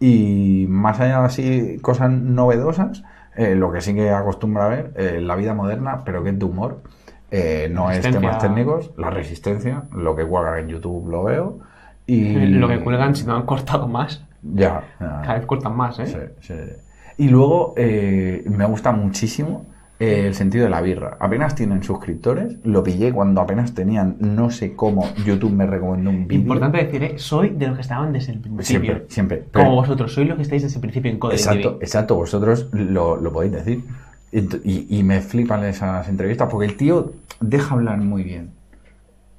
Y 0.01 0.67
más 0.69 1.01
allá 1.01 1.21
de 1.21 1.27
así 1.27 1.79
cosas 1.81 2.11
novedosas, 2.11 3.03
eh, 3.37 3.55
lo 3.55 3.73
que 3.73 3.81
sí 3.81 3.95
que 3.95 4.11
acostumbra 4.11 4.67
a 4.67 4.69
ver, 4.69 4.93
eh, 4.97 5.21
la 5.21 5.35
vida 5.37 5.55
moderna, 5.55 6.03
pero 6.05 6.23
que 6.23 6.31
es 6.31 6.39
de 6.39 6.45
humor. 6.45 6.83
Eh, 7.31 7.69
no 7.71 7.91
es 7.91 8.01
temas 8.01 8.39
técnicos, 8.39 8.91
la 8.97 9.11
resistencia, 9.11 9.83
lo 9.93 10.17
que 10.17 10.25
cuelgan 10.25 10.61
en 10.61 10.69
YouTube 10.69 11.11
lo 11.11 11.25
veo. 11.25 11.59
Y 12.07 12.33
Lo 12.47 12.69
que 12.69 12.81
cuelgan 12.81 13.15
si 13.15 13.27
no 13.27 13.37
han 13.37 13.43
cortado 13.43 13.87
más. 13.87 14.25
Ya, 14.43 14.83
ya. 14.99 15.21
Cada 15.23 15.35
vez 15.35 15.47
cortan 15.47 15.77
más, 15.77 15.99
¿eh? 15.99 16.07
Sí, 16.41 16.55
sí. 16.55 16.55
Y 17.19 17.29
luego 17.29 17.75
eh, 17.77 18.45
me 18.49 18.65
gusta 18.65 18.93
muchísimo 18.93 19.67
eh, 20.01 20.27
el 20.27 20.35
sentido 20.35 20.65
de 20.65 20.71
la 20.71 20.81
birra. 20.81 21.17
Apenas 21.21 21.55
tienen 21.55 21.83
suscriptores, 21.83 22.57
lo 22.65 22.83
pillé 22.83 23.13
cuando 23.13 23.41
apenas 23.41 23.75
tenían, 23.75 24.17
no 24.21 24.51
sé 24.51 24.75
cómo, 24.75 25.09
YouTube 25.25 25.53
me 25.53 25.67
recomendó 25.67 26.11
un 26.11 26.27
vídeo. 26.29 26.43
Importante 26.43 26.79
decir, 26.85 27.03
¿eh? 27.03 27.15
Soy 27.19 27.51
de 27.51 27.67
los 27.67 27.77
que 27.77 27.83
estaban 27.83 28.13
desde 28.13 28.33
el 28.33 28.39
principio. 28.41 28.65
Siempre, 28.65 29.05
siempre. 29.09 29.45
Como 29.53 29.75
vosotros, 29.75 30.13
sois 30.13 30.29
los 30.29 30.37
que 30.37 30.43
estáis 30.43 30.63
desde 30.63 30.77
el 30.77 30.81
principio 30.83 31.11
en 31.11 31.19
Code 31.19 31.35
Exacto, 31.35 31.73
TV. 31.75 31.85
exacto, 31.85 32.15
vosotros 32.15 32.69
lo, 32.73 33.17
lo 33.17 33.33
podéis 33.33 33.53
decir. 33.53 33.85
Y, 34.31 34.99
y 34.99 35.03
me 35.03 35.21
flipan 35.21 35.65
esas 35.65 36.07
entrevistas 36.09 36.49
porque 36.51 36.67
el 36.67 36.77
tío 36.77 37.13
deja 37.41 37.75
hablar 37.75 37.99
muy 37.99 38.23
bien. 38.23 38.51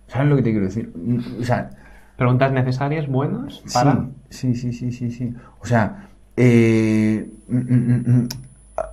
¿Sabes 0.08 0.28
lo 0.30 0.36
que 0.36 0.42
te 0.42 0.50
quiero 0.52 0.66
decir? 0.66 0.92
O 1.40 1.44
sea, 1.44 1.70
Preguntas 2.18 2.52
necesarias, 2.52 3.08
buenas, 3.08 3.64
para... 3.74 4.08
Sí, 4.30 4.54
sí, 4.54 4.74
sí, 4.74 4.92
sí, 4.92 4.92
sí, 4.92 5.10
sí. 5.10 5.34
O 5.62 5.66
sea, 5.66 6.08
eh, 6.36 7.30
mm, 7.48 7.58
mm, 7.58 8.04
mm, 8.24 8.28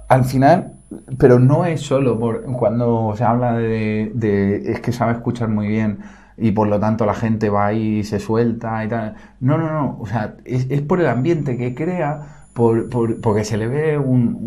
al 0.09 0.25
final, 0.25 0.75
pero 1.19 1.39
no 1.39 1.65
es 1.65 1.81
solo 1.81 2.19
por 2.19 2.43
cuando 2.45 3.15
se 3.17 3.25
habla 3.25 3.55
de, 3.55 4.13
de- 4.15 4.73
es 4.73 4.81
que 4.81 4.93
sabe 4.93 5.13
escuchar 5.13 5.49
muy 5.49 5.69
bien, 5.69 5.99
y 6.37 6.53
por 6.53 6.69
lo 6.69 6.79
tanto 6.79 7.07
la 7.07 7.15
gente 7.15 7.49
va 7.51 7.67
ahí 7.67 7.99
y 8.01 8.05
se 8.05 8.21
suelta 8.21 8.85
y 8.85 8.89
tal. 8.89 9.15
No, 9.41 9.57
no, 9.59 9.71
no. 9.73 9.97
O 10.01 10.07
sea, 10.07 10.37
es, 10.45 10.67
es 10.71 10.83
por 10.83 11.01
el 11.01 11.07
ambiente 11.07 11.57
que 11.57 11.75
crea, 11.75 12.47
por, 12.53 12.89
por- 12.91 13.21
porque 13.21 13.45
se 13.45 13.57
le 13.57 13.69
ve 13.69 13.99
un, 13.99 14.39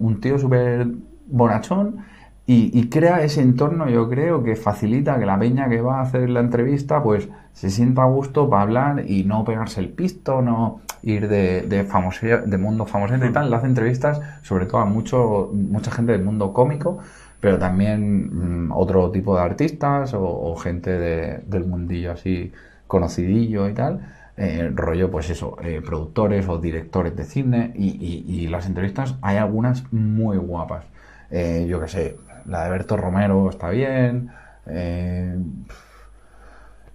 un- 0.00 0.20
tío 0.20 0.38
súper 0.38 0.86
bonachón 1.28 1.98
y, 2.46 2.70
y 2.78 2.88
crea 2.88 3.22
ese 3.22 3.42
entorno, 3.42 3.88
yo 3.88 4.08
creo, 4.08 4.42
que 4.44 4.54
facilita 4.56 5.18
que 5.18 5.26
la 5.26 5.38
peña 5.38 5.68
que 5.68 5.80
va 5.80 5.98
a 5.98 6.02
hacer 6.02 6.30
la 6.30 6.40
entrevista, 6.40 7.02
pues 7.02 7.28
se 7.52 7.70
sienta 7.70 8.02
a 8.02 8.06
gusto 8.06 8.48
para 8.48 8.62
hablar 8.62 9.04
y 9.10 9.24
no 9.24 9.44
pegarse 9.44 9.80
el 9.80 9.88
pisto, 9.90 10.42
no 10.42 10.80
ir 11.06 11.28
de, 11.28 11.62
de, 11.62 11.86
famoseo- 11.88 12.44
de 12.44 12.58
mundo 12.58 12.86
famosete 12.86 13.26
y 13.28 13.32
tal. 13.32 13.50
Le 13.50 13.56
hace 13.56 13.66
entrevistas, 13.66 14.20
sobre 14.42 14.66
todo 14.66 14.80
a 14.80 14.84
mucho, 14.84 15.50
mucha 15.52 15.90
gente 15.90 16.12
del 16.12 16.24
mundo 16.24 16.52
cómico, 16.52 16.98
pero 17.40 17.58
también 17.58 18.68
mm, 18.68 18.72
otro 18.72 19.10
tipo 19.10 19.36
de 19.36 19.42
artistas 19.42 20.14
o, 20.14 20.22
o 20.24 20.56
gente 20.56 20.90
de- 20.90 21.38
del 21.46 21.64
mundillo 21.66 22.12
así 22.12 22.52
conocidillo 22.86 23.68
y 23.68 23.74
tal. 23.74 24.00
Eh, 24.36 24.70
rollo, 24.74 25.10
pues 25.10 25.30
eso, 25.30 25.56
eh, 25.62 25.80
productores 25.84 26.46
o 26.48 26.58
directores 26.58 27.16
de 27.16 27.24
cine 27.24 27.72
y, 27.74 27.88
y- 27.88 28.44
y 28.44 28.48
las 28.48 28.66
entrevistas 28.66 29.14
hay 29.22 29.38
algunas 29.38 29.90
muy 29.92 30.36
guapas. 30.36 30.84
Eh, 31.30 31.66
yo 31.68 31.80
qué 31.80 31.88
sé, 31.88 32.16
la 32.46 32.64
de 32.64 32.70
Berto 32.70 32.96
Romero 32.96 33.48
está 33.50 33.70
bien. 33.70 34.30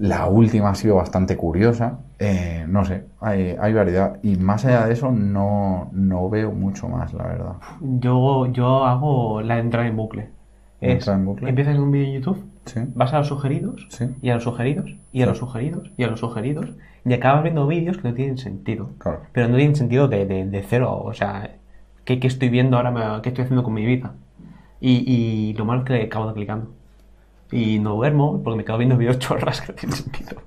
La 0.01 0.27
última 0.27 0.69
ha 0.71 0.75
sido 0.75 0.95
bastante 0.95 1.37
curiosa. 1.37 1.99
eh, 2.19 2.65
no 2.67 2.83
sé, 2.85 3.05
hay, 3.19 3.55
hay 3.59 3.73
variedad. 3.73 4.17
Y 4.23 4.35
más 4.35 4.65
allá 4.65 4.85
de 4.85 4.93
eso, 4.93 5.11
no, 5.11 5.89
no 5.91 6.29
veo 6.29 6.51
mucho 6.51 6.87
más, 6.89 7.13
la 7.13 7.23
verdad. 7.25 7.53
Yo, 7.81 8.45
yo 8.47 8.85
hago 8.85 9.41
la 9.41 9.57
entrada 9.59 9.87
en 9.87 9.95
bucle. 9.97 10.29
Es, 10.81 11.07
en 11.07 11.25
bucle. 11.25 11.49
Empiezas 11.49 11.75
en 11.75 11.81
un 11.81 11.91
vídeo 11.91 12.07
en 12.07 12.13
YouTube, 12.13 12.43
Sí. 12.65 12.79
vas 12.95 13.13
a 13.13 13.19
los 13.19 13.27
sugeridos, 13.27 13.87
Sí. 13.89 14.05
y 14.21 14.29
a 14.29 14.35
los 14.35 14.43
sugeridos, 14.43 14.95
y 15.11 15.21
a 15.23 15.25
los 15.27 15.37
sugeridos, 15.39 15.91
y 15.97 16.03
a 16.03 16.07
los 16.07 16.19
sugeridos, 16.19 16.71
y 17.05 17.13
acabas 17.13 17.41
viendo 17.43 17.65
vídeos 17.67 17.97
que 17.97 18.07
no 18.09 18.13
tienen 18.13 18.37
sentido. 18.37 18.89
Claro. 18.99 19.19
Pero 19.33 19.47
no 19.47 19.55
tienen 19.57 19.75
sentido 19.75 20.07
de, 20.07 20.25
de- 20.25 20.45
de 20.45 20.63
cero. 20.63 21.01
O 21.03 21.13
sea, 21.13 21.57
¿qué, 22.05 22.19
qué 22.19 22.27
estoy 22.27 22.49
viendo 22.49 22.77
ahora? 22.77 23.19
¿Qué 23.23 23.29
estoy 23.29 23.43
haciendo 23.45 23.63
con 23.63 23.73
mi 23.73 23.85
vida? 23.85 24.13
Y, 24.79 25.03
y 25.07 25.53
lo 25.53 25.65
malo 25.65 25.81
es 25.81 25.87
que 25.87 26.03
acabo 26.03 26.31
clicando. 26.33 26.71
Y 27.51 27.79
no 27.79 27.95
duermo 27.95 28.41
porque 28.43 28.57
me 28.57 28.65
quedo 28.65 28.77
viendo 28.77 28.97
vídeos 28.97 29.19
chorras 29.19 29.61
que 29.61 29.67
no 29.71 29.73
tienen 29.75 29.97
sentido. 29.97 30.41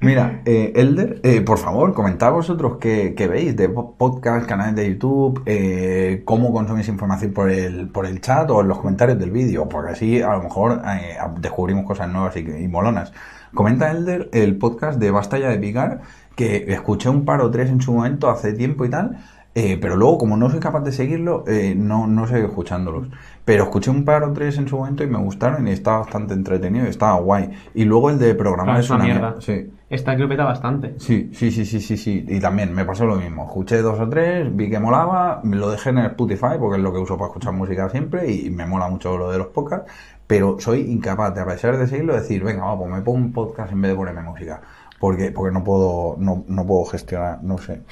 Mira, 0.00 0.42
eh, 0.44 0.72
Elder, 0.76 1.20
eh, 1.24 1.40
por 1.40 1.58
favor, 1.58 1.92
comentad 1.92 2.30
vosotros 2.30 2.76
qué, 2.80 3.14
qué 3.16 3.26
veis 3.26 3.56
de 3.56 3.68
po- 3.68 3.96
podcast, 3.96 4.46
canales 4.46 4.76
de 4.76 4.88
YouTube, 4.88 5.42
eh, 5.44 6.22
cómo 6.24 6.52
consumís 6.52 6.86
información 6.86 7.32
por 7.32 7.50
el, 7.50 7.88
por 7.88 8.06
el 8.06 8.20
chat 8.20 8.48
o 8.50 8.60
en 8.60 8.68
los 8.68 8.78
comentarios 8.78 9.18
del 9.18 9.32
vídeo, 9.32 9.68
porque 9.68 9.90
así 9.90 10.22
a 10.22 10.34
lo 10.34 10.42
mejor 10.44 10.82
eh, 10.86 11.16
descubrimos 11.40 11.84
cosas 11.84 12.08
nuevas 12.08 12.36
y, 12.36 12.40
y 12.48 12.68
molonas. 12.68 13.12
Comenta 13.52 13.90
Elder 13.90 14.28
el 14.32 14.56
podcast 14.56 15.00
de 15.00 15.10
Basta 15.10 15.36
de 15.36 15.58
picar, 15.58 16.02
que 16.36 16.72
escuché 16.72 17.08
un 17.08 17.24
par 17.24 17.40
o 17.40 17.50
tres 17.50 17.68
en 17.68 17.80
su 17.80 17.92
momento 17.92 18.30
hace 18.30 18.52
tiempo 18.52 18.84
y 18.84 18.90
tal, 18.90 19.18
eh, 19.54 19.76
pero 19.80 19.96
luego 19.96 20.18
como 20.18 20.36
no 20.36 20.50
soy 20.50 20.60
capaz 20.60 20.80
de 20.80 20.92
seguirlo, 20.92 21.42
eh, 21.48 21.74
no, 21.76 22.06
no 22.06 22.26
seguí 22.26 22.44
escuchándolos. 22.44 23.08
Pero 23.44 23.64
escuché 23.64 23.90
un 23.90 24.04
par 24.04 24.22
o 24.22 24.32
tres 24.32 24.56
en 24.58 24.68
su 24.68 24.76
momento 24.76 25.02
y 25.02 25.08
me 25.08 25.18
gustaron 25.18 25.66
y 25.66 25.72
estaba 25.72 26.00
bastante 26.00 26.34
entretenido 26.34 26.86
y 26.86 26.90
estaba 26.90 27.18
guay. 27.18 27.50
Y 27.74 27.84
luego 27.84 28.10
el 28.10 28.18
de 28.18 28.34
programa 28.34 28.72
Claro, 28.72 28.80
es 28.80 28.90
una 28.90 29.04
mierda. 29.04 29.20
mierda. 29.30 29.40
Sí. 29.40 29.72
Esta 29.90 30.14
que 30.14 30.22
lo 30.22 30.28
peta 30.28 30.44
bastante. 30.44 30.94
Sí, 30.98 31.30
sí, 31.32 31.50
sí, 31.50 31.64
sí, 31.64 31.80
sí, 31.80 31.96
sí. 31.96 32.24
Y 32.28 32.40
también 32.40 32.74
me 32.74 32.84
pasó 32.84 33.06
lo 33.06 33.16
mismo. 33.16 33.44
Escuché 33.46 33.80
dos 33.80 33.98
o 33.98 34.08
tres, 34.08 34.54
vi 34.54 34.68
que 34.68 34.78
molaba, 34.78 35.40
me 35.42 35.56
lo 35.56 35.70
dejé 35.70 35.90
en 35.90 35.98
el 35.98 36.06
Spotify 36.08 36.56
porque 36.60 36.76
es 36.76 36.82
lo 36.82 36.92
que 36.92 36.98
uso 36.98 37.16
para 37.16 37.28
escuchar 37.28 37.54
música 37.54 37.88
siempre 37.88 38.30
y 38.30 38.50
me 38.50 38.66
mola 38.66 38.88
mucho 38.88 39.16
lo 39.16 39.30
de 39.30 39.38
los 39.38 39.46
podcasts, 39.48 39.90
pero 40.26 40.56
soy 40.60 40.80
incapaz 40.82 41.34
de, 41.34 41.40
a 41.40 41.46
pesar 41.46 41.78
de 41.78 41.86
seguirlo, 41.86 42.14
decir, 42.14 42.44
venga, 42.44 42.64
va, 42.66 42.78
pues 42.78 42.90
me 42.90 43.00
pongo 43.00 43.16
un 43.18 43.32
podcast 43.32 43.72
en 43.72 43.80
vez 43.80 43.90
de 43.92 43.96
ponerme 43.96 44.20
música. 44.22 44.60
Porque, 44.98 45.30
porque 45.30 45.52
no 45.52 45.62
puedo, 45.62 46.16
no, 46.18 46.44
no 46.48 46.66
puedo 46.66 46.84
gestionar, 46.86 47.42
no 47.42 47.58
sé. 47.58 47.82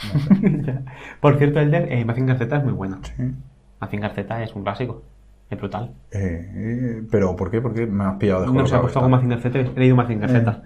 no 0.42 0.64
sé. 0.64 0.78
Por 1.20 1.38
cierto, 1.38 1.60
Elder, 1.60 1.92
eh, 1.92 2.04
Mazinger 2.04 2.36
Z 2.36 2.56
es 2.56 2.64
muy 2.64 2.72
buena. 2.72 2.98
Sí. 3.02 3.32
Mazinger 3.80 4.12
Z 4.12 4.42
es 4.42 4.54
un 4.54 4.62
clásico. 4.62 5.02
Es 5.48 5.58
brutal. 5.58 5.92
Eh, 6.10 6.50
eh, 6.54 7.02
pero 7.08 7.36
¿por 7.36 7.52
qué? 7.52 7.60
¿Por 7.60 7.72
qué 7.72 7.86
me 7.86 8.02
has 8.02 8.16
pillado 8.16 8.40
de 8.40 8.52
No 8.52 8.66
se 8.66 8.74
ha 8.74 8.80
puesto 8.80 9.00
con 9.00 9.10
Mazinger 9.12 9.40
Z. 9.40 9.60
He 9.60 9.78
leído 9.78 9.94
Mazinger 9.94 10.28
Z. 10.28 10.62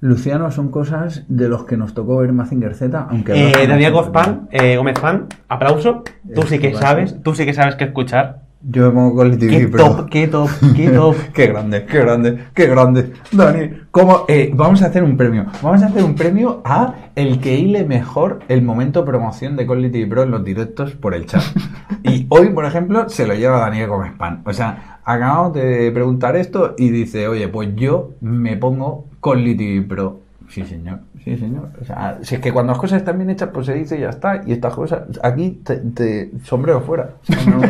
Luciano, 0.00 0.50
son 0.50 0.70
cosas 0.70 1.24
de 1.28 1.48
los 1.48 1.64
que 1.64 1.76
nos 1.76 1.92
tocó 1.92 2.16
ver 2.16 2.32
Mazinger 2.32 2.74
Z, 2.74 3.06
aunque... 3.10 3.32
Eh, 3.34 3.66
Daniel 3.66 3.92
Gozpan, 3.92 4.48
eh, 4.50 4.76
Gómez 4.78 4.98
Fan, 4.98 5.26
aplauso. 5.46 6.04
Tú 6.34 6.42
sí 6.42 6.58
que 6.58 6.74
sabes, 6.74 7.22
tú 7.22 7.34
sí 7.34 7.44
que 7.44 7.52
sabes 7.52 7.76
qué 7.76 7.84
escuchar. 7.84 8.40
Yo 8.62 8.86
me 8.86 8.90
pongo 8.90 9.14
con 9.16 9.32
el 9.32 9.38
TV, 9.38 9.58
Qué 9.58 9.68
pero... 9.68 9.84
top, 9.84 10.10
qué 10.10 10.28
top, 10.28 10.50
qué 10.76 10.90
top. 10.90 11.16
qué 11.34 11.46
grande, 11.46 11.86
qué 11.86 11.98
grande, 11.98 12.44
qué 12.52 12.66
grande. 12.66 13.12
Dani, 13.32 13.70
¿cómo? 13.90 14.26
Eh, 14.28 14.50
vamos 14.54 14.82
a 14.82 14.86
hacer 14.86 15.02
un 15.02 15.16
premio. 15.16 15.46
Vamos 15.62 15.82
a 15.82 15.86
hacer 15.86 16.04
un 16.04 16.14
premio 16.14 16.60
a 16.66 16.94
el 17.14 17.40
que 17.40 17.58
hile 17.58 17.84
mejor 17.84 18.40
el 18.48 18.60
momento 18.60 19.06
promoción 19.06 19.56
de 19.56 19.66
Call 19.66 19.90
TV 19.90 20.06
Pro 20.06 20.24
en 20.24 20.30
los 20.30 20.44
directos 20.44 20.92
por 20.92 21.14
el 21.14 21.26
chat. 21.26 21.42
Y 22.02 22.26
hoy, 22.30 22.48
por 22.48 22.64
ejemplo, 22.64 23.08
se 23.10 23.26
lo 23.26 23.34
lleva 23.34 23.60
Daniel 23.60 23.88
Gómez 23.88 24.12
Pan. 24.12 24.42
O 24.46 24.52
sea, 24.54 25.00
acabamos 25.04 25.52
de 25.52 25.90
preguntar 25.92 26.34
esto 26.34 26.74
y 26.78 26.88
dice, 26.88 27.28
oye, 27.28 27.48
pues 27.48 27.70
yo 27.76 28.12
me 28.20 28.56
pongo 28.56 29.06
Call 29.22 29.44
TV 29.56 29.82
Pro. 29.82 30.20
Sí, 30.50 30.64
señor. 30.64 30.98
Sí, 31.24 31.36
señor. 31.36 31.70
O 31.80 31.84
sea, 31.84 32.18
si 32.22 32.34
es 32.34 32.40
que 32.40 32.52
cuando 32.52 32.72
las 32.72 32.80
cosas 32.80 32.98
están 32.98 33.16
bien 33.18 33.30
hechas, 33.30 33.50
pues 33.54 33.66
se 33.66 33.74
dice 33.74 33.96
y 33.96 34.00
ya 34.00 34.10
está. 34.10 34.42
Y 34.46 34.52
estas 34.52 34.74
cosas, 34.74 35.02
aquí, 35.22 35.60
te, 35.64 35.76
te- 35.76 36.30
sombrero 36.44 36.80
fuera. 36.80 37.10
O 37.22 37.32
sea, 37.32 37.44
no, 37.46 37.60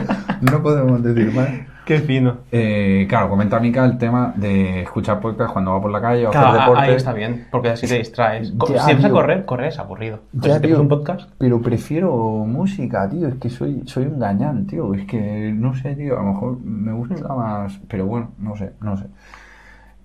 no 0.53 0.63
podemos 0.63 1.03
decir 1.03 1.33
más. 1.35 1.49
Qué 1.85 1.99
fino. 1.99 2.37
Eh, 2.53 3.07
claro, 3.09 3.29
comenta 3.29 3.59
Mica 3.59 3.85
el 3.85 3.99
tema 3.99 4.33
de 4.37 4.83
escuchar 4.83 5.19
podcast 5.19 5.53
cuando 5.53 5.73
va 5.73 5.83
por 5.83 5.91
la 5.91 6.01
calle 6.01 6.27
o 6.27 6.31
Claro, 6.31 6.49
hacer 6.49 6.61
deporte. 6.61 6.83
ahí 6.83 6.95
está 6.95 7.13
bien, 7.13 7.47
porque 7.51 7.71
así 7.71 7.89
te 7.89 7.99
distraes. 7.99 8.53
Co- 8.57 8.73
Ya, 8.73 8.83
si 8.83 8.95
vas 8.95 9.05
a 9.05 9.11
correr, 9.11 9.45
correr 9.45 9.69
es 9.69 9.79
aburrido. 9.81 10.21
Pero 10.31 10.47
Ya, 10.47 10.55
si 10.55 10.61
te 10.61 10.67
tío, 10.69 10.77
pones 10.77 10.93
un 10.93 10.99
podcast, 10.99 11.31
Pero 11.39 11.61
prefiero 11.61 12.13
música, 12.47 13.09
tío. 13.11 13.27
Es 13.27 13.35
que 13.35 13.51
soy, 13.51 13.83
soy 13.87 14.05
un 14.05 14.21
gañán, 14.21 14.67
tío. 14.69 14.95
Es 14.95 15.05
que 15.07 15.53
no 15.53 15.75
sé, 15.75 15.97
tío. 15.97 16.19
A 16.19 16.23
lo 16.23 16.33
mejor 16.33 16.61
me 16.63 16.93
gusta 16.93 17.35
más. 17.35 17.81
Pero 17.89 18.07
bueno, 18.07 18.31
no 18.39 18.55
sé, 18.57 18.73
no 18.81 18.97
sé. 18.97 19.07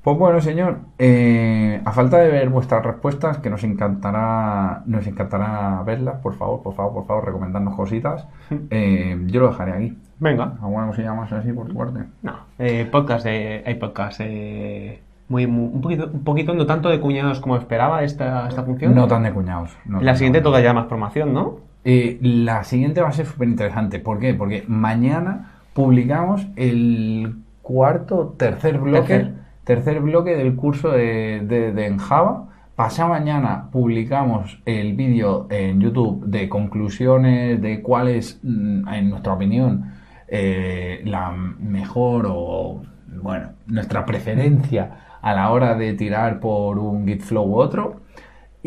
Pues 0.05 0.19
bueno, 0.19 0.39
señor, 0.39 0.77
eh, 0.99 1.81
a 1.83 1.91
falta 1.91 2.17
de 2.19 2.29
ver 2.29 2.49
vuestras 2.49 2.85
respuestas, 2.85 3.39
que 3.39 3.49
nos 3.49 3.63
encantará, 3.63 4.83
nos 4.85 5.07
encantará 5.07 5.81
verlas, 5.83 6.19
por 6.21 6.35
favor, 6.35 6.61
por 6.61 6.75
favor, 6.75 6.93
por 6.93 7.05
favor, 7.07 7.25
recomendarnos 7.25 7.75
cositas. 7.75 8.27
eh, 8.69 9.19
yo 9.25 9.39
lo 9.41 9.47
dejaré 9.49 9.71
aquí. 9.73 9.97
venga. 10.19 10.53
¿Alguna 10.61 10.85
cosilla 10.87 11.13
más 11.15 11.33
así 11.33 11.51
por 11.51 11.67
tu 11.67 11.73
parte? 11.75 12.01
No, 12.21 12.33
eh, 12.59 12.87
podcast 12.91 13.25
de, 13.25 13.63
hay 13.65 13.73
podcast 13.75 14.21
eh, 14.23 15.01
muy, 15.27 15.47
muy- 15.47 15.71
un 15.73 15.81
poquito, 15.81 16.09
un 16.13 16.23
poquito 16.23 16.53
no 16.53 16.67
tanto 16.67 16.89
de 16.89 16.99
cuñados 16.99 17.39
como 17.39 17.57
esperaba 17.57 18.03
esta, 18.03 18.47
esta 18.47 18.61
función. 18.61 18.93
No 18.93 19.07
tan 19.07 19.23
de 19.23 19.33
cuñados. 19.33 19.75
no 19.85 20.01
La 20.01 20.13
siguiente 20.15 20.41
toca 20.41 20.59
ya 20.61 20.71
más 20.71 20.85
formación, 20.85 21.33
¿no? 21.33 21.55
Eh, 21.83 22.19
la 22.21 22.63
siguiente 22.63 23.01
va 23.01 23.09
a 23.09 23.11
ser 23.11 23.25
súper 23.25 23.47
interesante. 23.47 23.97
¿Por 23.97 24.19
qué? 24.19 24.35
Porque 24.35 24.63
mañana 24.67 25.51
publicamos 25.73 26.45
el 26.55 27.37
cuarto, 27.63 28.35
tercer 28.37 28.77
bloque, 28.77 29.07
Tercer. 29.07 29.44
Tercer, 29.65 29.99
bloque 29.99 30.35
del 30.37 30.55
curso 30.55 30.91
de, 30.91 31.41
de, 31.41 31.85
en 31.85 31.97
Java. 31.97 32.49
Pasado 32.75 33.09
mañana 33.09 33.69
publicamos 33.71 34.61
el 34.65 34.95
vídeo 34.95 35.47
en 35.49 35.81
YouTube 35.81 36.25
de 36.25 36.47
conclusiones 36.49 37.61
de 37.61 37.81
cuál 37.81 38.09
es, 38.09 38.39
mm, 38.43 38.87
en 38.87 39.09
nuestra 39.09 39.33
opinión, 39.33 39.93
eh, 40.27 41.01
la 41.05 41.31
mejor 41.31 42.27
o, 42.29 42.81
bueno, 43.21 43.49
nuestra 43.67 44.05
preferencia 44.05 45.17
a 45.21 45.33
la 45.33 45.51
hora 45.51 45.75
de 45.75 45.93
tirar 45.93 46.39
por 46.39 46.77
un 46.77 47.07
Gitflow 47.07 47.45
u 47.47 47.55
otro. 47.55 48.01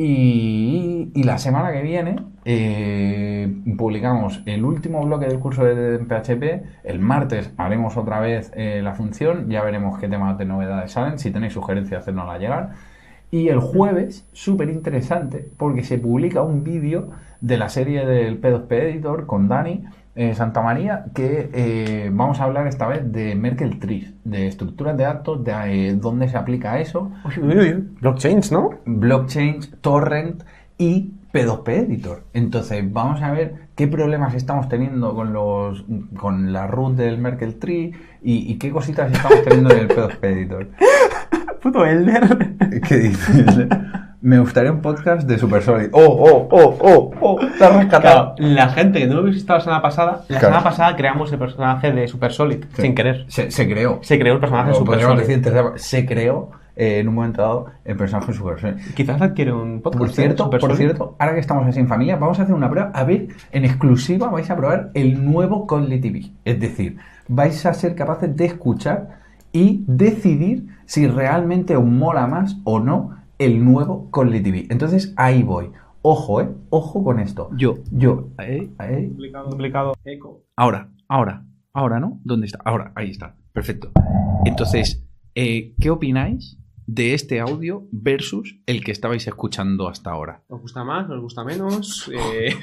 Y, 0.01 1.11
la 1.25 1.39
semana 1.39 1.73
que 1.73 1.83
viene 1.83 2.15
eh, 2.45 3.53
publicamos 3.77 4.45
el 4.47 4.65
último 4.65 5.05
bloque 5.05 5.27
del 5.27 5.41
curso 5.41 5.65
de 5.65 5.99
PHP. 5.99 6.85
El 6.85 7.01
martes 7.01 7.53
haremos 7.57 7.97
otra 7.97 8.21
vez 8.21 8.53
eh, 8.55 8.81
la 8.81 8.95
función. 8.95 9.51
Ya 9.51 9.65
veremos 9.65 9.99
qué 9.99 10.07
temas 10.07 10.39
de 10.39 10.45
novedades 10.45 10.93
salen. 10.93 11.19
Si 11.19 11.33
tenéis 11.33 11.55
sugerencias, 11.55 12.03
hacérnosla 12.03 12.39
llegar. 12.39 12.75
Y 13.33 13.49
el 13.49 13.59
jueves, 13.59 14.25
súper 14.33 14.71
interesante, 14.71 15.51
porque 15.57 15.83
se 15.83 15.99
publica 15.99 16.43
un 16.43 16.63
vídeo 16.63 17.11
de 17.41 17.59
la 17.59 17.69
serie 17.69 18.07
del 18.07 18.41
P2P 18.41 18.71
Editor 18.71 19.27
con 19.27 19.49
Dani 19.49 19.85
eh, 20.19 20.35
Santa 20.35 20.63
María, 20.63 21.05
que 21.15 21.49
eh, 21.53 22.11
vamos 22.13 22.41
a 22.41 22.45
hablar 22.45 22.67
esta 22.67 22.89
vez 22.89 23.13
de 23.13 23.37
Merkle 23.37 23.77
Trees, 23.77 24.15
de 24.25 24.49
estructuras 24.49 24.97
de 24.97 25.05
datos, 25.05 25.45
de 25.45 25.53
eh, 25.53 25.95
dónde 25.95 26.29
se 26.29 26.37
aplica 26.37 26.81
eso, 26.81 27.13
Blockchains, 28.01 28.51
¿no? 28.51 28.71
blockchain, 28.85 29.61
torrent 29.81 30.43
y 30.77 31.13
P2P 31.33 31.69
Editor. 31.69 32.25
Entonces, 32.33 32.93
vamos 32.93 33.23
a 33.23 33.31
ver 33.31 33.69
qué 33.77 33.87
problemas 33.87 34.35
estamos 34.35 34.69
teniendo 34.69 35.15
con 35.15 35.33
los 35.33 35.85
con 36.17 36.53
la 36.53 36.67
root 36.67 36.97
del 36.97 37.19
Merkle 37.19 37.53
Tree 37.53 37.93
y, 38.21 38.53
y 38.53 38.59
qué 38.59 38.73
cositas 38.73 39.13
estamos 39.13 39.45
teniendo 39.45 39.71
en 39.71 39.79
el 39.79 39.89
P2P 39.89 40.25
Editor. 40.25 40.69
Puto 41.63 41.87
Elder. 41.87 42.57
¿Qué 42.89 42.97
dices? 42.97 43.69
Me 44.21 44.41
gustaría 44.41 44.73
un 44.73 44.81
podcast 44.81 45.29
de 45.29 45.39
Super 45.39 45.63
Solid. 45.63 45.91
¡Oh, 45.93 46.01
oh, 46.05 46.49
oh, 46.51 46.77
oh, 46.81 47.11
oh! 47.21 47.39
¡Te 47.57 47.65
has 47.65 47.77
rescatado! 47.77 48.35
Claro, 48.35 48.53
la 48.55 48.69
gente 48.71 48.99
que 48.99 49.07
no 49.07 49.21
lo 49.21 49.29
estado 49.29 49.59
la 49.59 49.65
semana 49.65 49.83
pasada, 49.83 50.13
la 50.23 50.27
Claro. 50.27 50.41
semana 50.47 50.65
pasada 50.65 50.97
creamos 50.97 51.31
el 51.33 51.39
personaje 51.39 51.93
de 51.93 52.09
Super 52.09 52.33
Solid, 52.33 52.65
sin 52.73 52.97
querer. 52.97 53.27
Se, 53.29 53.53
se 53.53 53.69
creó. 53.69 54.01
Se 54.03 54.19
creó 54.19 54.35
el 54.35 54.41
personaje 54.41 54.71
de 54.71 54.75
O 54.75 54.79
Super 54.79 54.95
podríamos 54.99 55.21
Solid. 55.25 55.37
decir, 55.45 55.73
se 55.77 56.05
creó 56.05 56.51
eh, 56.75 56.99
en 56.99 57.09
un 57.09 57.15
momento 57.15 57.43
dado 57.43 57.67
en 57.85 57.97
personajes 57.97 58.35
super 58.35 58.77
Quizás 58.97 59.23
adquiere 59.23 59.53
un 59.53 59.81
podcast. 59.83 59.99
Por 60.01 60.11
cierto, 60.11 60.45
Super 60.45 60.61
por 60.61 60.77
cierto, 60.77 61.17
ahora 61.21 61.35
que 61.35 61.41
estamos 61.41 61.65
así 61.69 61.79
en 61.79 61.87
familia, 61.87 62.17
vamos 62.17 62.41
a 62.41 62.43
hacer 62.43 62.57
una 62.57 62.69
prueba. 62.69 62.91
A 62.95 63.05
ver, 63.05 63.29
en 63.53 63.65
exclusiva 63.65 64.31
vais 64.31 64.51
a 64.51 64.57
probar 64.57 64.91
el 64.95 65.25
nuevo 65.25 65.65
Conly 65.69 66.01
TV. 66.01 66.33
Es 66.45 66.59
decir, 66.59 66.97
vais 67.29 67.65
a 67.67 67.73
ser 67.73 67.95
capaces 67.95 68.37
de 68.37 68.47
escuchar 68.47 69.19
y 69.53 69.85
decidir 69.87 70.67
si 70.87 71.07
realmente 71.07 71.77
os 71.77 71.85
mola 71.85 72.27
más 72.27 72.57
o 72.65 72.81
no 72.81 73.17
el 73.39 73.65
nuevo 73.65 74.11
Conly 74.11 74.43
TV. 74.43 74.67
Entonces 74.71 75.15
ahí 75.17 75.43
voy. 75.43 75.71
Ojo, 76.03 76.41
eh. 76.41 76.49
Ojo 76.71 77.03
con 77.03 77.21
esto. 77.21 77.51
Yo. 77.57 77.79
Yo. 77.91 78.31
¿eh? 78.39 78.71
ahí. 78.79 79.07
Duplicado, 79.07 79.51
duplicado, 79.51 79.95
eco. 80.05 80.45
Ahora, 80.57 80.91
ahora, 81.09 81.45
ahora, 81.73 82.01
¿no? 82.01 82.21
¿Dónde 82.25 82.47
está? 82.47 82.59
Ahora, 82.65 82.93
ahí 82.95 83.11
está. 83.11 83.37
Perfecto. 83.53 83.91
Entonces, 84.45 85.05
eh, 85.35 85.75
¿qué 85.81 85.91
opináis 85.91 86.59
de 86.87 87.13
este 87.15 87.41
audio 87.41 87.87
versus 87.93 88.59
el 88.67 88.83
que 88.83 88.93
estabais 88.93 89.27
escuchando 89.27 89.89
hasta 89.89 90.11
ahora? 90.11 90.43
¿Os 90.49 90.61
gusta 90.63 90.85
más? 90.85 91.09
¿Os 91.11 91.21
gusta 91.21 91.45
menos? 91.45 92.11
Eh... 92.13 92.55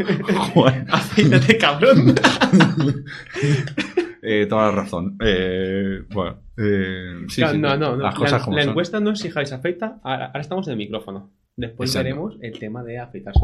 Joder. 0.53 0.88
Cabrón. 1.59 2.15
Eh, 4.26 4.45
toda 4.47 4.67
la 4.67 4.71
razón. 4.71 5.17
Eh, 5.23 6.01
bueno, 6.13 6.39
eh, 6.57 7.26
sí, 7.28 7.41
Claro, 7.41 7.53
sí, 7.53 7.59
no, 7.59 7.78
no, 7.78 7.95
no. 7.95 8.03
Las 8.03 8.15
cosas 8.15 8.39
la, 8.41 8.45
como 8.45 8.57
la 8.57 8.63
son. 8.63 8.69
encuesta 8.71 8.99
no 8.99 9.11
es 9.11 9.19
si 9.19 9.30
Javi 9.30 9.45
se 9.45 9.55
afeita. 9.55 9.99
Ahora, 10.03 10.28
ahora 10.28 10.41
estamos 10.41 10.67
en 10.67 10.71
el 10.73 10.78
micrófono. 10.78 11.32
Después 11.55 11.89
Exacto. 11.91 12.03
veremos 12.03 12.38
el 12.41 12.59
tema 12.59 12.84
de 12.84 12.97
afeitarse. 12.99 13.39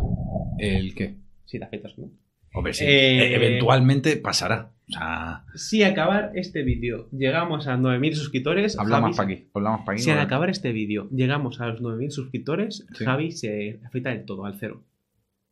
¿El 0.57 0.93
qué? 0.95 1.15
Si 1.45 1.59
te 1.59 1.65
afeitas 1.65 1.93
o 1.97 2.01
no. 2.01 2.11
Hombre, 2.53 2.73
sí. 2.73 2.83
Eh, 2.83 3.31
E- 3.31 3.35
Eventualmente 3.35 4.17
pasará. 4.17 4.71
O 4.89 4.91
sea, 4.91 5.45
Si 5.55 5.83
acabar 5.83 6.31
este 6.35 6.63
vídeo 6.63 7.07
llegamos 7.11 7.67
a 7.67 7.77
9.000 7.77 8.13
suscriptores, 8.13 8.77
hablamos 8.77 9.15
para 9.15 9.31
aquí. 9.31 9.47
Hablamos 9.53 9.81
para 9.85 9.93
aquí. 9.93 10.03
Si 10.03 10.11
al 10.11 10.19
acabar 10.19 10.49
este 10.49 10.73
vídeo 10.73 11.07
llegamos 11.11 11.61
a 11.61 11.67
los 11.67 11.81
9.000 11.81 12.09
suscriptores, 12.11 12.85
Sí. 12.93 13.05
Javi 13.05 13.31
se 13.31 13.79
afeita 13.85 14.09
del 14.09 14.25
todo, 14.25 14.45
al 14.45 14.55
cero. 14.59 14.83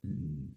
Mm, 0.03 0.47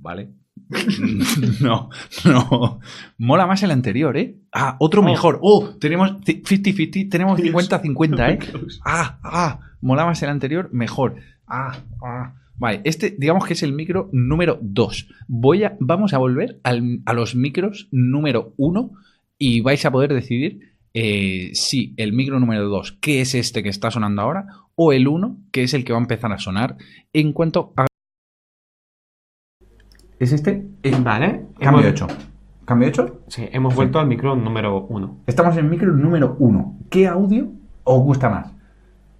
Vale. 0.00 0.30
no, 1.60 1.90
no. 2.24 2.80
Mola 3.18 3.46
más 3.46 3.62
el 3.62 3.70
anterior, 3.70 4.16
¿eh? 4.16 4.36
Ah, 4.52 4.76
otro 4.80 5.00
Oh. 5.02 5.04
mejor. 5.04 5.38
Oh, 5.42 5.70
tenemos 5.80 6.12
ci- 6.22 6.42
50-50, 6.42 7.08
tenemos 7.10 7.38
Dios. 7.42 7.54
50-50, 7.70 8.30
¿eh? 8.32 8.38
Ah, 8.84 9.18
ah, 9.22 9.60
mola 9.80 10.04
más 10.04 10.22
el 10.22 10.28
anterior, 10.30 10.68
mejor. 10.72 11.16
Ah, 11.46 11.78
ah. 12.04 12.34
Vale, 12.60 12.80
este 12.84 13.14
digamos 13.16 13.46
que 13.46 13.52
es 13.52 13.62
el 13.62 13.72
micro 13.72 14.10
número 14.12 14.58
2. 14.60 15.08
Voy 15.28 15.62
a, 15.64 15.76
vamos 15.80 16.12
a 16.12 16.18
volver 16.18 16.58
al- 16.64 17.00
a 17.06 17.12
los 17.12 17.34
micros 17.36 17.88
número 17.92 18.52
1 18.56 18.90
y 19.38 19.60
vais 19.60 19.84
a 19.86 19.92
poder 19.92 20.12
decidir 20.12 20.74
eh, 20.94 21.50
si 21.52 21.94
el 21.96 22.12
micro 22.12 22.40
número 22.40 22.68
2, 22.68 22.92
que 23.00 23.20
es 23.20 23.36
este 23.36 23.62
que 23.62 23.68
está 23.68 23.90
sonando 23.92 24.22
ahora, 24.22 24.46
o 24.74 24.92
el 24.92 25.06
1, 25.06 25.38
que 25.52 25.62
es 25.62 25.74
el 25.74 25.84
que 25.84 25.92
va 25.92 25.98
a 26.00 26.02
empezar 26.02 26.32
a 26.32 26.38
sonar 26.38 26.76
en 27.12 27.32
cuanto 27.32 27.72
a... 27.76 27.86
¿Es 30.18 30.32
este? 30.32 30.66
Vale. 31.02 31.46
Cambio 31.60 31.80
hemos- 31.82 31.84
hecho. 31.86 32.06
¿Cambio 32.64 32.88
hecho? 32.88 33.20
Sí, 33.28 33.48
hemos 33.52 33.74
vuelto 33.74 33.98
al 33.98 34.06
micro 34.06 34.36
número 34.36 34.84
1. 34.88 35.18
Estamos 35.26 35.56
en 35.56 35.70
micro 35.70 35.90
número 35.92 36.36
uno. 36.38 36.76
¿Qué 36.90 37.06
audio 37.06 37.48
os 37.84 38.02
gusta 38.02 38.28
más? 38.28 38.52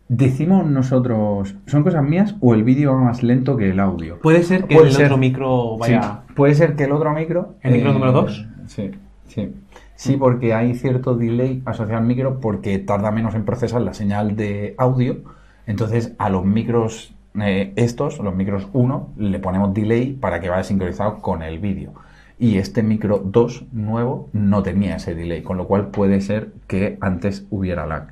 Decimos 0.09 0.66
nosotros, 0.66 1.55
¿son 1.66 1.82
cosas 1.82 2.03
mías 2.03 2.34
o 2.40 2.55
el 2.55 2.62
vídeo 2.64 2.92
va 2.94 3.01
más 3.05 3.22
lento 3.22 3.57
que 3.57 3.70
el 3.70 3.80
audio? 3.80 4.18
Puede 4.20 4.42
ser 4.42 4.64
que 4.64 4.74
Puede 4.74 4.88
el 4.88 4.94
ser. 4.94 5.05
otro 5.07 5.18
micro 5.18 5.78
vaya. 5.78 6.22
Sí, 6.28 6.32
puede 6.34 6.55
ser 6.55 6.76
que 6.76 6.84
el 6.84 6.92
otro 6.92 7.12
micro. 7.14 7.55
¿El 7.62 7.72
micro 7.72 7.92
número 7.92 8.12
dos? 8.12 8.46
Sí, 8.66 8.90
sí. 9.28 9.55
Sí, 9.94 10.16
porque 10.16 10.55
hay 10.55 10.74
cierto 10.74 11.14
delay 11.16 11.62
asociado 11.64 12.01
al 12.01 12.07
micro 12.07 12.40
porque 12.40 12.78
tarda 12.78 13.11
menos 13.11 13.34
en 13.34 13.44
procesar 13.44 13.80
la 13.82 13.94
señal 13.94 14.36
de 14.36 14.74
audio. 14.78 15.18
Entonces, 15.66 16.14
a 16.18 16.30
los 16.30 16.44
micros 16.44 17.14
eh, 17.41 17.72
estos, 17.76 18.18
los 18.18 18.35
micros 18.35 18.68
1, 18.72 19.09
le 19.16 19.39
ponemos 19.39 19.74
delay 19.74 20.12
para 20.12 20.41
que 20.41 20.49
vaya 20.49 20.64
sincronizado 20.64 21.18
con 21.20 21.43
el 21.43 21.59
vídeo. 21.59 21.93
Y 22.39 22.59
este 22.59 22.83
micro 22.83 23.20
2 23.24 23.64
nuevo 23.72 24.29
no 24.33 24.62
tenía 24.62 24.97
ese 24.97 25.14
delay, 25.14 25.43
con 25.43 25.57
lo 25.57 25.66
cual 25.66 25.89
puede 25.89 26.20
ser 26.20 26.53
que 26.68 26.97
antes 27.01 27.47
hubiera 27.51 27.87
lag. 27.87 28.09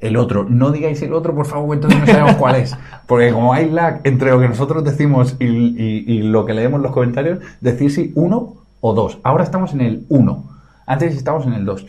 El 0.00 0.16
otro, 0.16 0.44
no 0.44 0.70
digáis 0.70 1.00
el 1.02 1.12
otro, 1.14 1.34
por 1.34 1.46
favor, 1.46 1.74
entonces 1.76 1.98
no 1.98 2.06
sabemos 2.06 2.34
cuál 2.36 2.56
es. 2.56 2.76
Porque 3.06 3.32
como 3.32 3.52
hay 3.54 3.70
lag 3.70 4.00
entre 4.04 4.30
lo 4.30 4.40
que 4.40 4.48
nosotros 4.48 4.84
decimos 4.84 5.36
y, 5.40 5.46
y- 5.46 6.04
y 6.06 6.22
lo 6.22 6.44
que 6.44 6.52
leemos 6.54 6.78
en 6.78 6.82
los 6.82 6.92
comentarios, 6.92 7.38
decir 7.60 7.90
si 7.90 8.12
uno 8.14 8.54
o 8.80 8.92
dos. 8.94 9.18
Ahora 9.22 9.44
estamos 9.44 9.72
en 9.72 9.80
el 9.80 10.04
1. 10.10 10.44
Antes 10.86 11.16
estábamos 11.16 11.46
en 11.46 11.54
el 11.54 11.64
2. 11.64 11.86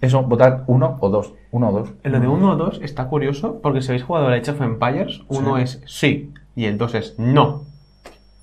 Eso, 0.00 0.22
votar 0.22 0.64
uno 0.66 0.96
o 1.00 1.08
dos. 1.10 1.34
Uno 1.50 1.68
o 1.70 1.72
dos. 1.80 1.90
En 2.02 2.12
lo 2.12 2.20
de 2.20 2.28
1 2.28 2.50
o 2.50 2.56
2 2.56 2.80
está 2.82 3.06
curioso 3.08 3.60
porque 3.62 3.80
si 3.82 3.88
habéis 3.88 4.04
jugado 4.04 4.28
a 4.28 4.34
Age 4.34 4.50
of 4.50 4.60
Empires, 4.60 5.22
uno 5.28 5.56
Sí. 5.56 5.62
es 5.62 5.82
sí 5.86 6.32
y 6.54 6.64
el 6.66 6.76
2 6.78 6.94
es 6.94 7.18
no. 7.18 7.64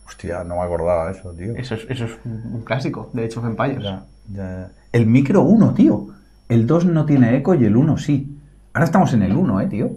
Hostia, 0.08 0.44
no 0.44 0.56
me 0.58 0.62
acordaba 0.62 1.08
de 1.08 1.18
eso, 1.18 1.32
tío. 1.34 1.56
Eso 1.56 1.76
es, 1.76 1.86
eso 1.90 2.06
es 2.06 2.12
un 2.26 2.62
clásico 2.64 3.10
de 3.14 3.26
Age 3.26 3.40
of 3.40 3.46
Empires. 3.46 3.84
Ya, 3.84 4.04
ya. 4.34 4.72
El 4.92 5.06
micro 5.08 5.42
1, 5.42 5.74
tío. 5.74 6.08
El 6.50 6.68
2 6.68 6.86
no 6.86 7.06
tiene 7.06 7.36
eco 7.36 7.54
y 7.56 7.66
el 7.66 7.76
1 7.76 7.98
sí. 7.98 8.38
Ahora 8.74 8.86
estamos 8.86 9.14
en 9.14 9.24
el 9.24 9.36
1, 9.36 9.62
eh, 9.62 9.68
tío. 9.68 9.90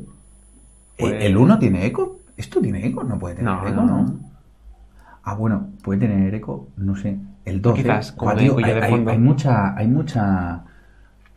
Pues- 0.98 1.14
¿El 1.24 1.36
1 1.36 1.58
tiene 1.58 1.86
eco? 1.86 2.18
¿Esto 2.36 2.60
tiene 2.60 2.86
eco? 2.86 3.04
No 3.04 3.18
puede 3.18 3.36
tener 3.36 3.52
No, 3.52 3.66
eco, 3.66 3.74
no, 3.82 3.86
¿no? 3.86 4.20
Ah, 5.24 5.34
bueno, 5.34 5.68
puede 5.82 6.00
tener 6.00 6.34
eco, 6.34 6.68
no 6.76 6.96
sé. 6.96 7.18
El 7.44 7.60
2. 7.60 7.74
Quizás, 7.74 8.10
eh. 8.10 8.14
como 8.16 8.32
de 8.34 8.36
tío, 8.42 8.56
hay, 8.58 8.64
hay- 8.64 9.04
hay 9.08 9.18
mucha. 9.18 9.76
Hay 9.76 9.88
mucha. 9.88 10.64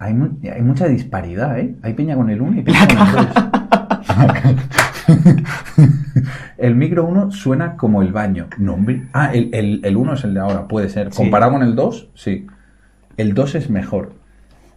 Hay, 0.02 0.14
mu- 0.16 0.38
hay 0.52 0.62
mucha 0.64 0.88
disparidad, 0.88 1.60
¿eh? 1.60 1.76
Hay 1.84 1.94
peña 1.94 2.16
con 2.16 2.30
el 2.32 2.42
1 2.42 2.60
y 2.60 2.64
peña 2.64 2.88
con 2.88 2.98
el 2.98 3.28
2. 3.28 3.28
el 6.58 6.76
micro 6.76 7.06
1 7.06 7.32
suena 7.32 7.76
como 7.78 8.02
el 8.02 8.12
baño. 8.12 8.48
No. 8.58 8.78
Ah, 9.14 9.32
el, 9.34 9.50
el, 9.54 9.82
el 9.84 9.98
1 9.98 10.14
es 10.14 10.24
el 10.24 10.34
de 10.34 10.40
ahora, 10.40 10.68
puede 10.68 10.90
ser. 10.90 11.12
Sí. 11.14 11.18
Comparado 11.18 11.52
con 11.54 11.62
el 11.64 11.76
2, 11.76 12.10
sí. 12.16 12.48
El 13.18 13.34
2 13.34 13.56
es 13.56 13.70
mejor. 13.70 14.14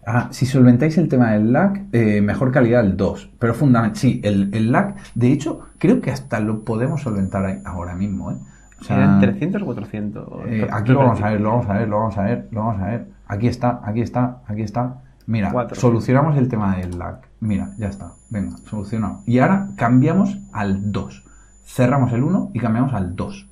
Ah, 0.06 0.28
si 0.30 0.44
solventáis 0.44 0.98
el 0.98 1.08
tema 1.08 1.32
del 1.32 1.52
lag, 1.52 1.84
eh, 1.92 2.20
mejor 2.20 2.52
calidad 2.52 2.84
el 2.84 2.96
2. 2.98 3.30
Pero 3.38 3.54
fundamental, 3.54 3.96
sí, 3.96 4.20
el, 4.24 4.50
el 4.52 4.70
lag, 4.72 4.96
de 5.14 5.32
hecho, 5.32 5.60
creo 5.78 6.02
que 6.02 6.10
hasta 6.10 6.40
lo 6.40 6.64
podemos 6.64 7.00
solventar 7.00 7.60
ahora 7.64 7.94
mismo, 7.94 8.30
¿eh? 8.32 8.36
O 8.80 8.84
sea, 8.84 8.96
Eran 8.98 9.20
300 9.20 9.62
o 9.62 9.64
400. 9.64 10.28
eh, 10.48 10.68
aquí 10.70 10.92
lo 10.92 10.98
vamos 10.98 11.22
a 11.22 11.30
ver, 11.30 11.40
lo 11.40 11.48
vamos 11.52 11.66
a 11.70 11.72
ver, 11.78 11.88
lo 11.88 11.98
vamos 12.00 12.18
a 12.18 12.22
ver, 12.24 12.48
lo 12.50 12.60
vamos 12.66 12.82
a 12.82 12.86
ver. 12.88 13.06
Aquí 13.26 13.46
está, 13.48 13.80
aquí 13.82 14.02
está, 14.02 14.42
aquí 14.46 14.60
está. 14.60 14.96
Mira, 15.26 15.50
Cuatro. 15.52 15.76
solucionamos 15.80 16.36
el 16.36 16.48
tema 16.48 16.76
del 16.76 16.98
lag. 16.98 17.22
Mira, 17.40 17.74
ya 17.78 17.88
está. 17.88 18.12
Venga, 18.30 18.56
solucionado. 18.68 19.22
Y 19.26 19.38
ahora 19.38 19.68
cambiamos 19.76 20.36
al 20.52 20.92
2. 20.92 21.24
Cerramos 21.64 22.12
el 22.12 22.22
1 22.22 22.50
y 22.54 22.58
cambiamos 22.60 22.92
al 22.92 23.16
2. 23.16 23.48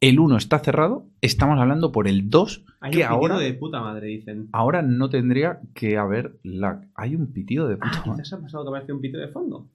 El 0.00 0.20
1 0.20 0.36
está 0.36 0.58
cerrado, 0.58 1.06
estamos 1.22 1.58
hablando 1.58 1.90
por 1.90 2.06
el 2.06 2.28
2, 2.28 2.64
Hay 2.80 2.90
que 2.92 2.98
un 2.98 3.02
pitido 3.02 3.08
ahora, 3.16 3.38
de 3.38 3.54
puta 3.54 3.80
madre, 3.80 4.08
dicen. 4.08 4.48
ahora 4.52 4.82
no 4.82 5.08
tendría 5.08 5.60
que 5.74 5.96
haber 5.96 6.38
lag. 6.42 6.86
Hay 6.94 7.16
un 7.16 7.32
pitido 7.32 7.66
de 7.66 7.76
puta 7.76 7.88
Ah, 7.90 8.02
madre. 8.06 8.22
quizás 8.22 8.38
ha 8.38 8.42
pasado 8.42 8.64
que 8.64 8.68
apareció 8.68 8.94
un 8.94 9.00
pitido 9.00 9.20
de 9.22 9.28
fondo. 9.28 9.68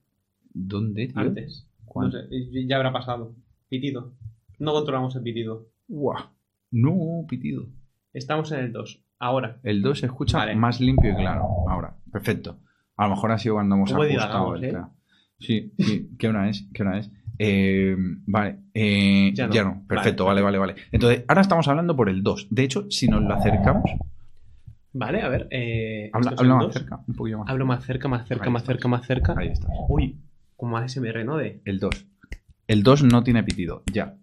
¿Dónde, 0.54 1.08
tío? 1.08 1.20
Antes. 1.20 1.68
¿Cuándo? 1.86 2.18
No 2.22 2.24
sé, 2.30 2.68
ya 2.68 2.76
habrá 2.78 2.94
pasado. 2.94 3.34
Pitido. 3.68 4.14
No 4.60 4.74
controlamos 4.74 5.16
el 5.16 5.24
pitido. 5.24 5.68
Guau. 5.88 6.24
No, 6.70 7.26
pitido. 7.28 7.66
Estamos 8.14 8.52
en 8.52 8.60
el 8.60 8.72
2. 8.72 9.04
Ahora. 9.22 9.60
El 9.64 9.82
2 9.82 10.00
se 10.00 10.06
escucha 10.08 10.40
Vale. 10.40 10.56
más 10.56 10.80
limpio 10.82 11.12
y 11.12 11.16
claro. 11.16 11.48
Ahora, 11.70 11.96
perfecto. 12.12 12.60
A 12.98 13.04
lo 13.06 13.12
mejor 13.12 13.32
ha 13.32 13.38
sido 13.38 13.56
cuando 13.56 13.76
hemos 13.76 13.92
¿Cómo 13.92 14.04
ajustado 14.04 14.56
el 14.56 14.64
eh? 14.66 14.78
Sí, 15.40 15.74
sí. 15.78 16.10
¿Qué 16.20 16.28
hora 16.28 16.50
es? 16.50 16.68
¿Qué 16.74 16.84
hora 16.84 16.98
es? 17.00 17.12
Eh, 17.40 17.96
vale. 18.28 18.60
eh, 18.74 19.32
Ya 19.34 19.50
ya, 19.50 19.64
no. 19.64 19.76
no. 19.76 19.88
Perfecto, 19.88 20.26
Vale. 20.26 20.42
vale, 20.42 20.58
vale, 20.58 20.74
vale. 20.74 20.88
Entonces, 20.92 21.24
ahora 21.28 21.42
estamos 21.42 21.68
hablando 21.68 21.96
por 21.96 22.10
el 22.10 22.22
2. 22.24 22.48
De 22.52 22.64
hecho, 22.64 22.86
si 22.90 23.08
nos 23.08 23.22
lo 23.24 23.34
acercamos, 23.34 23.90
Vale, 24.94 25.22
a 25.22 25.30
ver. 25.30 25.48
Eh, 25.52 26.10
habla, 26.12 26.32
¿esto 26.32 26.44
es 26.44 26.50
habla 26.52 26.66
más 26.66 26.74
cerca, 26.74 27.04
un 27.08 27.16
poquito 27.16 27.38
más. 27.40 27.50
Hablo 27.50 27.66
más 27.66 27.86
cerca, 27.86 28.08
más 28.10 28.28
cerca, 28.28 28.44
Ahí 28.46 28.52
más 28.52 28.62
estás. 28.64 28.74
cerca, 28.76 28.88
más 28.90 29.06
cerca. 29.08 29.36
Ahí 29.38 29.48
está. 29.48 29.68
Uy, 29.88 30.20
como 30.58 30.78
ASMR, 30.78 31.24
¿no? 31.24 31.38
De... 31.38 31.62
El 31.64 31.80
2. 31.80 32.08
El 32.68 32.84
2 32.84 33.04
no 33.04 33.24
tiene 33.24 33.42
pitido. 33.44 33.84
Ya. 33.92 34.18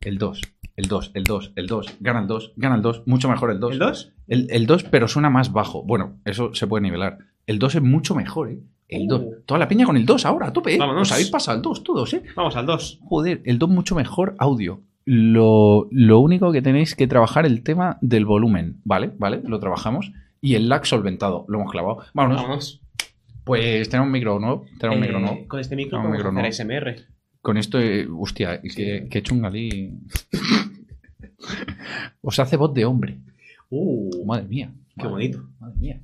El 0.00 0.16
2. 0.18 0.40
El 0.76 0.88
2, 0.88 1.10
el 1.14 1.24
2, 1.24 1.52
el 1.56 1.66
2. 1.66 1.96
Gana 2.00 2.20
el 2.20 2.26
2, 2.26 2.54
gana 2.56 2.74
el 2.76 2.82
2. 2.82 3.02
Mucho 3.06 3.28
mejor 3.28 3.50
el 3.50 3.60
2. 3.60 3.72
¿El 3.74 3.78
2? 3.78 4.13
El, 4.26 4.46
el 4.50 4.66
2, 4.66 4.84
pero 4.84 5.08
suena 5.08 5.30
más 5.30 5.52
bajo. 5.52 5.82
Bueno, 5.82 6.18
eso 6.24 6.54
se 6.54 6.66
puede 6.66 6.82
nivelar. 6.82 7.18
El 7.46 7.58
2 7.58 7.76
es 7.76 7.82
mucho 7.82 8.14
mejor, 8.14 8.50
¿eh? 8.50 8.58
El 8.88 9.02
Uh. 9.04 9.08
2. 9.08 9.22
Toda 9.46 9.58
la 9.60 9.68
peña 9.68 9.86
con 9.86 9.96
el 9.96 10.06
2 10.06 10.24
ahora, 10.26 10.48
a 10.48 10.52
tope, 10.52 10.74
¿eh? 10.74 10.78
Vámonos. 10.78 11.02
Os 11.08 11.12
habéis 11.12 11.30
pasado 11.30 11.56
el 11.56 11.62
2 11.62 11.82
todos, 11.84 12.12
¿eh? 12.14 12.22
Vamos 12.36 12.56
al 12.56 12.66
2. 12.66 13.00
Joder, 13.04 13.42
el 13.44 13.58
2 13.58 13.68
mucho 13.70 13.94
mejor 13.94 14.34
audio. 14.38 14.82
Lo, 15.06 15.86
lo 15.90 16.20
único 16.20 16.50
que 16.52 16.62
tenéis 16.62 16.94
que 16.94 17.06
trabajar 17.06 17.44
el 17.44 17.62
tema 17.62 17.98
del 18.00 18.24
volumen, 18.24 18.80
¿vale? 18.84 19.12
¿Vale? 19.18 19.42
Lo 19.44 19.58
trabajamos. 19.60 20.12
Y 20.40 20.54
el 20.54 20.68
lag 20.68 20.86
solventado, 20.86 21.44
lo 21.48 21.58
hemos 21.60 21.70
clavado. 21.72 21.98
Vámonos. 22.14 22.40
Vámonos. 22.42 22.80
Pues 23.44 23.88
tenemos 23.90 24.06
un 24.06 24.12
micro 24.12 24.38
nuevo. 24.38 24.64
Tenemos 24.78 24.96
un 24.98 25.04
Eh, 25.04 25.06
micro 25.06 25.20
nuevo. 25.20 25.48
Con 25.48 25.60
este 25.60 25.76
micro 25.76 25.98
podemos 25.98 26.16
micro 26.24 26.30
hacer. 26.40 26.46
ASMR. 26.46 26.96
Con 27.42 27.58
esto, 27.58 27.78
eh, 27.78 28.06
hostia, 28.10 28.62
que, 28.62 29.06
que 29.10 29.22
chungalí. 29.22 29.98
Os 32.22 32.38
hace 32.38 32.56
voz 32.56 32.72
de 32.72 32.84
hombre. 32.86 33.18
Uh, 33.76 34.24
Madre 34.24 34.46
mía. 34.46 34.72
Qué 34.96 35.02
Madre 35.02 35.10
bonito. 35.10 35.48
Madre 35.58 35.76
mía. 35.78 36.00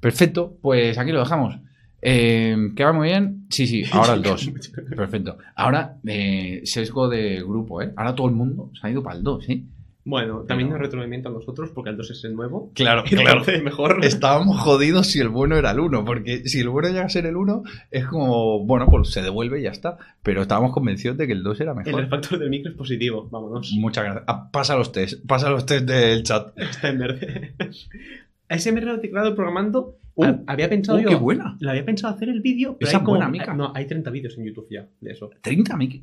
Perfecto, 0.00 0.56
pues 0.62 0.96
aquí 0.96 1.10
lo 1.10 1.18
dejamos. 1.18 1.58
Eh, 2.00 2.56
¿Qué 2.76 2.84
va 2.84 2.92
muy 2.92 3.08
bien? 3.08 3.46
Sí, 3.50 3.66
sí, 3.66 3.82
ahora 3.92 4.14
el 4.14 4.22
2. 4.22 4.50
Perfecto. 4.96 5.36
Ahora, 5.56 5.98
eh, 6.06 6.62
sesgo 6.64 7.08
de 7.08 7.42
grupo, 7.42 7.82
¿eh? 7.82 7.92
Ahora 7.96 8.14
todo 8.14 8.28
el 8.28 8.34
mundo 8.34 8.70
se 8.80 8.86
ha 8.86 8.90
ido 8.90 9.02
para 9.02 9.16
el 9.16 9.24
2, 9.24 9.44
¿sí? 9.44 9.66
Bueno, 10.10 10.40
también 10.40 10.68
nos 10.70 10.78
retroalimenta 10.80 11.28
a 11.28 11.32
nosotros 11.32 11.70
porque 11.74 11.90
el 11.90 11.96
2 11.96 12.10
es 12.10 12.24
el 12.24 12.34
nuevo. 12.34 12.70
Claro, 12.74 13.04
Entonces, 13.08 13.62
mejor. 13.62 14.04
Estábamos 14.04 14.58
jodidos 14.60 15.06
si 15.06 15.20
el 15.20 15.28
bueno 15.28 15.56
era 15.56 15.70
el 15.70 15.80
1, 15.80 16.04
porque 16.04 16.46
si 16.48 16.60
el 16.60 16.68
bueno 16.68 16.88
llega 16.88 17.04
a 17.04 17.08
ser 17.08 17.26
el 17.26 17.36
1, 17.36 17.62
es 17.92 18.06
como, 18.06 18.66
bueno, 18.66 18.86
pues 18.90 19.10
se 19.10 19.22
devuelve 19.22 19.60
y 19.60 19.62
ya 19.62 19.70
está. 19.70 19.96
Pero 20.22 20.42
estábamos 20.42 20.72
convencidos 20.72 21.16
de 21.16 21.26
que 21.28 21.32
el 21.32 21.42
2 21.42 21.60
era 21.60 21.72
El 21.72 21.78
mejor. 21.78 22.08
factor 22.08 22.38
del 22.38 22.50
micro 22.50 22.70
es 22.72 22.76
positivo. 22.76 23.28
Vámonos. 23.30 23.72
Muchas 23.78 24.04
gracias. 24.04 24.24
Ah, 24.26 24.50
pasa 24.50 24.76
los 24.76 24.90
test, 24.92 25.24
pasa 25.26 25.48
los 25.48 25.64
test 25.64 25.86
del 25.86 26.22
chat. 26.24 26.52
Está 26.58 26.88
en 26.88 26.98
verde. 26.98 27.54
ASMR 28.48 29.00
teclado 29.00 29.34
programando. 29.34 29.96
Uh, 30.16 30.24
ha- 30.24 30.40
había 30.48 30.68
pensado 30.68 30.98
¡Oh, 30.98 31.00
yo. 31.00 31.08
qué 31.08 31.14
buena! 31.14 31.56
Lo 31.60 31.70
había 31.70 31.84
pensado 31.84 32.14
hacer 32.14 32.28
el 32.28 32.40
vídeo. 32.40 32.76
pero 32.78 32.88
Esa 32.88 32.98
hay 32.98 33.04
como- 33.04 33.16
buena 33.16 33.30
mica. 33.30 33.54
No, 33.54 33.72
hay 33.74 33.86
30 33.86 34.10
vídeos 34.10 34.36
en 34.36 34.44
YouTube 34.44 34.66
ya 34.70 34.86
de 35.00 35.12
eso. 35.12 35.30
30 35.40 35.76
mic. 35.76 36.02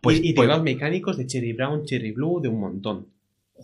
Pues, 0.00 0.18
y 0.18 0.30
y 0.30 0.32
pues- 0.32 0.44
teclados 0.46 0.62
mecánicos 0.64 1.16
de 1.16 1.26
Cherry 1.26 1.52
Brown, 1.52 1.84
Cherry 1.84 2.12
Blue, 2.12 2.40
de 2.40 2.48
un 2.48 2.60
montón. 2.60 3.06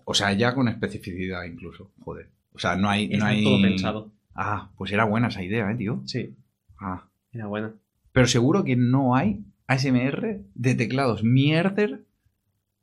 o 0.05 0.15
sea, 0.15 0.33
ya 0.33 0.55
con 0.55 0.69
especificidad 0.69 1.45
incluso. 1.45 1.91
Joder. 2.01 2.29
O 2.53 2.59
sea, 2.59 2.77
no 2.77 2.89
hay. 2.91 3.09
No 3.09 3.15
Está 3.15 3.27
hay... 3.29 3.45
todo 3.45 3.61
pensado. 3.63 4.11
Ah, 4.35 4.71
pues 4.77 4.91
era 4.93 5.05
buena 5.05 5.29
esa 5.29 5.43
idea, 5.43 5.71
¿eh, 5.71 5.75
tío? 5.77 6.03
Sí, 6.07 6.35
Ah. 6.81 7.07
era 7.33 7.47
buena. 7.47 7.73
Pero 8.13 8.27
seguro 8.27 8.65
que 8.65 8.77
no 8.77 9.15
hay 9.17 9.41
ASMR 9.67 10.41
de 10.55 10.75
teclados 10.75 11.23
mierder 11.25 12.03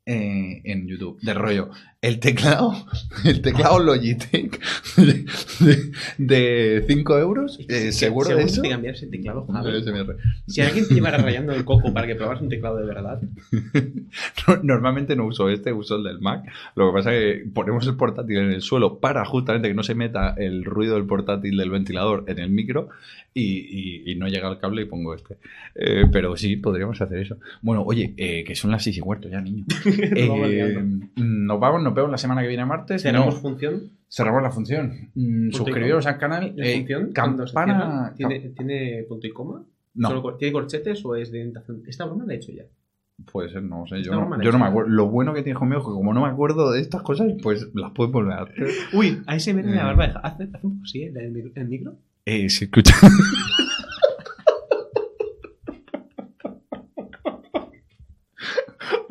eh, 0.05 0.61
en 0.65 0.87
YouTube. 0.87 1.19
De 1.21 1.33
rollo. 1.33 1.69
El 2.01 2.19
teclado, 2.19 2.73
el 3.25 3.43
teclado 3.43 3.77
Logitech 3.79 4.59
de 6.17 6.83
5 6.87 7.17
euros, 7.19 7.59
eh, 7.69 7.91
seguro 7.91 8.29
de 8.35 8.43
eso. 8.43 8.61
el 9.03 9.11
teclado. 9.11 9.45
Si 10.47 10.61
alguien 10.61 10.87
te 10.87 10.95
llevara 10.95 11.17
rayando 11.19 11.53
el 11.53 11.63
coco 11.63 11.93
para 11.93 12.07
que 12.07 12.15
probas 12.15 12.41
un 12.41 12.49
teclado 12.49 12.77
de 12.77 12.85
verdad, 12.85 13.21
No- 14.47 14.57
Normalmente 14.63 15.15
no 15.15 15.25
uso 15.27 15.49
este, 15.49 15.71
uso 15.73 15.97
el 15.97 16.03
del 16.03 16.19
Mac. 16.21 16.43
Lo 16.75 16.89
que 16.89 16.93
pasa 16.97 17.13
es 17.15 17.43
que 17.43 17.49
ponemos 17.49 17.85
el 17.87 17.95
portátil 17.95 18.37
en 18.37 18.51
el 18.51 18.61
suelo 18.61 18.97
para 18.99 19.23
justamente 19.25 19.67
que 19.67 19.73
no 19.73 19.83
se 19.83 19.93
meta 19.95 20.33
el 20.37 20.63
ruido 20.65 20.95
del 20.95 21.05
portátil 21.05 21.55
del 21.57 21.69
ventilador 21.69 22.23
en 22.27 22.39
el 22.39 22.49
micro 22.49 22.89
y, 23.33 23.43
y- 23.43 24.11
y 24.11 24.15
no 24.15 24.27
llega 24.27 24.49
el 24.49 24.57
cable 24.59 24.81
y 24.81 24.85
pongo 24.85 25.13
este. 25.13 25.37
Eh, 25.75 26.05
pero 26.11 26.35
sí, 26.35 26.57
podríamos 26.57 26.99
hacer 27.01 27.19
eso. 27.19 27.37
Bueno, 27.61 27.83
oye, 27.83 28.13
eh, 28.17 28.43
que 28.43 28.55
son 28.55 28.71
las 28.71 28.83
seis 28.83 28.97
y 28.97 29.01
cuarto 29.01 29.29
ya, 29.29 29.39
niño. 29.39 29.65
nos 29.85 30.29
vamos 30.29 30.49
Eh, 30.49 30.83
nos 31.15 31.59
vamos, 31.59 31.83
nos 31.91 31.95
vemos 31.95 32.11
la 32.11 32.17
semana 32.17 32.41
que 32.41 32.47
viene 32.47 32.65
martes. 32.65 33.01
cerramos 33.03 33.35
No, 33.35 33.41
función. 33.41 33.81
cerramos 34.09 34.41
la 34.43 34.51
función. 34.51 35.09
Mm, 35.15 35.51
suscribiros 35.51 36.05
al 36.07 36.17
canal. 36.17 36.53
La 36.55 36.65
Eh, 36.65 36.77
función, 36.77 37.07
se 37.07 37.13
campana. 37.13 38.13
cierra, 38.15 38.29
¿tiene, 38.31 38.49
¿tiene 38.49 39.03
punto 39.07 39.27
y 39.27 39.31
coma? 39.31 39.63
No, 39.93 40.37
¿Tiene 40.37 40.53
corchetes 40.53 41.03
o 41.05 41.15
es 41.15 41.31
de 41.31 41.39
indentación? 41.39 41.83
Esta 41.87 42.05
broma 42.05 42.25
la 42.25 42.33
he 42.33 42.37
hecho 42.37 42.51
ya. 42.51 42.63
puede 43.31 43.49
ser, 43.49 43.61
no 43.61 43.85
sé. 43.85 44.01
Yo 44.01 44.13
no, 44.13 44.41
yo 44.41 44.57
me 44.57 44.65
acuerdo. 44.65 44.89
Lo 44.89 45.07
bueno 45.07 45.31
que 45.33 45.43
tienes 45.43 45.59
conmigo 45.59 45.79
es 45.81 45.85
que 45.85 45.91
como 45.93 46.11
no 46.11 46.23
me 46.23 46.29
acuerdo 46.29 46.71
de 46.71 46.81
estas 46.81 47.03
cosas, 47.03 47.27
pues 47.43 47.67
las 47.75 47.91
puedes 47.91 48.11
volver 48.11 48.33
a 48.33 48.41
hacer. 48.43 48.67
Uy, 48.93 49.21
ASMR 49.27 49.63
de 49.63 49.75
la 49.75 49.81
Eh. 49.81 49.95
barba 49.95 50.05
hace, 50.23 50.43
hace 50.51 50.65
un 50.65 50.79
poco 50.79 50.85
¿eh? 50.95 51.11
La 51.13 51.21
del 51.21 51.31
mi- 51.31 51.51
el 51.53 51.67
micro. 51.67 51.93
Eh, 52.25 52.49
se 52.49 52.65
escucha. 52.65 52.95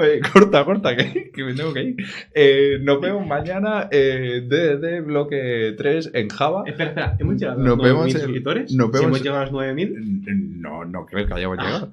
Oye, 0.01 0.21
corta, 0.33 0.65
corta, 0.65 0.97
que, 0.97 1.31
que 1.31 1.45
me 1.45 1.55
tengo 1.55 1.73
que 1.73 1.83
ir. 1.83 1.97
Eh, 2.35 2.79
nos 2.83 3.01
vemos 3.01 3.27
mañana 3.27 3.89
eh, 3.91 4.43
DDD 4.49 5.05
bloque 5.05 5.75
3 5.77 6.11
en 6.15 6.29
Java. 6.29 6.65
Espera, 6.67 6.91
espera, 6.91 7.17
¿hemos 7.19 7.37
llegado 7.37 7.61
a 7.61 7.65
Nos 7.65 7.77
los 7.79 7.85
vemos 7.87 8.07
9.000 8.07 8.11
en- 8.15 8.21
suscriptores? 8.21 8.73
nos 8.73 8.87
Si 8.87 8.93
vemos- 8.93 9.07
hemos 9.07 9.23
llegado 9.23 9.41
a 9.41 9.45
los 9.45 9.53
9.000, 9.53 10.57
No, 10.61 10.85
no 10.85 11.07
creo 11.07 11.27
que 11.27 11.35
hayamos 11.35 11.59
Ah. 11.61 11.65
llegado. 11.65 11.93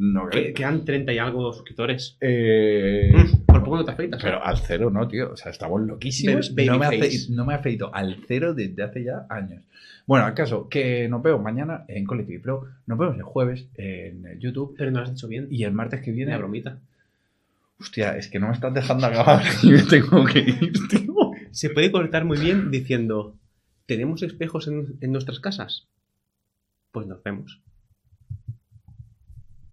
No 0.00 0.28
que- 0.28 0.52
quedan 0.52 0.84
30 0.84 1.12
y 1.12 1.18
algo 1.18 1.52
suscriptores. 1.52 2.16
Eh, 2.20 3.10
Mm, 3.12 3.46
Por 3.46 3.64
poco 3.64 3.76
no 3.78 3.84
te 3.84 3.90
afeitas. 3.90 4.22
pero 4.22 4.40
al 4.44 4.56
cero 4.58 4.90
no, 4.90 5.08
tío. 5.08 5.32
O 5.32 5.36
sea, 5.36 5.50
estamos 5.50 5.80
loquísimos. 5.82 6.50
No, 6.52 6.78
me 6.78 6.86
afe- 6.86 7.28
no 7.30 7.44
me 7.44 7.54
afeito 7.54 7.92
al 7.92 8.18
cero 8.28 8.54
desde 8.54 8.80
hace 8.84 9.02
ya 9.02 9.26
años. 9.28 9.64
Bueno, 10.06 10.24
al 10.24 10.34
caso, 10.34 10.68
que 10.68 11.08
nos 11.08 11.20
vemos 11.22 11.42
mañana 11.42 11.84
en 11.88 12.04
Collective 12.04 12.38
Pro. 12.40 12.66
Nos 12.86 12.96
vemos 12.98 13.16
el 13.16 13.22
jueves 13.24 13.66
en 13.74 14.38
YouTube. 14.38 14.74
Pero 14.78 14.90
no 14.92 14.98
lo 15.00 15.04
has 15.04 15.10
dicho 15.14 15.26
bien. 15.26 15.48
Y 15.50 15.64
el 15.64 15.72
martes 15.72 16.00
que 16.00 16.12
viene. 16.12 16.30
Una 16.30 16.38
bromita. 16.38 16.78
Hostia, 17.80 18.16
es 18.16 18.28
que 18.28 18.40
no 18.40 18.48
me 18.48 18.54
estás 18.54 18.74
dejando 18.74 19.06
acabar 19.06 19.42
y 19.62 19.70
me 19.70 19.82
tengo 19.82 20.24
que 20.24 20.40
ir, 20.40 20.72
tío. 20.88 21.32
Se 21.52 21.70
puede 21.70 21.92
cortar 21.92 22.24
muy 22.24 22.38
bien 22.38 22.70
diciendo: 22.70 23.38
¿Tenemos 23.86 24.22
espejos 24.22 24.66
en, 24.68 24.98
en 25.00 25.12
nuestras 25.12 25.40
casas? 25.40 25.88
Pues 26.90 27.06
nos 27.06 27.22
vemos. 27.22 27.62